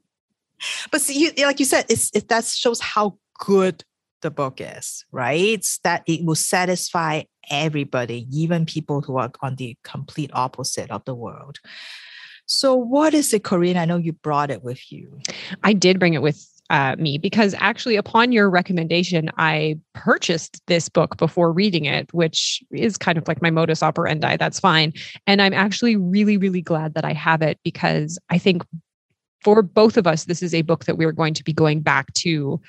But 0.92 1.02
see, 1.02 1.20
you, 1.20 1.46
like 1.46 1.60
you 1.60 1.66
said, 1.66 1.86
it's 1.88 2.10
it 2.16 2.30
that 2.30 2.46
shows 2.46 2.82
how 2.82 3.20
good 3.38 3.84
the 4.24 4.32
book 4.32 4.60
is, 4.60 5.06
right? 5.12 5.40
It's 5.40 5.78
that 5.80 6.02
it 6.08 6.26
will 6.26 6.34
satisfy 6.34 7.24
everybody, 7.52 8.26
even 8.32 8.66
people 8.66 9.02
who 9.02 9.18
are 9.18 9.32
on 9.42 9.56
the 9.58 9.78
complete 9.84 10.32
opposite 10.34 10.90
of 10.90 11.06
the 11.06 11.14
world. 11.14 11.60
So, 12.48 12.74
what 12.74 13.14
is 13.14 13.32
it, 13.34 13.44
Corrine? 13.44 13.76
I 13.76 13.86
know 13.86 13.98
you 13.98 14.14
brought 14.14 14.50
it 14.50 14.64
with 14.64 14.92
you. 14.92 15.20
I 15.64 15.74
did 15.74 16.00
bring 16.00 16.16
it 16.16 16.24
with 16.24 16.44
uh, 16.72 16.96
me 16.98 17.20
because 17.20 17.54
actually, 17.60 17.98
upon 17.98 18.32
your 18.32 18.50
recommendation, 18.50 19.30
I 19.38 19.80
purchased 19.94 20.60
this 20.66 20.90
book 20.90 21.18
before 21.18 21.52
reading 21.54 21.86
it, 21.86 22.12
which 22.14 22.64
is 22.72 22.98
kind 22.98 23.18
of 23.18 23.28
like 23.28 23.44
my 23.44 23.52
modus 23.52 23.84
operandi. 23.84 24.38
That's 24.38 24.60
fine. 24.60 24.94
And 25.28 25.40
I'm 25.42 25.54
actually 25.54 25.98
really, 25.98 26.38
really 26.38 26.62
glad 26.62 26.96
that 26.96 27.06
I 27.06 27.14
have 27.14 27.44
it 27.44 27.60
because 27.64 28.18
I 28.30 28.38
think 28.38 28.64
for 29.48 29.62
both 29.62 29.96
of 29.96 30.06
us, 30.06 30.26
this 30.26 30.44
is 30.44 30.54
a 30.54 30.62
book 30.62 30.84
that 30.84 30.98
we're 30.98 31.14
going 31.14 31.34
to 31.34 31.42
be 31.42 31.54
going 31.54 31.80
back 31.80 32.14
to. 32.16 32.60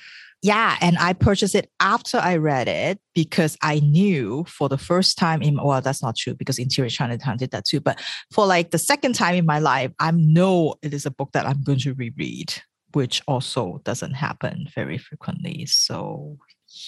Yeah, 0.43 0.77
and 0.81 0.97
I 0.99 1.13
purchased 1.13 1.57
it 1.57 1.73
after 1.81 2.19
I 2.19 2.37
read 2.37 2.69
it 2.69 3.01
because 3.17 3.57
I 3.63 3.81
knew 3.81 4.45
for 4.45 4.69
the 4.69 4.79
first 4.79 5.19
time 5.19 5.43
in 5.43 5.61
well, 5.61 5.81
that's 5.81 6.05
not 6.05 6.17
true 6.17 6.35
because 6.35 6.57
Interior 6.57 6.89
Chinatown 6.89 7.37
did 7.37 7.51
that 7.51 7.65
too. 7.65 7.81
But 7.81 8.01
for 8.31 8.47
like 8.47 8.71
the 8.71 8.79
second 8.79 9.17
time 9.17 9.35
in 9.35 9.45
my 9.45 9.59
life, 9.59 9.91
I 9.99 10.13
know 10.13 10.77
it 10.81 10.95
is 10.95 11.05
a 11.05 11.11
book 11.11 11.33
that 11.33 11.47
I'm 11.47 11.65
going 11.65 11.81
to 11.81 11.95
reread, 11.95 12.55
which 12.93 13.23
also 13.27 13.81
doesn't 13.83 14.15
happen 14.15 14.69
very 14.73 14.99
frequently. 14.99 15.67
So 15.67 16.39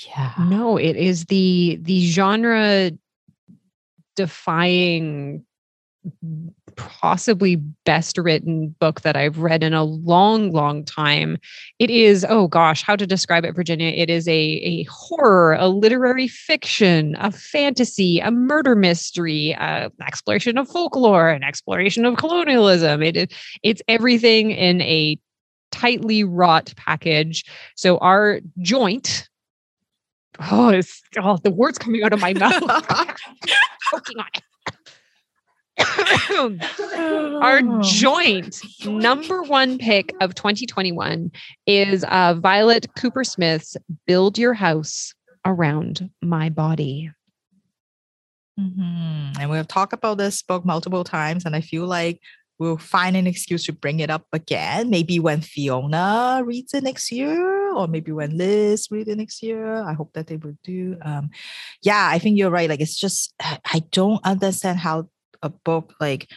yeah. 0.07 0.34
No, 0.38 0.76
it 0.76 0.95
is 0.95 1.24
the 1.24 1.80
the 1.82 2.07
genre 2.07 2.93
defying 4.14 5.45
possibly 6.76 7.56
best 7.56 8.18
written 8.18 8.74
book 8.80 9.02
that 9.02 9.16
I've 9.16 9.38
read 9.38 9.62
in 9.62 9.74
a 9.74 9.84
long, 9.84 10.50
long 10.50 10.84
time. 10.84 11.38
It 11.78 11.90
is, 11.90 12.26
oh 12.28 12.48
gosh, 12.48 12.82
how 12.82 12.96
to 12.96 13.06
describe 13.06 13.44
it, 13.44 13.54
Virginia? 13.54 13.88
It 13.88 14.10
is 14.10 14.26
a, 14.28 14.32
a 14.32 14.84
horror, 14.84 15.54
a 15.54 15.68
literary 15.68 16.28
fiction, 16.28 17.16
a 17.18 17.30
fantasy, 17.30 18.20
a 18.20 18.30
murder 18.30 18.74
mystery, 18.74 19.54
uh, 19.54 19.86
an 19.86 20.06
exploration 20.06 20.58
of 20.58 20.68
folklore, 20.68 21.28
an 21.28 21.42
exploration 21.42 22.04
of 22.04 22.16
colonialism. 22.16 23.02
It 23.02 23.16
is 23.16 23.28
it's 23.62 23.82
everything 23.88 24.50
in 24.50 24.80
a 24.82 25.18
tightly 25.70 26.24
wrought 26.24 26.72
package. 26.76 27.44
So 27.76 27.98
our 27.98 28.40
joint. 28.60 29.28
Oh, 30.50 30.70
it's 30.70 31.02
oh, 31.18 31.38
the 31.42 31.50
words 31.50 31.78
coming 31.78 32.02
out 32.02 32.12
of 32.12 32.20
my 32.20 32.32
mouth. 32.32 32.62
on 33.92 34.26
it. 34.34 34.42
Our 37.43 37.62
joint 37.83 38.61
number 38.87 39.43
one 39.43 39.78
pick 39.78 40.14
of 40.20 40.35
2021 40.35 41.31
is 41.66 42.05
uh, 42.05 42.35
Violet 42.35 42.87
Kupersmith's 42.97 43.76
Build 44.07 44.39
Your 44.39 44.55
House 44.55 45.14
around 45.45 46.11
my 46.22 46.49
body. 46.51 47.11
Mhm. 48.59 49.39
And 49.39 49.51
we've 49.51 49.66
talked 49.66 49.93
about 49.93 50.18
this 50.18 50.43
book 50.43 50.64
multiple 50.64 51.05
times, 51.05 51.45
and 51.47 51.57
I 51.57 51.61
feel 51.61 51.87
like 51.87 52.20
we'll 52.59 52.76
find 52.76 53.16
an 53.16 53.26
excuse 53.26 53.64
to 53.64 53.72
bring 53.72 54.01
it 54.01 54.11
up 54.11 54.26
again. 54.33 54.91
Maybe 54.91 55.18
when 55.18 55.41
Fiona 55.41 56.43
reads 56.45 56.74
it 56.74 56.85
next 56.85 57.11
year, 57.11 57.74
or 57.74 57.89
maybe 57.89 58.12
when 58.12 58.37
Liz 58.37 58.89
reads 58.91 59.09
it 59.09 59.16
next 59.16 59.43
year. 59.43 59.83
I 59.83 59.95
hope 59.95 60.12
that 60.12 60.26
they 60.26 60.37
will 60.37 60.57
do. 60.62 60.99
Um, 61.01 61.31
yeah, 61.83 62.09
I 62.11 62.18
think 62.18 62.37
you're 62.37 62.51
right. 62.51 62.68
Like 62.68 62.81
it's 62.81 62.99
just 62.99 63.35
I 63.41 63.83
don't 63.91 64.20
understand 64.24 64.78
how 64.78 65.09
a 65.43 65.51
book 65.51 65.95
like 66.01 66.30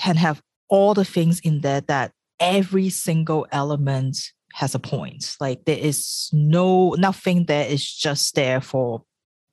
can 0.00 0.16
have 0.16 0.42
all 0.68 0.94
the 0.94 1.04
things 1.04 1.40
in 1.40 1.60
there 1.60 1.80
that 1.82 2.12
every 2.40 2.88
single 2.88 3.46
element 3.50 4.32
has 4.54 4.74
a 4.74 4.78
point. 4.78 5.36
Like 5.40 5.64
there 5.64 5.78
is 5.78 6.30
no 6.32 6.94
nothing 6.98 7.44
there 7.44 7.66
is 7.66 7.84
just 7.90 8.34
there 8.34 8.60
for 8.60 9.02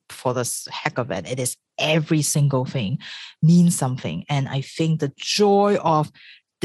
for 0.08 0.34
the 0.34 0.68
heck 0.70 0.98
of 0.98 1.10
it. 1.10 1.28
It 1.28 1.40
is 1.40 1.56
every 1.78 2.22
single 2.22 2.64
thing 2.64 2.98
means 3.42 3.76
something. 3.76 4.24
And 4.28 4.48
I 4.48 4.60
think 4.60 5.00
the 5.00 5.12
joy 5.16 5.76
of 5.76 6.10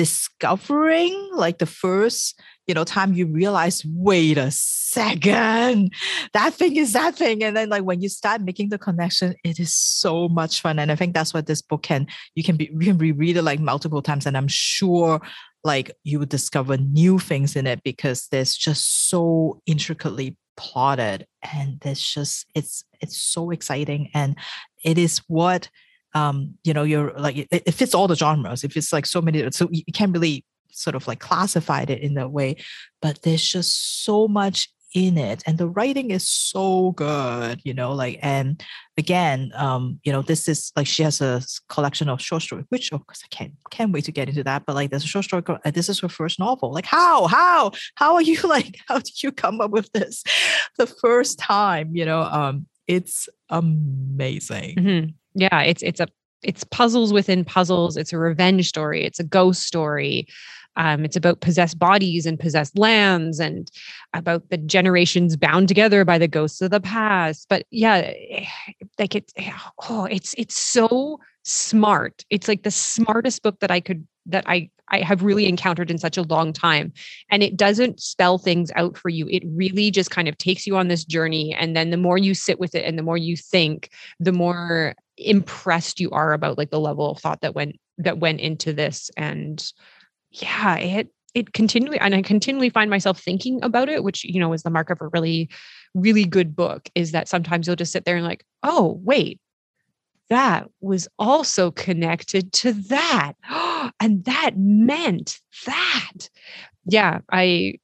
discovering 0.02 1.30
like 1.36 1.60
the 1.60 1.68
first 1.68 2.42
you 2.66 2.74
know 2.74 2.84
time 2.84 3.14
you 3.14 3.28
realize 3.28 3.84
wait 3.86 4.36
a 4.36 4.50
second 4.50 5.94
that 6.34 6.56
thing 6.56 6.76
is 6.76 6.94
that 6.94 7.16
thing. 7.16 7.44
And 7.44 7.56
then 7.56 7.70
like 7.70 7.84
when 7.84 8.02
you 8.02 8.10
start 8.10 8.42
making 8.42 8.70
the 8.70 8.80
connection 8.80 9.36
it 9.44 9.60
is 9.60 9.76
so 9.76 10.28
much 10.28 10.60
fun. 10.60 10.80
And 10.80 10.92
i 10.92 10.96
think 10.96 11.14
that's 11.14 11.36
what 11.36 11.46
this 11.46 11.62
book 11.62 11.84
can 11.84 12.08
you 12.34 12.44
can 12.44 12.58
be 12.58 12.72
you 12.74 12.88
can 12.88 12.98
reread 12.98 13.38
it 13.38 13.44
like 13.44 13.60
multiple 13.60 14.02
times. 14.02 14.26
And 14.26 14.36
i'm 14.36 14.48
sure 14.48 15.22
like 15.64 15.92
you 16.04 16.18
would 16.18 16.30
discover 16.30 16.78
new 16.78 17.20
things 17.20 17.56
in 17.56 17.68
it 17.68 17.84
because 17.84 18.28
there's 18.32 18.56
just 18.56 19.08
so 19.08 19.62
intricately 19.68 20.36
plotted 20.58 21.28
and 21.54 21.80
there's 21.82 22.02
just 22.02 22.48
it's 22.56 22.84
it's 23.02 23.18
so 23.18 23.52
exciting. 23.52 24.10
And 24.16 24.36
it 24.84 24.98
is 24.98 25.20
what 25.28 25.70
um 26.14 26.56
you 26.64 26.74
know 26.74 26.84
you're 26.84 27.14
like 27.14 27.38
it, 27.38 27.48
it 27.52 27.74
fits 27.74 27.94
all 27.94 28.08
the 28.08 28.16
genres. 28.16 28.64
If 28.64 28.76
it's 28.78 28.94
like 28.94 29.06
so 29.06 29.22
many 29.22 29.50
so 29.52 29.68
you 29.72 29.84
can't 29.94 30.14
really 30.14 30.46
sort 30.72 30.96
of 30.96 31.08
like 31.08 31.20
classified 31.20 31.90
it 31.90 32.00
in 32.00 32.14
that 32.14 32.32
way 32.32 32.56
but 33.02 33.22
there's 33.24 33.46
just 33.46 34.06
so 34.06 34.26
much 34.26 34.70
in 34.94 35.18
it 35.18 35.42
and 35.46 35.58
the 35.58 35.68
writing 35.68 36.12
is 36.12 36.28
so 36.28 36.92
good 36.94 37.62
you 37.64 37.74
know 37.74 37.94
like 37.94 38.20
and 38.22 38.64
again 38.98 39.52
um 39.56 40.00
you 40.04 40.12
know 40.12 40.22
this 40.22 40.48
is 40.50 40.72
like 40.76 40.86
she 40.88 41.02
has 41.02 41.22
a 41.22 41.42
collection 41.70 42.10
of 42.10 42.22
short 42.22 42.42
stories 42.42 42.66
which 42.70 42.92
of 42.92 43.06
course 43.08 43.22
i 43.24 43.28
can't 43.34 43.54
can't 43.70 43.94
wait 43.94 44.04
to 44.04 44.12
get 44.12 44.28
into 44.28 44.44
that 44.44 44.64
but 44.66 44.76
like 44.76 44.90
there's 44.90 45.04
a 45.04 45.08
short 45.08 45.24
story 45.24 45.42
uh, 45.48 45.72
this 45.72 45.90
is 45.90 46.00
her 46.00 46.10
first 46.10 46.40
novel. 46.40 46.72
Like 46.72 46.86
how 46.86 47.28
how 47.28 47.72
how 47.96 48.16
are 48.16 48.22
you 48.22 48.40
like 48.44 48.78
how 48.88 48.98
did 48.98 49.24
you 49.24 49.32
come 49.32 49.62
up 49.62 49.72
with 49.72 49.92
this? 49.92 50.24
The 50.78 50.88
first 50.88 51.40
time 51.40 51.92
you 51.94 52.06
know 52.06 52.22
um 52.22 52.68
it's 52.88 53.30
amazing 53.50 54.76
Mhm. 54.76 55.14
Yeah, 55.34 55.62
it's 55.62 55.82
it's 55.84 56.00
a 56.00 56.08
it's 56.44 56.64
puzzles 56.66 57.14
within 57.14 57.46
puzzles. 57.46 57.96
It's 57.98 58.12
a 58.14 58.18
revenge 58.18 58.68
story. 58.68 59.06
It's 59.06 59.20
a 59.20 59.24
ghost 59.24 59.62
story. 59.62 60.28
Um, 60.76 61.06
it's 61.06 61.16
about 61.16 61.42
possessed 61.42 61.78
bodies 61.78 62.26
and 62.26 62.40
possessed 62.40 62.78
lands, 62.78 63.40
and 63.40 63.70
about 64.14 64.50
the 64.50 64.58
generations 64.58 65.38
bound 65.38 65.68
together 65.68 66.04
by 66.04 66.18
the 66.18 66.28
ghosts 66.28 66.62
of 66.62 66.72
the 66.72 66.80
past. 66.80 67.46
But 67.50 67.66
yeah, 67.70 68.12
eh, 68.30 68.46
like 68.98 69.16
it's 69.16 69.34
oh, 69.90 70.06
it's 70.06 70.34
it's 70.38 70.58
so 70.58 71.20
smart. 71.44 72.24
It's 72.30 72.48
like 72.48 72.64
the 72.64 72.72
smartest 72.72 73.44
book 73.44 73.60
that 73.60 73.72
I 73.72 73.80
could 73.80 74.08
that 74.28 74.44
I 74.48 74.70
I 74.88 75.00
have 75.02 75.24
really 75.24 75.48
encountered 75.48 75.90
in 75.90 75.98
such 75.98 76.18
a 76.18 76.24
long 76.24 76.52
time. 76.54 76.92
And 77.30 77.42
it 77.42 77.56
doesn't 77.56 78.02
spell 78.02 78.38
things 78.38 78.72
out 78.76 78.98
for 78.98 79.10
you. 79.10 79.28
It 79.30 79.44
really 79.46 79.90
just 79.90 80.12
kind 80.12 80.28
of 80.28 80.38
takes 80.38 80.68
you 80.68 80.76
on 80.76 80.90
this 80.90 81.06
journey, 81.06 81.54
and 81.54 81.76
then 81.76 81.90
the 81.90 81.98
more 81.98 82.18
you 82.18 82.34
sit 82.34 82.60
with 82.60 82.76
it, 82.76 82.86
and 82.86 82.98
the 82.98 83.04
more 83.04 83.18
you 83.18 83.38
think, 83.38 83.90
the 84.20 84.34
more 84.34 84.96
impressed 85.18 86.00
you 86.00 86.10
are 86.12 86.34
about 86.34 86.58
like 86.58 86.72
the 86.72 86.80
level 86.80 87.12
of 87.12 87.20
thought 87.20 87.42
that 87.42 87.56
went 87.56 87.80
that 87.98 88.20
went 88.20 88.40
into 88.40 88.74
this 88.74 89.12
and 89.18 89.72
yeah 90.32 90.78
it 90.78 91.10
it 91.36 91.54
continually 91.54 92.00
and 92.00 92.16
i 92.16 92.22
continually 92.22 92.70
find 92.70 92.90
myself 92.90 93.22
thinking 93.22 93.60
about 93.64 93.90
it 93.90 94.04
which 94.04 94.24
you 94.24 94.40
know 94.40 94.54
is 94.54 94.64
the 94.64 94.70
mark 94.70 94.90
of 94.90 95.00
a 95.02 95.08
really 95.10 95.50
really 95.94 96.26
good 96.26 96.56
book 96.56 96.90
is 96.96 97.12
that 97.12 97.28
sometimes 97.28 97.68
you'll 97.68 97.76
just 97.76 97.92
sit 97.92 98.06
there 98.06 98.16
and 98.16 98.26
like 98.26 98.44
oh 98.64 99.00
wait 99.04 99.40
that 100.32 100.70
was 100.80 101.10
also 101.20 101.72
connected 101.72 102.54
to 102.54 102.72
that 102.72 103.34
and 104.00 104.24
that 104.26 104.54
meant 104.58 105.40
that 105.66 106.30
yeah 106.86 107.20
i 107.32 107.76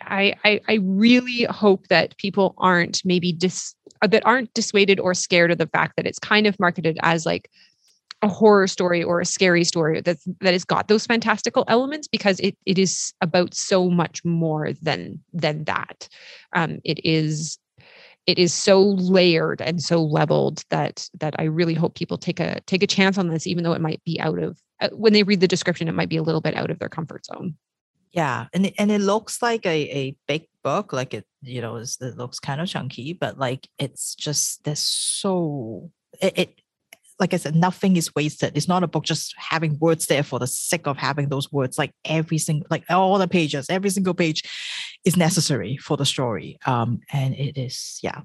I, 0.00 0.60
I 0.68 0.78
really 0.80 1.42
hope 1.50 1.88
that 1.88 2.16
people 2.18 2.54
aren't 2.58 3.02
maybe 3.04 3.32
dis 3.32 3.74
that 4.00 4.24
aren't 4.24 4.54
dissuaded 4.54 5.00
or 5.00 5.12
scared 5.12 5.50
of 5.50 5.58
the 5.58 5.66
fact 5.66 5.94
that 5.96 6.06
it's 6.06 6.20
kind 6.20 6.46
of 6.46 6.58
marketed 6.60 6.98
as 7.02 7.26
like 7.26 7.50
a 8.22 8.28
horror 8.28 8.66
story 8.66 9.02
or 9.02 9.20
a 9.20 9.26
scary 9.26 9.64
story 9.64 10.00
that 10.00 10.18
that 10.40 10.52
has 10.52 10.64
got 10.64 10.88
those 10.88 11.06
fantastical 11.06 11.64
elements 11.68 12.08
because 12.08 12.40
it 12.40 12.56
it 12.64 12.78
is 12.78 13.12
about 13.20 13.54
so 13.54 13.90
much 13.90 14.24
more 14.24 14.72
than 14.82 15.20
than 15.32 15.64
that. 15.64 16.08
Um, 16.52 16.78
it 16.84 17.00
is 17.04 17.58
it 18.28 18.38
is 18.38 18.52
so 18.52 18.82
layered 18.82 19.62
and 19.62 19.82
so 19.82 20.04
leveled 20.04 20.62
that 20.68 21.08
that 21.18 21.34
I 21.38 21.44
really 21.44 21.72
hope 21.72 21.94
people 21.94 22.18
take 22.18 22.38
a 22.40 22.60
take 22.66 22.82
a 22.82 22.86
chance 22.86 23.16
on 23.16 23.28
this, 23.28 23.46
even 23.46 23.64
though 23.64 23.72
it 23.72 23.80
might 23.80 24.04
be 24.04 24.20
out 24.20 24.38
of 24.38 24.60
uh, 24.82 24.90
when 24.92 25.14
they 25.14 25.22
read 25.22 25.40
the 25.40 25.48
description, 25.48 25.88
it 25.88 25.94
might 25.94 26.10
be 26.10 26.18
a 26.18 26.22
little 26.22 26.42
bit 26.42 26.54
out 26.54 26.70
of 26.70 26.78
their 26.78 26.90
comfort 26.90 27.24
zone. 27.24 27.56
Yeah, 28.12 28.46
and 28.52 28.66
it, 28.66 28.74
and 28.78 28.90
it 28.90 29.00
looks 29.00 29.40
like 29.40 29.64
a, 29.64 29.70
a 29.70 30.16
big 30.26 30.46
book, 30.62 30.92
like 30.92 31.14
it 31.14 31.24
you 31.40 31.62
know 31.62 31.76
it 31.76 31.96
looks 32.00 32.38
kind 32.38 32.60
of 32.60 32.68
chunky, 32.68 33.14
but 33.14 33.38
like 33.38 33.66
it's 33.78 34.14
just 34.14 34.62
there's 34.64 34.78
so 34.78 35.90
it, 36.20 36.38
it 36.38 36.60
like 37.18 37.34
I 37.34 37.36
said, 37.36 37.56
nothing 37.56 37.96
is 37.96 38.14
wasted. 38.14 38.56
It's 38.56 38.68
not 38.68 38.82
a 38.82 38.86
book 38.86 39.04
just 39.04 39.34
having 39.36 39.78
words 39.78 40.06
there 40.06 40.22
for 40.22 40.38
the 40.38 40.46
sake 40.46 40.86
of 40.86 40.96
having 40.96 41.28
those 41.28 41.52
words. 41.52 41.78
Like 41.78 41.92
every 42.04 42.38
single, 42.38 42.66
like 42.70 42.84
all 42.88 43.18
the 43.18 43.26
pages, 43.26 43.66
every 43.68 43.90
single 43.90 44.14
page 44.14 44.42
is 45.04 45.16
necessary 45.16 45.76
for 45.76 45.96
the 45.96 46.06
story. 46.06 46.58
Um, 46.64 47.00
and 47.12 47.34
it 47.34 47.58
is 47.58 47.98
yeah, 48.02 48.20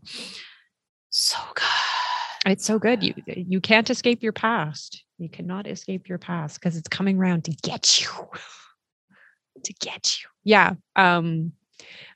so 1.10 1.40
good. 1.56 2.52
It's 2.52 2.66
so 2.66 2.78
good. 2.78 3.04
You 3.04 3.14
you 3.26 3.62
can't 3.62 3.90
escape 3.90 4.22
your 4.22 4.34
past. 4.34 5.04
You 5.18 5.30
cannot 5.30 5.66
escape 5.66 6.10
your 6.10 6.18
past 6.18 6.60
because 6.60 6.76
it's 6.76 6.90
coming 6.90 7.18
around 7.18 7.46
to 7.46 7.52
get 7.52 8.02
you. 8.02 8.10
to 9.64 9.74
get 9.74 10.20
you. 10.20 10.28
Yeah. 10.44 10.74
Um 10.96 11.54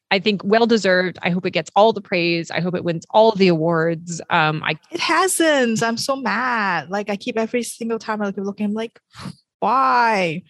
I 0.10 0.20
think 0.20 0.42
well 0.44 0.66
deserved. 0.66 1.20
I 1.22 1.30
hope 1.30 1.46
it 1.46 1.52
gets 1.52 1.70
all 1.76 1.94
the 1.94 2.02
praise. 2.02 2.50
I 2.52 2.62
hope 2.62 2.76
it 2.76 2.84
wins 2.84 3.06
all 3.10 3.32
the 3.34 3.48
awards. 3.50 4.22
Um 4.30 4.64
I 4.64 4.78
It 4.92 5.00
hasn't. 5.00 5.84
I'm 5.84 5.98
so 5.98 6.16
mad. 6.16 6.90
Like 6.90 7.10
I 7.10 7.16
keep 7.16 7.38
every 7.38 7.64
single 7.64 8.00
time 8.00 8.22
I 8.22 8.32
keep 8.32 8.44
looking, 8.44 8.68
I'm 8.68 8.74
like, 8.74 9.00
why? 9.60 10.44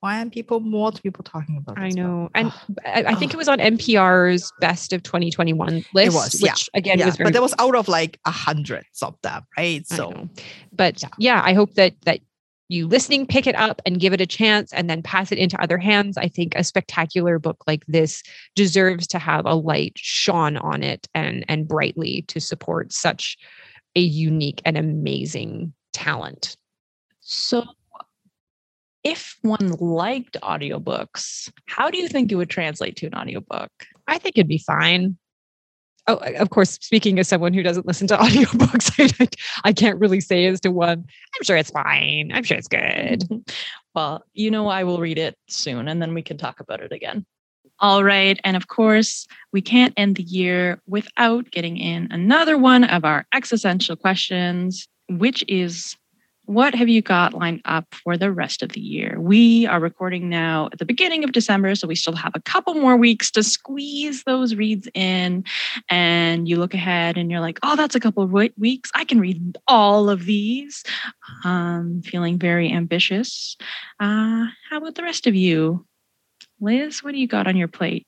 Why 0.00 0.18
aren't 0.18 0.32
people 0.32 0.58
more 0.58 0.90
people 0.90 1.22
talking 1.22 1.58
about 1.58 1.78
I 1.78 1.90
know. 1.90 2.28
And 2.34 2.52
I, 2.84 3.04
I 3.08 3.14
think 3.14 3.32
it 3.32 3.36
was 3.36 3.48
on 3.48 3.58
NPR's 3.58 4.50
best 4.60 4.92
of 4.92 5.02
2021 5.04 5.84
list, 5.94 5.94
It 5.94 6.12
was, 6.12 6.42
yeah. 6.42 6.54
again 6.74 6.98
yeah, 6.98 7.06
was 7.06 7.16
very 7.16 7.26
but 7.28 7.32
there 7.34 7.42
was 7.42 7.54
out 7.58 7.76
of 7.76 7.86
like 7.86 8.18
a 8.26 8.32
hundreds 8.32 9.00
of 9.02 9.14
them, 9.22 9.42
right? 9.56 9.86
So. 9.86 10.28
But 10.72 11.02
Yeah. 11.02 11.08
yeah. 11.18 11.42
I 11.44 11.52
hope 11.52 11.74
that 11.74 11.94
that 12.04 12.20
you 12.72 12.88
listening 12.88 13.26
pick 13.26 13.46
it 13.46 13.54
up 13.54 13.82
and 13.84 14.00
give 14.00 14.12
it 14.12 14.20
a 14.20 14.26
chance 14.26 14.72
and 14.72 14.88
then 14.88 15.02
pass 15.02 15.30
it 15.30 15.38
into 15.38 15.60
other 15.60 15.78
hands. 15.78 16.16
I 16.16 16.28
think 16.28 16.54
a 16.54 16.64
spectacular 16.64 17.38
book 17.38 17.62
like 17.66 17.84
this 17.86 18.22
deserves 18.54 19.06
to 19.08 19.18
have 19.18 19.44
a 19.44 19.54
light 19.54 19.92
shone 19.96 20.56
on 20.56 20.82
it 20.82 21.06
and 21.14 21.44
and 21.48 21.68
brightly 21.68 22.22
to 22.28 22.40
support 22.40 22.92
such 22.92 23.36
a 23.94 24.00
unique 24.00 24.62
and 24.64 24.76
amazing 24.76 25.72
talent. 25.92 26.56
So, 27.20 27.64
if 29.04 29.36
one 29.42 29.72
liked 29.72 30.36
audiobooks, 30.42 31.52
how 31.66 31.90
do 31.90 31.98
you 31.98 32.08
think 32.08 32.32
it 32.32 32.36
would 32.36 32.50
translate 32.50 32.96
to 32.96 33.06
an 33.06 33.14
audiobook? 33.14 33.70
I 34.08 34.18
think 34.18 34.38
it'd 34.38 34.48
be 34.48 34.58
fine. 34.58 35.18
Oh, 36.08 36.16
of 36.16 36.50
course, 36.50 36.78
speaking 36.80 37.18
as 37.20 37.28
someone 37.28 37.54
who 37.54 37.62
doesn't 37.62 37.86
listen 37.86 38.08
to 38.08 38.16
audiobooks, 38.18 39.20
I, 39.20 39.28
I 39.68 39.72
can't 39.72 40.00
really 40.00 40.20
say 40.20 40.46
as 40.46 40.60
to 40.62 40.70
one. 40.70 40.98
I'm 40.98 41.44
sure 41.44 41.56
it's 41.56 41.70
fine. 41.70 42.32
I'm 42.34 42.42
sure 42.42 42.56
it's 42.56 42.68
good. 42.68 43.20
Mm-hmm. 43.20 43.38
well, 43.94 44.24
you 44.34 44.50
know, 44.50 44.68
I 44.68 44.84
will 44.84 44.98
read 44.98 45.18
it 45.18 45.36
soon 45.48 45.88
and 45.88 46.02
then 46.02 46.14
we 46.14 46.22
can 46.22 46.38
talk 46.38 46.60
about 46.60 46.80
it 46.80 46.92
again. 46.92 47.24
All 47.78 48.04
right. 48.04 48.38
And 48.44 48.56
of 48.56 48.68
course, 48.68 49.26
we 49.52 49.60
can't 49.60 49.94
end 49.96 50.16
the 50.16 50.22
year 50.22 50.80
without 50.86 51.50
getting 51.50 51.76
in 51.76 52.08
another 52.10 52.56
one 52.56 52.84
of 52.84 53.04
our 53.04 53.26
existential 53.34 53.96
questions, 53.96 54.86
which 55.08 55.44
is 55.48 55.96
what 56.46 56.74
have 56.74 56.88
you 56.88 57.02
got 57.02 57.34
lined 57.34 57.60
up 57.64 57.94
for 57.94 58.16
the 58.16 58.32
rest 58.32 58.62
of 58.62 58.70
the 58.70 58.80
year? 58.80 59.20
We 59.20 59.66
are 59.66 59.78
recording 59.78 60.28
now 60.28 60.68
at 60.72 60.78
the 60.78 60.84
beginning 60.84 61.22
of 61.22 61.32
December, 61.32 61.74
so 61.74 61.86
we 61.86 61.94
still 61.94 62.16
have 62.16 62.32
a 62.34 62.40
couple 62.40 62.74
more 62.74 62.96
weeks 62.96 63.30
to 63.32 63.42
squeeze 63.42 64.24
those 64.24 64.54
reads 64.54 64.88
in. 64.94 65.44
And 65.88 66.48
you 66.48 66.56
look 66.56 66.74
ahead 66.74 67.16
and 67.16 67.30
you're 67.30 67.40
like, 67.40 67.60
oh, 67.62 67.76
that's 67.76 67.94
a 67.94 68.00
couple 68.00 68.22
of 68.22 68.32
weeks. 68.58 68.90
I 68.94 69.04
can 69.04 69.20
read 69.20 69.56
all 69.68 70.10
of 70.10 70.24
these. 70.24 70.82
Um, 71.44 72.02
feeling 72.04 72.38
very 72.38 72.72
ambitious. 72.72 73.56
Uh, 74.00 74.46
how 74.68 74.78
about 74.78 74.96
the 74.96 75.04
rest 75.04 75.26
of 75.26 75.34
you? 75.34 75.86
Liz, 76.60 77.02
what 77.02 77.12
do 77.12 77.18
you 77.18 77.26
got 77.28 77.46
on 77.46 77.56
your 77.56 77.68
plate? 77.68 78.06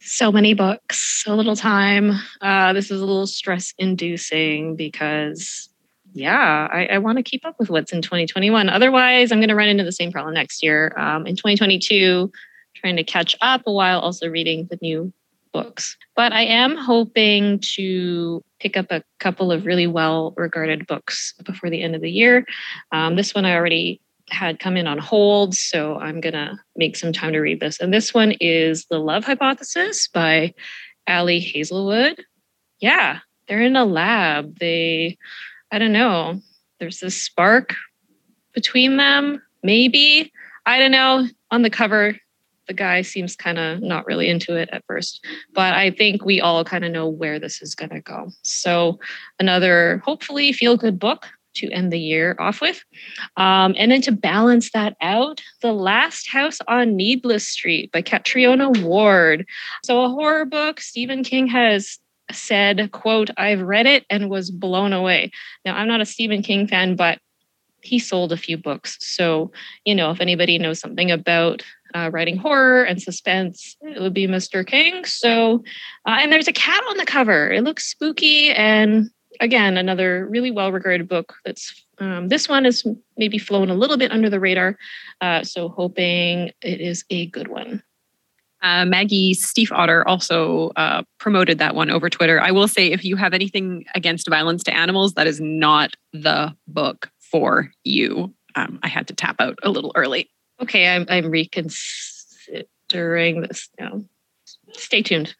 So 0.00 0.30
many 0.30 0.54
books, 0.54 1.22
so 1.24 1.34
little 1.34 1.56
time. 1.56 2.12
Uh, 2.40 2.72
this 2.72 2.90
is 2.90 3.00
a 3.00 3.04
little 3.04 3.26
stress 3.26 3.74
inducing 3.78 4.76
because, 4.76 5.68
yeah, 6.18 6.68
I, 6.70 6.86
I 6.86 6.98
want 6.98 7.18
to 7.18 7.22
keep 7.22 7.46
up 7.46 7.56
with 7.58 7.70
what's 7.70 7.92
in 7.92 8.02
2021. 8.02 8.68
Otherwise, 8.68 9.30
I'm 9.30 9.38
going 9.38 9.48
to 9.48 9.54
run 9.54 9.68
into 9.68 9.84
the 9.84 9.92
same 9.92 10.10
problem 10.10 10.34
next 10.34 10.62
year. 10.62 10.92
Um, 10.98 11.26
in 11.26 11.36
2022, 11.36 12.30
trying 12.74 12.96
to 12.96 13.04
catch 13.04 13.36
up 13.40 13.62
while 13.64 14.00
also 14.00 14.28
reading 14.28 14.66
the 14.70 14.78
new 14.82 15.12
books. 15.52 15.96
But 16.16 16.32
I 16.32 16.42
am 16.42 16.76
hoping 16.76 17.60
to 17.76 18.42
pick 18.60 18.76
up 18.76 18.86
a 18.90 19.02
couple 19.20 19.52
of 19.52 19.64
really 19.64 19.86
well 19.86 20.34
regarded 20.36 20.86
books 20.86 21.34
before 21.44 21.70
the 21.70 21.82
end 21.82 21.94
of 21.94 22.00
the 22.00 22.10
year. 22.10 22.44
Um, 22.92 23.16
this 23.16 23.34
one 23.34 23.44
I 23.44 23.54
already 23.54 24.00
had 24.30 24.58
come 24.58 24.76
in 24.76 24.86
on 24.86 24.98
hold, 24.98 25.54
so 25.54 25.96
I'm 25.98 26.20
going 26.20 26.34
to 26.34 26.58
make 26.76 26.96
some 26.96 27.12
time 27.12 27.32
to 27.32 27.38
read 27.38 27.60
this. 27.60 27.80
And 27.80 27.94
this 27.94 28.12
one 28.12 28.32
is 28.40 28.86
The 28.86 28.98
Love 28.98 29.24
Hypothesis 29.24 30.08
by 30.08 30.52
Ali 31.06 31.40
Hazelwood. 31.40 32.22
Yeah, 32.80 33.20
they're 33.46 33.62
in 33.62 33.76
a 33.76 33.84
lab. 33.84 34.58
They, 34.58 35.16
I 35.70 35.78
don't 35.78 35.92
know, 35.92 36.40
there's 36.80 37.00
this 37.00 37.20
spark 37.20 37.74
between 38.54 38.96
them, 38.96 39.42
maybe. 39.62 40.32
I 40.66 40.78
don't 40.78 40.90
know. 40.90 41.26
On 41.50 41.62
the 41.62 41.70
cover, 41.70 42.16
the 42.66 42.74
guy 42.74 43.02
seems 43.02 43.34
kind 43.34 43.58
of 43.58 43.80
not 43.80 44.06
really 44.06 44.28
into 44.28 44.54
it 44.54 44.68
at 44.70 44.84
first, 44.86 45.24
but 45.54 45.72
I 45.72 45.90
think 45.90 46.24
we 46.24 46.40
all 46.40 46.64
kind 46.64 46.84
of 46.84 46.92
know 46.92 47.08
where 47.08 47.38
this 47.38 47.62
is 47.62 47.74
going 47.74 47.90
to 47.90 48.00
go. 48.00 48.30
So, 48.42 48.98
another 49.40 50.02
hopefully 50.04 50.52
feel 50.52 50.76
good 50.76 50.98
book 50.98 51.26
to 51.54 51.70
end 51.70 51.92
the 51.92 51.98
year 51.98 52.36
off 52.38 52.60
with. 52.60 52.84
Um, 53.36 53.74
and 53.78 53.90
then 53.90 54.02
to 54.02 54.12
balance 54.12 54.70
that 54.72 54.96
out, 55.00 55.40
The 55.62 55.72
Last 55.72 56.28
House 56.28 56.58
on 56.68 56.94
Needless 56.94 57.48
Street 57.48 57.90
by 57.90 58.02
Catriona 58.02 58.70
Ward. 58.70 59.46
So, 59.84 60.04
a 60.04 60.10
horror 60.10 60.44
book, 60.44 60.80
Stephen 60.80 61.24
King 61.24 61.46
has 61.48 61.98
said 62.32 62.90
quote 62.92 63.30
i've 63.36 63.60
read 63.60 63.86
it 63.86 64.04
and 64.10 64.28
was 64.30 64.50
blown 64.50 64.92
away 64.92 65.30
now 65.64 65.76
i'm 65.76 65.88
not 65.88 66.00
a 66.00 66.06
stephen 66.06 66.42
king 66.42 66.66
fan 66.66 66.96
but 66.96 67.18
he 67.80 67.98
sold 67.98 68.32
a 68.32 68.36
few 68.36 68.56
books 68.56 68.96
so 69.00 69.50
you 69.84 69.94
know 69.94 70.10
if 70.10 70.20
anybody 70.20 70.58
knows 70.58 70.80
something 70.80 71.10
about 71.10 71.62
uh, 71.94 72.10
writing 72.12 72.36
horror 72.36 72.84
and 72.84 73.00
suspense, 73.00 73.76
it 73.82 74.00
would 74.00 74.14
be 74.14 74.26
Mr. 74.26 74.66
King. 74.66 75.04
So, 75.04 75.62
uh, 76.06 76.18
and 76.20 76.32
there's 76.32 76.48
a 76.48 76.52
cat 76.52 76.82
on 76.88 76.96
the 76.96 77.06
cover. 77.06 77.50
It 77.50 77.64
looks 77.64 77.84
spooky. 77.84 78.50
And 78.50 79.10
again, 79.40 79.76
another 79.76 80.26
really 80.26 80.50
well 80.50 80.72
regarded 80.72 81.08
book 81.08 81.34
that's 81.44 81.84
um, 81.98 82.28
this 82.28 82.48
one 82.48 82.64
is 82.64 82.86
maybe 83.16 83.38
flown 83.38 83.70
a 83.70 83.74
little 83.74 83.96
bit 83.96 84.12
under 84.12 84.30
the 84.30 84.40
radar. 84.40 84.78
Uh, 85.20 85.42
so, 85.42 85.68
hoping 85.68 86.52
it 86.62 86.80
is 86.80 87.04
a 87.10 87.26
good 87.26 87.48
one. 87.48 87.82
Uh, 88.62 88.84
Maggie 88.84 89.36
Otter 89.70 90.06
also 90.08 90.70
uh, 90.76 91.02
promoted 91.18 91.58
that 91.58 91.74
one 91.74 91.90
over 91.90 92.10
Twitter. 92.10 92.40
I 92.40 92.50
will 92.50 92.68
say, 92.68 92.90
if 92.90 93.04
you 93.04 93.16
have 93.16 93.32
anything 93.32 93.84
against 93.94 94.28
violence 94.28 94.64
to 94.64 94.74
animals, 94.74 95.14
that 95.14 95.26
is 95.26 95.40
not 95.40 95.94
the 96.12 96.54
book 96.66 97.10
for 97.20 97.70
you. 97.84 98.34
Um, 98.56 98.80
I 98.82 98.88
had 98.88 99.06
to 99.08 99.14
tap 99.14 99.36
out 99.40 99.58
a 99.62 99.70
little 99.70 99.92
early 99.94 100.28
okay, 100.60 100.88
I'm, 100.88 101.06
I'm 101.08 101.30
reconsidering 101.30 103.42
this 103.42 103.68
now. 103.78 104.02
Stay 104.72 105.02
tuned. 105.02 105.34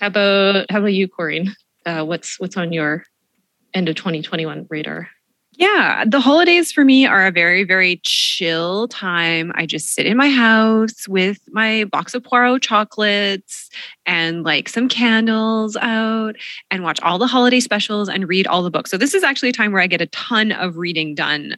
How 0.00 0.06
about 0.08 0.66
how 0.70 0.78
about 0.78 0.92
you, 0.92 1.08
Corrine? 1.08 1.50
Uh, 1.84 2.04
what's 2.04 2.40
what's 2.40 2.56
on 2.56 2.72
your 2.72 3.04
end 3.74 3.88
of 3.88 3.96
2021 3.96 4.66
radar? 4.68 5.08
Yeah, 5.58 6.04
the 6.06 6.20
holidays 6.20 6.70
for 6.70 6.84
me 6.84 7.06
are 7.06 7.26
a 7.26 7.30
very, 7.30 7.64
very 7.64 7.98
chill 8.04 8.88
time. 8.88 9.52
I 9.54 9.64
just 9.64 9.94
sit 9.94 10.04
in 10.04 10.16
my 10.18 10.28
house 10.28 11.08
with 11.08 11.38
my 11.50 11.84
box 11.84 12.12
of 12.12 12.22
Poirot 12.22 12.60
chocolates 12.60 13.70
and 14.04 14.44
like 14.44 14.68
some 14.68 14.86
candles 14.86 15.74
out 15.80 16.36
and 16.70 16.82
watch 16.82 17.00
all 17.00 17.18
the 17.18 17.26
holiday 17.26 17.60
specials 17.60 18.06
and 18.10 18.28
read 18.28 18.46
all 18.46 18.62
the 18.62 18.70
books. 18.70 18.90
So, 18.90 18.98
this 18.98 19.14
is 19.14 19.22
actually 19.24 19.48
a 19.48 19.54
time 19.54 19.72
where 19.72 19.80
I 19.80 19.86
get 19.86 20.02
a 20.02 20.06
ton 20.08 20.52
of 20.52 20.76
reading 20.76 21.14
done 21.14 21.56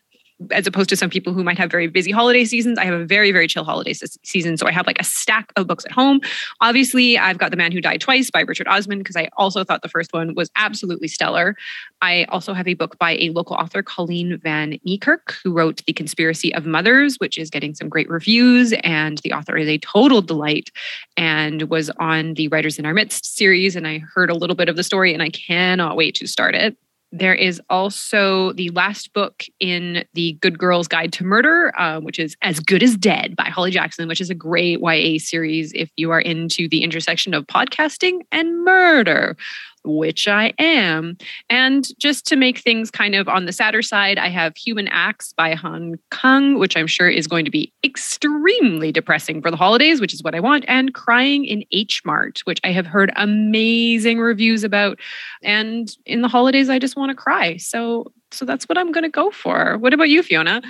as 0.51 0.67
opposed 0.67 0.89
to 0.91 0.97
some 0.97 1.11
people 1.11 1.33
who 1.33 1.43
might 1.43 1.59
have 1.59 1.71
very 1.71 1.89
busy 1.89 2.11
holiday 2.11 2.45
seasons, 2.45 2.79
I 2.79 2.85
have 2.85 2.95
a 2.95 3.05
very, 3.05 3.33
very 3.33 3.49
chill 3.49 3.65
holiday 3.65 3.93
season. 4.23 4.57
So 4.57 4.67
I 4.67 4.73
have 4.73 4.87
like 4.87 5.01
a 5.01 5.05
stack 5.05 5.53
of 5.57 5.67
books 5.67 5.85
at 5.85 5.93
home. 5.93 6.21
Obviously, 6.61 7.19
I've 7.19 7.39
got 7.39 7.51
The 7.51 7.57
Man 7.57 7.73
Who 7.73 7.81
Died 7.81 8.01
Twice 8.01 8.31
by 8.31 8.43
Richard 8.43 8.69
Osman 8.69 8.99
because 8.99 9.17
I 9.17 9.29
also 9.37 9.65
thought 9.65 9.83
the 9.83 9.89
first 9.89 10.13
one 10.13 10.35
was 10.35 10.51
absolutely 10.57 11.09
stellar. 11.09 11.57
I 12.03 12.25
also 12.25 12.55
have 12.55 12.69
a 12.69 12.75
book 12.75 12.99
by 12.99 13.17
a 13.19 13.31
local 13.31 13.57
author, 13.57 13.83
Colleen 13.83 14.39
Van 14.39 14.79
Niekerk, 14.87 15.35
who 15.43 15.53
wrote 15.53 15.83
The 15.87 15.93
Conspiracy 15.93 16.55
of 16.55 16.67
Mothers, 16.67 17.17
which 17.19 17.37
is 17.37 17.51
getting 17.51 17.75
some 17.75 17.89
great 17.89 18.09
reviews. 18.09 18.73
And 18.85 19.19
the 19.19 19.33
author 19.33 19.57
is 19.57 19.69
a 19.69 19.79
total 19.79 20.23
delight 20.23 20.71
and 21.17 21.63
was 21.65 21.91
on 21.99 22.35
the 22.35 22.49
Writers 22.49 22.79
in 22.79 22.87
Our 22.87 22.95
Midst 22.95 23.37
series. 23.37 23.75
And 23.75 23.87
I 23.89 23.99
heard 24.15 24.31
a 24.31 24.35
little 24.35 24.57
bit 24.57 24.69
of 24.69 24.77
the 24.77 24.85
story 24.85 25.13
and 25.13 25.23
I 25.23 25.31
cannot 25.31 25.97
wait 25.97 26.15
to 26.17 26.29
start 26.29 26.55
it. 26.55 26.77
There 27.11 27.35
is 27.35 27.61
also 27.71 28.53
the 28.53 28.69
last 28.71 29.15
book 29.15 29.45
in 29.61 30.05
the 30.13 30.35
Good 30.43 30.59
Girls 30.59 30.87
Guide 30.87 31.13
to 31.15 31.25
Murder, 31.25 31.73
uh, 31.79 32.01
which 32.01 32.19
is 32.19 32.37
As 32.43 32.61
Good 32.61 32.83
as 32.83 32.97
Dead 32.97 33.35
by 33.35 33.45
Holly 33.45 33.71
Jackson, 33.71 34.09
which 34.09 34.21
is 34.21 34.29
a 34.29 34.35
great 34.35 34.81
YA 34.81 35.19
series 35.19 35.73
if 35.75 35.91
you 35.97 36.11
are 36.11 36.21
into 36.21 36.69
the 36.69 36.83
intersection 36.83 37.33
of 37.33 37.47
podcasting 37.47 38.21
and 38.31 38.63
murder 38.63 39.37
which 39.85 40.29
I 40.29 40.53
am. 40.59 41.17
And 41.49 41.89
just 41.99 42.27
to 42.27 42.37
make 42.37 42.59
things 42.59 42.91
kind 42.91 43.15
of 43.15 43.29
on 43.29 43.47
the 43.47 43.53
sadder 43.53 43.83
side, 43.83 44.19
I 44.19 44.29
have 44.29 44.57
Human 44.57 44.89
Acts 44.89 45.33
by 45.33 45.55
Han 45.55 45.99
Kang, 46.11 46.59
which 46.59 46.77
I'm 46.77 46.87
sure 46.87 47.09
is 47.09 47.27
going 47.27 47.45
to 47.45 47.51
be 47.51 47.73
extremely 47.85 48.93
depressing 48.93 49.41
for 49.43 49.51
the 49.51 49.57
holidays, 49.57 50.01
which 50.01 50.15
is 50.15 50.23
what 50.23 50.35
I 50.35 50.41
want, 50.41 50.65
and 50.69 50.95
Crying 50.95 51.45
in 51.45 51.65
H 51.73 52.03
Mart, 52.05 52.41
which 52.45 52.61
I 52.65 52.73
have 52.73 52.87
heard 52.87 53.13
amazing 53.17 54.19
reviews 54.19 54.65
about. 54.65 54.99
And 55.43 55.95
in 56.07 56.23
the 56.23 56.29
holidays, 56.29 56.69
I 56.69 56.79
just 56.79 56.97
want 56.97 57.11
to 57.11 57.17
cry. 57.17 57.57
So 57.57 58.13
so 58.31 58.45
that's 58.45 58.69
what 58.69 58.79
I'm 58.79 58.93
going 58.93 59.05
to 59.05 59.11
go 59.11 59.31
for. 59.31 59.79
What 59.79 59.95
about 59.95 60.11
you, 60.11 60.23
Fiona? 60.23 60.63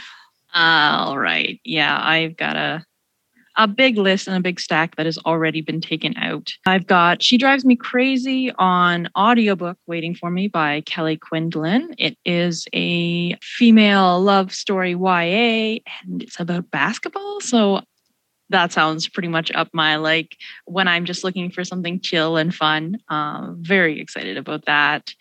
All 0.55 1.19
right. 1.19 1.61
Yeah, 1.65 1.99
I've 2.01 2.37
got 2.37 2.57
a 2.57 2.85
a 3.59 3.67
big 3.67 3.99
list 3.99 4.29
and 4.29 4.37
a 4.37 4.41
big 4.41 4.61
stack 4.61 4.95
that 4.97 5.05
has 5.05 5.19
already 5.27 5.61
been 5.61 5.81
taken 5.81 6.17
out. 6.17 6.53
I've 6.65 6.87
got 6.87 7.23
She 7.23 7.37
Drives 7.37 7.65
Me 7.65 7.75
Crazy 7.75 8.53
on 8.53 9.09
audiobook 9.19 9.77
waiting 9.87 10.15
for 10.15 10.31
me 10.31 10.47
by 10.47 10.83
Kelly 10.83 11.19
Quindlen. 11.19 11.93
It 11.99 12.17
is 12.25 12.67
a 12.73 13.35
female 13.43 14.21
love 14.21 14.55
story 14.55 14.93
YA 14.93 15.81
and 16.05 16.23
it's 16.23 16.39
about 16.39 16.71
basketball. 16.71 17.41
So 17.41 17.83
that 18.51 18.73
sounds 18.73 19.09
pretty 19.09 19.29
much 19.29 19.51
up 19.55 19.69
my 19.73 19.97
like 19.97 20.37
when 20.65 20.89
I'm 20.89 21.05
just 21.05 21.25
looking 21.25 21.51
for 21.51 21.65
something 21.65 22.01
chill 22.01 22.37
and 22.37 22.55
fun. 22.55 22.99
Uh, 23.09 23.53
very 23.59 24.01
excited 24.01 24.37
about 24.37 24.65
that. 24.67 25.13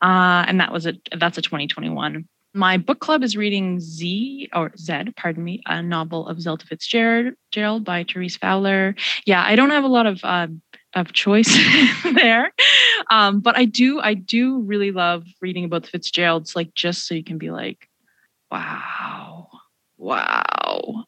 Uh, 0.00 0.44
and 0.46 0.60
that 0.60 0.72
was 0.72 0.86
a 0.86 0.94
that's 1.16 1.38
a 1.38 1.42
2021 1.42 2.26
my 2.52 2.76
book 2.76 3.00
club 3.00 3.22
is 3.22 3.36
reading 3.36 3.80
Z 3.80 4.48
or 4.54 4.72
Z, 4.76 5.04
pardon 5.16 5.44
me, 5.44 5.62
a 5.66 5.82
novel 5.82 6.26
of 6.26 6.40
Zelda 6.40 6.64
Fitzgerald 6.66 7.34
Gerald 7.50 7.84
by 7.84 8.04
Therese 8.04 8.36
Fowler. 8.36 8.94
Yeah, 9.26 9.42
I 9.44 9.56
don't 9.56 9.70
have 9.70 9.84
a 9.84 9.88
lot 9.88 10.06
of 10.06 10.20
uh, 10.24 10.48
of 10.94 11.12
choice 11.12 11.56
there, 12.14 12.52
um, 13.10 13.40
but 13.40 13.56
I 13.56 13.64
do 13.64 14.00
I 14.00 14.14
do 14.14 14.60
really 14.60 14.90
love 14.90 15.24
reading 15.40 15.64
about 15.64 15.84
the 15.84 15.90
Fitzgeralds, 15.90 16.56
like 16.56 16.74
just 16.74 17.06
so 17.06 17.14
you 17.14 17.24
can 17.24 17.38
be 17.38 17.50
like, 17.50 17.88
wow, 18.50 19.48
wow. 19.96 21.04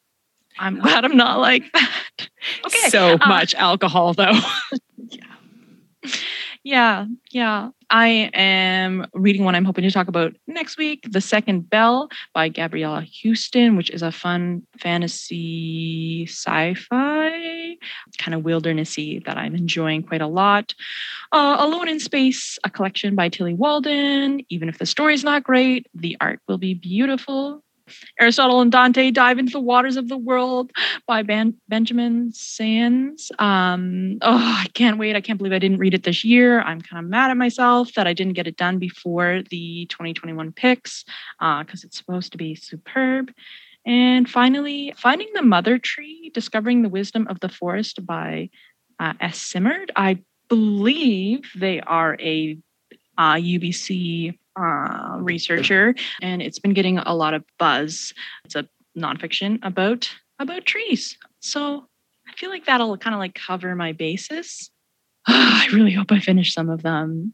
I'm 0.59 0.79
glad 0.79 1.03
I'm 1.03 1.17
not 1.17 1.39
like 1.39 1.63
that. 1.73 2.01
okay, 2.65 2.89
so 2.89 3.13
uh, 3.13 3.27
much 3.27 3.55
alcohol 3.55 4.13
though. 4.13 4.39
yeah, 6.63 7.05
yeah. 7.31 7.69
I 7.89 8.31
am 8.33 9.05
reading 9.13 9.43
one 9.43 9.53
I'm 9.53 9.65
hoping 9.65 9.83
to 9.83 9.91
talk 9.91 10.07
about 10.07 10.33
next 10.47 10.77
week 10.77 11.05
The 11.11 11.21
Second 11.21 11.69
Bell 11.69 12.09
by 12.33 12.47
Gabriela 12.47 13.01
Houston, 13.01 13.75
which 13.75 13.89
is 13.89 14.01
a 14.01 14.11
fun 14.11 14.65
fantasy 14.79 16.25
sci 16.27 16.73
fi, 16.75 17.77
kind 18.17 18.33
of 18.33 18.41
wildernessy 18.43 19.23
that 19.25 19.37
I'm 19.37 19.55
enjoying 19.55 20.03
quite 20.03 20.21
a 20.21 20.27
lot. 20.27 20.73
Uh, 21.33 21.57
Alone 21.59 21.89
in 21.89 21.99
Space, 21.99 22.57
a 22.63 22.69
collection 22.69 23.13
by 23.13 23.27
Tillie 23.29 23.53
Walden. 23.53 24.41
Even 24.49 24.69
if 24.69 24.79
the 24.79 24.85
story's 24.85 25.23
not 25.23 25.43
great, 25.43 25.87
the 25.93 26.15
art 26.21 26.39
will 26.47 26.57
be 26.57 26.73
beautiful. 26.73 27.61
Aristotle 28.19 28.61
and 28.61 28.71
Dante 28.71 29.11
dive 29.11 29.39
into 29.39 29.51
the 29.51 29.59
waters 29.59 29.97
of 29.97 30.07
the 30.07 30.17
world 30.17 30.71
by 31.07 31.23
ben- 31.23 31.57
Benjamin 31.67 32.31
Sáenz. 32.31 33.29
Um, 33.41 34.17
oh, 34.21 34.37
I 34.37 34.67
can't 34.73 34.97
wait. 34.97 35.15
I 35.15 35.21
can't 35.21 35.37
believe 35.37 35.53
I 35.53 35.59
didn't 35.59 35.79
read 35.79 35.93
it 35.93 36.03
this 36.03 36.23
year. 36.23 36.61
I'm 36.61 36.81
kind 36.81 37.03
of 37.03 37.09
mad 37.09 37.31
at 37.31 37.37
myself 37.37 37.93
that 37.95 38.07
I 38.07 38.13
didn't 38.13 38.33
get 38.33 38.47
it 38.47 38.57
done 38.57 38.79
before 38.79 39.41
the 39.49 39.85
2021 39.87 40.51
picks 40.51 41.03
because 41.39 41.83
uh, 41.83 41.85
it's 41.85 41.97
supposed 41.97 42.31
to 42.31 42.37
be 42.37 42.55
superb. 42.55 43.31
And 43.85 44.29
finally, 44.29 44.93
Finding 44.97 45.27
the 45.33 45.41
Mother 45.41 45.77
Tree, 45.77 46.31
Discovering 46.33 46.81
the 46.81 46.89
Wisdom 46.89 47.27
of 47.27 47.39
the 47.41 47.49
Forest 47.49 48.05
by 48.05 48.49
uh, 48.99 49.13
S. 49.19 49.41
Simard. 49.41 49.91
I 49.95 50.19
believe 50.47 51.51
they 51.55 51.81
are 51.81 52.15
a 52.19 52.57
uh, 53.17 53.33
UBC 53.33 54.37
uh, 54.55 55.17
researcher, 55.19 55.95
and 56.21 56.41
it's 56.41 56.59
been 56.59 56.73
getting 56.73 56.97
a 56.99 57.13
lot 57.13 57.33
of 57.33 57.43
buzz. 57.57 58.13
It's 58.45 58.55
a 58.55 58.67
nonfiction 58.97 59.59
about 59.63 60.09
about 60.39 60.65
trees, 60.65 61.17
so 61.39 61.87
I 62.27 62.33
feel 62.33 62.49
like 62.49 62.65
that'll 62.65 62.97
kind 62.97 63.13
of 63.13 63.19
like 63.19 63.35
cover 63.35 63.75
my 63.75 63.91
basis. 63.93 64.69
I 65.27 65.67
really 65.71 65.93
hope 65.93 66.11
I 66.11 66.19
finish 66.19 66.53
some 66.53 66.69
of 66.69 66.83
them. 66.83 67.33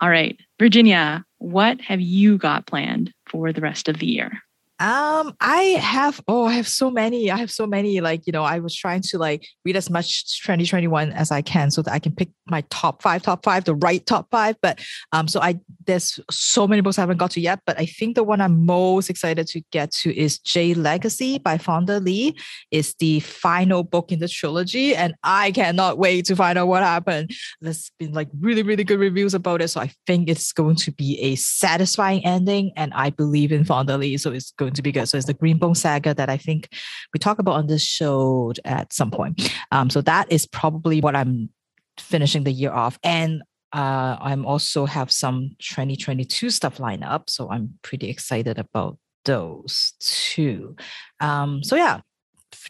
All 0.00 0.10
right, 0.10 0.38
Virginia, 0.58 1.24
what 1.38 1.80
have 1.80 2.00
you 2.00 2.36
got 2.38 2.66
planned 2.66 3.12
for 3.26 3.52
the 3.52 3.60
rest 3.60 3.88
of 3.88 3.98
the 3.98 4.06
year? 4.06 4.42
Um, 4.80 5.36
I 5.40 5.78
have 5.80 6.20
oh, 6.26 6.46
I 6.46 6.54
have 6.54 6.66
so 6.66 6.90
many. 6.90 7.30
I 7.30 7.36
have 7.36 7.50
so 7.50 7.64
many. 7.64 8.00
Like, 8.00 8.26
you 8.26 8.32
know, 8.32 8.42
I 8.42 8.58
was 8.58 8.74
trying 8.74 9.02
to 9.02 9.18
like 9.18 9.46
read 9.64 9.76
as 9.76 9.88
much 9.88 10.40
2021 10.42 11.12
as 11.12 11.30
I 11.30 11.42
can 11.42 11.70
so 11.70 11.80
that 11.82 11.92
I 11.92 12.00
can 12.00 12.12
pick 12.12 12.30
my 12.46 12.62
top 12.70 13.00
five, 13.00 13.22
top 13.22 13.44
five, 13.44 13.64
the 13.64 13.76
right 13.76 14.04
top 14.04 14.26
five. 14.32 14.56
But 14.60 14.80
um, 15.12 15.28
so 15.28 15.40
I 15.40 15.60
there's 15.86 16.18
so 16.28 16.66
many 16.66 16.80
books 16.80 16.98
I 16.98 17.02
haven't 17.02 17.18
got 17.18 17.30
to 17.32 17.40
yet. 17.40 17.60
But 17.66 17.78
I 17.78 17.86
think 17.86 18.16
the 18.16 18.24
one 18.24 18.40
I'm 18.40 18.66
most 18.66 19.10
excited 19.10 19.46
to 19.48 19.62
get 19.70 19.92
to 19.92 20.16
is 20.16 20.38
Jade 20.38 20.76
Legacy 20.76 21.38
by 21.38 21.56
Fonda 21.56 22.00
Lee. 22.00 22.36
It's 22.72 22.94
the 22.94 23.20
final 23.20 23.84
book 23.84 24.10
in 24.10 24.18
the 24.18 24.28
trilogy, 24.28 24.96
and 24.96 25.14
I 25.22 25.52
cannot 25.52 25.98
wait 25.98 26.24
to 26.26 26.36
find 26.36 26.58
out 26.58 26.66
what 26.66 26.82
happened. 26.82 27.30
There's 27.60 27.92
been 28.00 28.12
like 28.12 28.28
really, 28.40 28.64
really 28.64 28.82
good 28.82 28.98
reviews 28.98 29.34
about 29.34 29.62
it. 29.62 29.68
So 29.68 29.80
I 29.80 29.92
think 30.08 30.28
it's 30.28 30.52
going 30.52 30.76
to 30.76 30.90
be 30.90 31.20
a 31.20 31.36
satisfying 31.36 32.24
ending, 32.26 32.72
and 32.76 32.92
I 32.92 33.10
believe 33.10 33.52
in 33.52 33.64
Fonda 33.64 33.96
Lee. 33.96 34.16
So 34.16 34.32
it's 34.32 34.50
going 34.64 34.74
to 34.74 34.82
be 34.82 34.92
good. 34.92 35.08
So 35.08 35.18
it's 35.18 35.26
the 35.26 35.34
Greenbone 35.34 35.76
Saga 35.76 36.14
that 36.14 36.30
I 36.30 36.38
think 36.38 36.70
we 37.12 37.18
talk 37.18 37.38
about 37.38 37.56
on 37.56 37.66
this 37.66 37.82
show 37.82 38.52
at 38.64 38.92
some 38.92 39.10
point. 39.10 39.52
Um, 39.70 39.90
so 39.90 40.00
that 40.02 40.32
is 40.32 40.46
probably 40.46 41.00
what 41.00 41.14
I'm 41.14 41.50
finishing 41.98 42.44
the 42.44 42.50
year 42.50 42.72
off. 42.72 42.98
And 43.02 43.42
uh, 43.74 44.16
I'm 44.20 44.46
also 44.46 44.86
have 44.86 45.12
some 45.12 45.50
2022 45.60 46.48
stuff 46.48 46.80
lined 46.80 47.04
up. 47.04 47.28
So 47.28 47.50
I'm 47.50 47.74
pretty 47.82 48.08
excited 48.08 48.58
about 48.58 48.96
those 49.26 49.92
too. 50.00 50.76
Um, 51.20 51.62
so 51.62 51.76
yeah, 51.76 52.00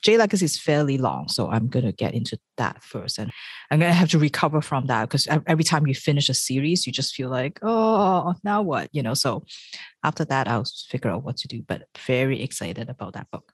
Jade 0.00 0.18
Legacy 0.18 0.44
is 0.44 0.58
fairly 0.58 0.98
long, 0.98 1.28
so 1.28 1.50
I'm 1.50 1.68
gonna 1.68 1.92
get 1.92 2.14
into 2.14 2.38
that 2.56 2.82
first, 2.82 3.18
and 3.18 3.30
I'm 3.70 3.80
gonna 3.80 3.92
have 3.92 4.10
to 4.10 4.18
recover 4.18 4.60
from 4.60 4.86
that 4.86 5.08
because 5.08 5.28
every 5.46 5.64
time 5.64 5.86
you 5.86 5.94
finish 5.94 6.28
a 6.28 6.34
series, 6.34 6.86
you 6.86 6.92
just 6.92 7.14
feel 7.14 7.30
like, 7.30 7.58
oh, 7.62 8.34
now 8.44 8.62
what, 8.62 8.88
you 8.92 9.02
know. 9.02 9.14
So 9.14 9.44
after 10.02 10.24
that, 10.26 10.48
I'll 10.48 10.64
figure 10.88 11.10
out 11.10 11.24
what 11.24 11.36
to 11.38 11.48
do. 11.48 11.62
But 11.62 11.84
very 12.06 12.42
excited 12.42 12.88
about 12.88 13.14
that 13.14 13.30
book. 13.30 13.52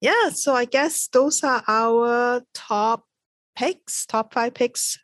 Yeah, 0.00 0.28
so 0.30 0.54
I 0.54 0.64
guess 0.64 1.08
those 1.08 1.42
are 1.42 1.62
our 1.66 2.42
top 2.54 3.04
picks, 3.56 4.06
top 4.06 4.32
five 4.32 4.54
picks 4.54 4.98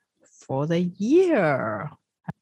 for 0.47 0.67
the 0.67 0.81
year. 0.81 1.91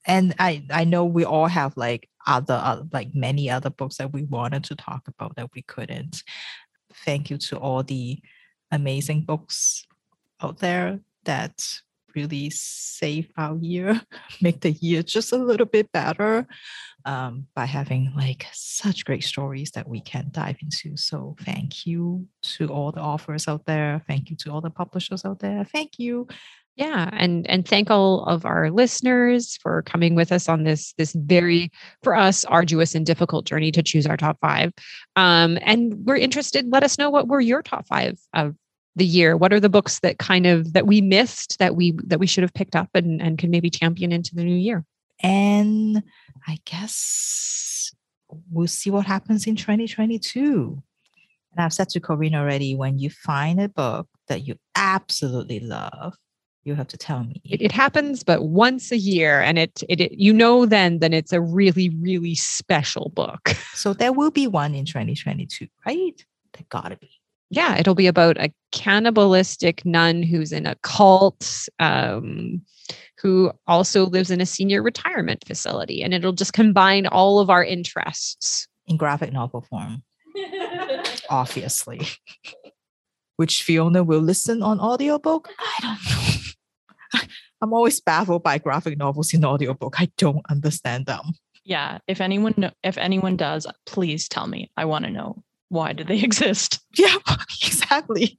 And 0.06 0.34
I 0.38 0.64
I 0.70 0.84
know 0.84 1.04
we 1.04 1.24
all 1.24 1.46
have 1.46 1.76
like 1.76 2.08
other 2.26 2.60
uh, 2.62 2.82
like 2.92 3.14
many 3.14 3.50
other 3.50 3.70
books 3.70 3.96
that 3.96 4.12
we 4.12 4.24
wanted 4.24 4.64
to 4.64 4.76
talk 4.76 5.08
about 5.08 5.34
that 5.36 5.50
we 5.54 5.62
couldn't 5.62 6.22
thank 7.04 7.30
you 7.30 7.38
to 7.38 7.56
all 7.56 7.82
the 7.82 8.20
amazing 8.70 9.22
books 9.22 9.86
out 10.42 10.58
there 10.58 11.00
that 11.24 11.62
really 12.14 12.50
save 12.50 13.30
our 13.36 13.56
year, 13.56 14.00
make 14.40 14.60
the 14.60 14.72
year 14.72 15.02
just 15.02 15.32
a 15.32 15.36
little 15.36 15.66
bit 15.66 15.90
better 15.92 16.46
um, 17.04 17.46
by 17.54 17.64
having 17.64 18.12
like 18.16 18.46
such 18.52 19.04
great 19.04 19.24
stories 19.24 19.70
that 19.72 19.88
we 19.88 20.00
can 20.00 20.28
dive 20.30 20.56
into. 20.62 20.96
So 20.96 21.36
thank 21.40 21.86
you 21.86 22.26
to 22.42 22.68
all 22.68 22.92
the 22.92 23.00
authors 23.00 23.48
out 23.48 23.64
there. 23.66 24.02
Thank 24.06 24.30
you 24.30 24.36
to 24.36 24.50
all 24.50 24.60
the 24.60 24.70
publishers 24.70 25.24
out 25.24 25.40
there. 25.40 25.64
Thank 25.64 25.98
you 25.98 26.28
yeah 26.76 27.10
and 27.12 27.46
and 27.48 27.66
thank 27.66 27.90
all 27.90 28.24
of 28.24 28.44
our 28.44 28.70
listeners 28.70 29.58
for 29.62 29.82
coming 29.82 30.14
with 30.14 30.32
us 30.32 30.48
on 30.48 30.64
this 30.64 30.94
this 30.98 31.12
very 31.12 31.70
for 32.02 32.14
us 32.14 32.44
arduous 32.46 32.94
and 32.94 33.04
difficult 33.04 33.46
journey 33.46 33.70
to 33.72 33.82
choose 33.82 34.06
our 34.06 34.16
top 34.16 34.38
five. 34.40 34.72
Um 35.16 35.58
and 35.62 35.94
we're 36.04 36.16
interested 36.16 36.66
let 36.68 36.82
us 36.82 36.98
know 36.98 37.10
what 37.10 37.28
were 37.28 37.40
your 37.40 37.62
top 37.62 37.86
five 37.86 38.18
of 38.34 38.54
the 38.94 39.06
year. 39.06 39.36
What 39.36 39.52
are 39.52 39.60
the 39.60 39.70
books 39.70 40.00
that 40.00 40.18
kind 40.18 40.46
of 40.46 40.72
that 40.74 40.86
we 40.86 41.00
missed 41.00 41.58
that 41.58 41.76
we 41.76 41.94
that 42.04 42.18
we 42.18 42.26
should 42.26 42.42
have 42.42 42.54
picked 42.54 42.76
up 42.76 42.88
and 42.94 43.20
and 43.20 43.38
can 43.38 43.50
maybe 43.50 43.70
champion 43.70 44.12
into 44.12 44.34
the 44.34 44.44
new 44.44 44.56
year? 44.56 44.84
And 45.22 46.02
i 46.48 46.58
guess 46.64 47.94
we'll 48.50 48.66
see 48.66 48.90
what 48.90 49.06
happens 49.06 49.46
in 49.46 49.56
2022 49.56 50.82
and 51.52 51.64
i've 51.64 51.72
said 51.72 51.88
to 51.90 52.00
Corrine 52.00 52.34
already 52.34 52.74
when 52.74 52.98
you 52.98 53.10
find 53.10 53.60
a 53.60 53.68
book 53.68 54.08
that 54.28 54.46
you 54.46 54.56
absolutely 54.74 55.60
love 55.60 56.16
you 56.64 56.74
have 56.74 56.88
to 56.88 56.96
tell 56.96 57.24
me. 57.24 57.40
It, 57.44 57.60
it, 57.62 57.72
happens 57.72 58.22
but 58.22 58.44
once 58.44 58.92
a 58.92 58.96
year 58.96 59.40
and 59.40 59.58
it, 59.58 59.82
it, 59.88 60.00
it 60.00 60.12
you 60.12 60.32
know 60.32 60.66
then 60.66 61.00
then 61.00 61.12
it's 61.12 61.32
a 61.32 61.40
really 61.40 61.88
really 62.00 62.34
special 62.34 63.10
book. 63.14 63.54
So 63.74 63.94
there 63.94 64.12
will 64.12 64.30
be 64.30 64.46
one 64.46 64.74
in 64.74 64.84
2022 64.84 65.66
right? 65.86 66.24
There 66.52 66.66
gotta 66.68 66.96
be. 66.96 67.10
Yeah 67.50 67.78
it'll 67.78 67.94
be 67.94 68.06
about 68.06 68.36
a 68.38 68.52
cannibalistic 68.70 69.84
nun 69.84 70.22
who's 70.22 70.52
in 70.52 70.66
a 70.66 70.76
cult 70.82 71.68
um, 71.80 72.62
who 73.20 73.50
also 73.66 74.06
lives 74.06 74.30
in 74.30 74.40
a 74.40 74.46
senior 74.46 74.82
retirement 74.82 75.44
facility 75.46 76.02
and 76.02 76.14
it'll 76.14 76.32
just 76.32 76.52
combine 76.52 77.06
all 77.06 77.40
of 77.40 77.50
our 77.50 77.64
interests. 77.64 78.68
In 78.86 78.96
graphic 78.96 79.32
novel 79.32 79.62
form. 79.62 80.02
Obviously. 81.30 82.02
Which 83.36 83.62
fiona 83.62 84.04
will 84.04 84.20
listen 84.20 84.62
on 84.62 84.78
audiobook 84.78 85.48
i 85.58 85.78
don't 85.80 86.04
know 86.04 86.41
I'm 87.60 87.72
always 87.72 88.00
baffled 88.00 88.42
by 88.42 88.58
graphic 88.58 88.98
novels 88.98 89.32
in 89.32 89.44
audiobook. 89.44 90.00
I 90.00 90.10
don't 90.18 90.44
understand 90.50 91.06
them. 91.06 91.32
Yeah, 91.64 91.98
if 92.08 92.20
anyone 92.20 92.54
know, 92.56 92.70
if 92.82 92.98
anyone 92.98 93.36
does, 93.36 93.66
please 93.86 94.28
tell 94.28 94.46
me. 94.46 94.70
I 94.76 94.84
want 94.84 95.04
to 95.04 95.10
know 95.10 95.42
why 95.68 95.92
do 95.92 96.04
they 96.04 96.18
exist? 96.22 96.80
Yeah, 96.96 97.16
exactly. 97.64 98.38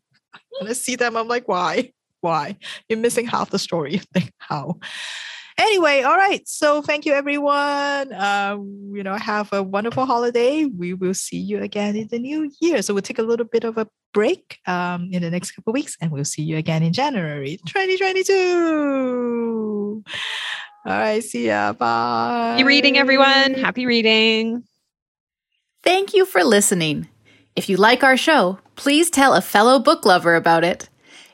When 0.59 0.69
I 0.69 0.73
see 0.73 0.95
them, 0.95 1.15
I'm 1.17 1.27
like, 1.27 1.47
why? 1.47 1.93
Why? 2.21 2.57
You're 2.87 2.99
missing 2.99 3.25
half 3.25 3.49
the 3.49 3.59
story. 3.59 4.01
Like, 4.15 4.33
how? 4.37 4.79
Anyway, 5.57 6.01
all 6.01 6.15
right. 6.15 6.47
So 6.47 6.81
thank 6.81 7.05
you, 7.05 7.13
everyone. 7.13 8.11
Uh, 8.11 8.57
you 8.91 9.03
know, 9.03 9.15
have 9.15 9.51
a 9.53 9.61
wonderful 9.61 10.05
holiday. 10.05 10.65
We 10.65 10.93
will 10.93 11.13
see 11.13 11.37
you 11.37 11.61
again 11.61 11.95
in 11.95 12.07
the 12.07 12.19
new 12.19 12.51
year. 12.59 12.81
So 12.81 12.93
we'll 12.93 13.03
take 13.03 13.19
a 13.19 13.23
little 13.23 13.45
bit 13.45 13.63
of 13.63 13.77
a 13.77 13.87
break 14.13 14.59
um, 14.67 15.09
in 15.11 15.21
the 15.21 15.29
next 15.29 15.51
couple 15.51 15.71
of 15.71 15.75
weeks, 15.75 15.97
and 16.01 16.11
we'll 16.11 16.25
see 16.25 16.43
you 16.43 16.57
again 16.57 16.83
in 16.83 16.93
January 16.93 17.59
2022. 17.67 20.03
All 20.85 20.91
right. 20.91 21.23
See 21.23 21.47
ya. 21.47 21.73
Bye. 21.73 22.51
Happy 22.51 22.63
reading, 22.63 22.97
everyone. 22.97 23.53
Happy 23.53 23.85
reading. 23.85 24.63
Thank 25.83 26.13
you 26.13 26.25
for 26.25 26.43
listening. 26.43 27.09
If 27.55 27.69
you 27.69 27.77
like 27.77 28.03
our 28.03 28.17
show, 28.17 28.59
please 28.75 29.09
tell 29.09 29.33
a 29.33 29.41
fellow 29.41 29.79
book 29.79 30.05
lover 30.05 30.35
about 30.35 30.63
it. 30.63 30.89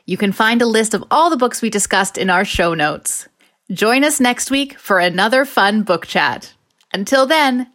You 0.06 0.16
can 0.16 0.32
find 0.32 0.60
a 0.60 0.66
list 0.66 0.92
of 0.92 1.04
all 1.10 1.30
the 1.30 1.36
books 1.36 1.62
we 1.62 1.70
discussed 1.70 2.18
in 2.18 2.30
our 2.30 2.44
show 2.44 2.74
notes. 2.74 3.28
Join 3.72 4.02
us 4.02 4.18
next 4.18 4.50
week 4.50 4.76
for 4.78 4.98
another 4.98 5.44
fun 5.44 5.82
book 5.82 6.04
chat. 6.04 6.54
Until 6.92 7.24
then, 7.26 7.68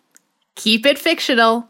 keep 0.56 0.86
it 0.86 1.00
fictional. 1.00 1.70